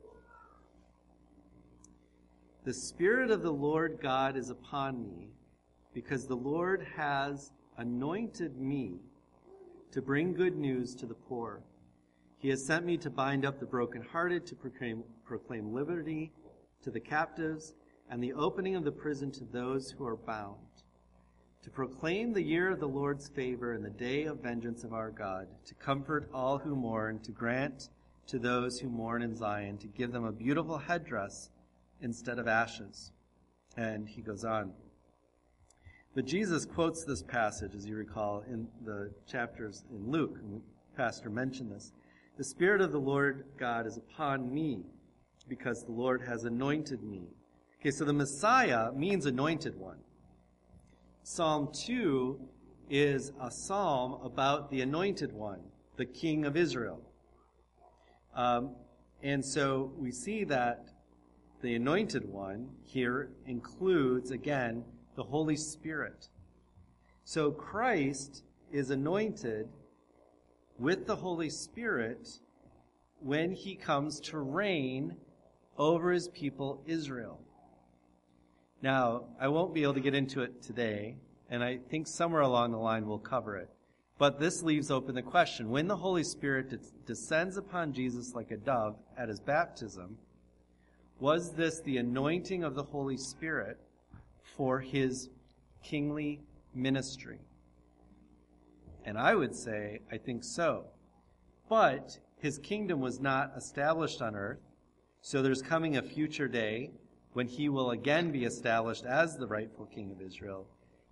The 2.65 2.75
Spirit 2.75 3.31
of 3.31 3.43
the 3.43 3.53
Lord 3.53 4.01
God 4.03 4.37
is 4.37 4.51
upon 4.51 5.03
me, 5.03 5.29
because 5.95 6.27
the 6.27 6.37
Lord 6.37 6.87
has 6.95 7.53
anointed 7.79 8.59
me 8.59 9.01
to 9.93 10.03
bring 10.03 10.35
good 10.35 10.57
news 10.57 10.95
to 10.97 11.07
the 11.07 11.15
poor. 11.15 11.63
He 12.39 12.49
has 12.51 12.65
sent 12.65 12.85
me 12.85 12.97
to 12.99 13.11
bind 13.11 13.45
up 13.45 13.61
the 13.61 13.67
brokenhearted, 13.67 14.47
to 14.47 14.55
proclaim, 14.55 15.05
proclaim 15.25 15.73
liberty 15.73 16.33
to 16.83 16.91
the 16.91 17.01
captives, 17.01 17.75
and 18.11 18.23
the 18.23 18.33
opening 18.33 18.77
of 18.77 18.85
the 18.85 18.93
prison 18.93 19.31
to 19.33 19.45
those 19.45 19.91
who 19.91 20.07
are 20.07 20.17
bound, 20.17 20.59
to 21.63 21.71
proclaim 21.71 22.33
the 22.33 22.43
year 22.43 22.71
of 22.71 22.81
the 22.81 22.89
Lord's 22.89 23.29
favor 23.29 23.75
and 23.75 23.85
the 23.85 23.91
day 23.91 24.25
of 24.25 24.41
vengeance 24.41 24.83
of 24.83 24.95
our 24.95 25.11
God, 25.11 25.47
to 25.67 25.75
comfort 25.75 26.29
all 26.33 26.59
who 26.59 26.75
mourn, 26.75 27.19
to 27.21 27.33
grant 27.33 27.91
to 28.29 28.39
those 28.39 28.79
who 28.79 28.89
mourn 28.89 29.23
in 29.23 29.37
Zion, 29.37 29.77
to 29.79 29.87
give 29.87 30.13
them 30.13 30.25
a 30.25 30.33
beautiful 30.33 30.79
headdress 30.79 31.51
instead 32.01 32.39
of 32.39 32.49
ashes. 32.49 33.13
And 33.77 34.09
he 34.09 34.23
goes 34.23 34.45
on. 34.45 34.73
But 36.15 36.25
Jesus 36.25 36.65
quotes 36.65 37.05
this 37.05 37.23
passage, 37.23 37.75
as 37.75 37.87
you 37.87 37.95
recall, 37.95 38.43
in 38.49 38.67
the 38.85 39.13
chapters 39.31 39.85
in 39.91 40.11
Luke. 40.11 40.39
Pastor 40.97 41.31
mentioned 41.31 41.71
this. 41.71 41.93
The 42.37 42.45
Spirit 42.45 42.81
of 42.81 42.91
the 42.91 42.99
Lord 42.99 43.45
God 43.59 43.87
is 43.87 43.97
upon 43.97 44.53
me, 44.53 44.87
because 45.49 45.85
the 45.85 45.93
Lord 45.93 46.23
has 46.23 46.45
anointed 46.45 47.03
me. 47.03 47.29
Okay, 47.81 47.91
so 47.91 48.05
the 48.05 48.13
Messiah 48.13 48.93
means 48.93 49.27
anointed 49.27 49.79
one. 49.79 49.99
Psalm 51.23 51.69
2 51.73 52.41
is 52.89 53.33
a 53.41 53.51
psalm 53.51 54.19
about 54.25 54.71
the 54.71 54.81
anointed 54.81 55.33
one, 55.33 55.61
the 55.97 56.05
King 56.07 56.47
of 56.47 56.57
Israel. 56.57 57.01
Um, 58.35 58.71
and 59.23 59.45
so 59.45 59.93
we 59.99 60.13
see 60.13 60.45
that 60.45 60.87
the 61.61 61.75
anointed 61.75 62.27
one 62.27 62.71
here 62.85 63.31
includes, 63.47 64.31
again, 64.31 64.83
the 65.15 65.23
Holy 65.23 65.57
Spirit. 65.57 66.29
So 67.25 67.51
Christ 67.51 68.45
is 68.73 68.91
anointed 68.91 69.69
with 70.79 71.07
the 71.07 71.17
Holy 71.17 71.51
Spirit 71.51 72.31
when 73.21 73.53
he 73.53 73.75
comes 73.75 74.21
to 74.21 74.39
reign 74.39 75.15
over 75.77 76.11
his 76.13 76.29
people 76.29 76.83
Israel. 76.87 77.39
Now, 78.83 79.25
I 79.39 79.49
won't 79.49 79.75
be 79.75 79.83
able 79.83 79.95
to 79.95 80.01
get 80.01 80.15
into 80.15 80.43
it 80.43 80.63
today, 80.63 81.17
and 81.51 81.63
I 81.63 81.79
think 81.91 82.07
somewhere 82.07 82.41
along 82.41 82.73
the 82.73 82.79
line 82.79 83.07
we'll 83.07 83.19
cover 83.19 83.57
it. 83.57 83.69
But 84.17 84.39
this 84.39 84.63
leaves 84.63 84.91
open 84.91 85.15
the 85.15 85.23
question 85.23 85.71
when 85.71 85.87
the 85.87 85.97
Holy 85.97 86.25
Spirit 86.25 86.81
descends 87.07 87.57
upon 87.57 87.93
Jesus 87.93 88.35
like 88.35 88.51
a 88.51 88.57
dove 88.57 88.97
at 89.19 89.29
his 89.29 89.41
baptism, 89.41 90.19
was 91.19 91.53
this 91.53 91.81
the 91.81 91.99
anointing 91.99 92.65
of 92.65 92.75
the 92.75 92.83
Holy 92.83 93.19
Spirit 93.19 93.79
for 94.43 94.81
his 94.81 95.29
kingly 95.83 96.41
ministry? 96.75 97.39
And 99.05 99.19
I 99.19 99.35
would 99.35 99.55
say, 99.55 100.01
I 100.11 100.17
think 100.17 100.45
so. 100.45 100.85
But 101.69 102.19
his 102.39 102.59
kingdom 102.59 103.01
was 103.01 103.21
not 103.21 103.53
established 103.57 104.23
on 104.23 104.35
earth, 104.35 104.61
so 105.21 105.43
there's 105.43 105.63
coming 105.63 105.97
a 105.97 106.03
future 106.03 106.49
day 106.49 106.91
when 107.33 107.47
he 107.47 107.69
will 107.69 107.91
again 107.91 108.33
be 108.33 108.45
established 108.45 109.05
as 109.05 109.37
the 109.37 109.47
rightful 109.47 109.87
king 109.87 110.11
of 110.11 110.21
Israel. 110.21 110.67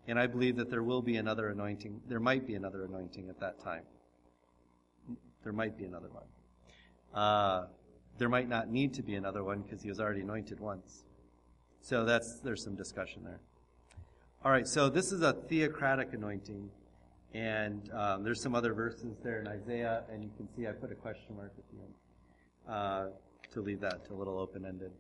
And 0.07 0.19
I 0.19 0.27
believe 0.27 0.57
that 0.57 0.71
there 0.71 0.83
will 0.83 1.03
be 1.03 1.17
another 1.17 1.49
anointing. 1.49 2.01
There 2.09 2.21
might 2.21 2.47
be 2.47 2.55
another 2.55 2.85
anointing 2.85 3.29
at 3.29 3.39
that 3.41 3.63
time. 3.63 3.83
There 5.45 5.53
might 5.53 5.77
be 5.77 5.85
another 5.85 6.09
one. 6.11 6.25
Uh, 7.15 7.67
there 8.17 8.29
might 8.29 8.49
not 8.49 8.69
need 8.69 8.95
to 8.95 9.03
be 9.03 9.15
another 9.15 9.45
one 9.45 9.63
because 9.63 9.83
he 9.83 9.89
was 9.89 10.01
already 10.01 10.21
anointed 10.21 10.61
once. 10.61 11.05
So 11.81 12.05
that's 12.05 12.41
there's 12.43 12.65
some 12.65 12.75
discussion 12.75 13.23
there. 13.23 13.41
All 14.45 14.51
right, 14.51 14.67
so 14.67 14.89
this 14.89 15.13
is 15.13 15.23
a 15.23 15.33
theocratic 15.33 16.13
anointing, 16.13 16.71
and 17.35 17.91
um, 17.93 18.25
there's 18.25 18.43
some 18.43 18.55
other 18.55 18.73
verses 18.73 19.17
there 19.23 19.41
in 19.41 19.49
Isaiah, 19.49 20.05
and 20.13 20.23
you 20.23 20.31
can 20.37 20.49
see 20.55 20.67
I 20.67 20.73
put 20.73 20.93
a 20.93 20.95
question 20.95 21.37
mark 21.37 21.53
at 21.57 21.65
the 21.71 21.83
end 21.83 21.95
uh, 22.69 23.07
to 23.53 23.61
leave 23.61 23.81
that 23.81 24.07
a 24.11 24.15
little 24.15 24.39
open 24.39 24.65
ended. 24.65 24.93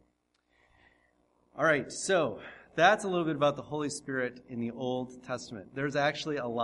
All 1.57 1.65
right, 1.65 1.91
so 1.91 2.41
that's 2.77 3.05
a 3.05 3.09
little 3.09 3.25
bit 3.25 3.37
about 3.37 3.57
the 3.57 3.63
Holy 3.63 3.91
Spirit 3.91 4.45
in 4.49 4.61
the 4.61 4.71
Old 4.71 5.23
Testament. 5.25 5.75
There's 5.75 5.97
actually 5.97 6.37
a 6.37 6.47
lot. 6.47 6.57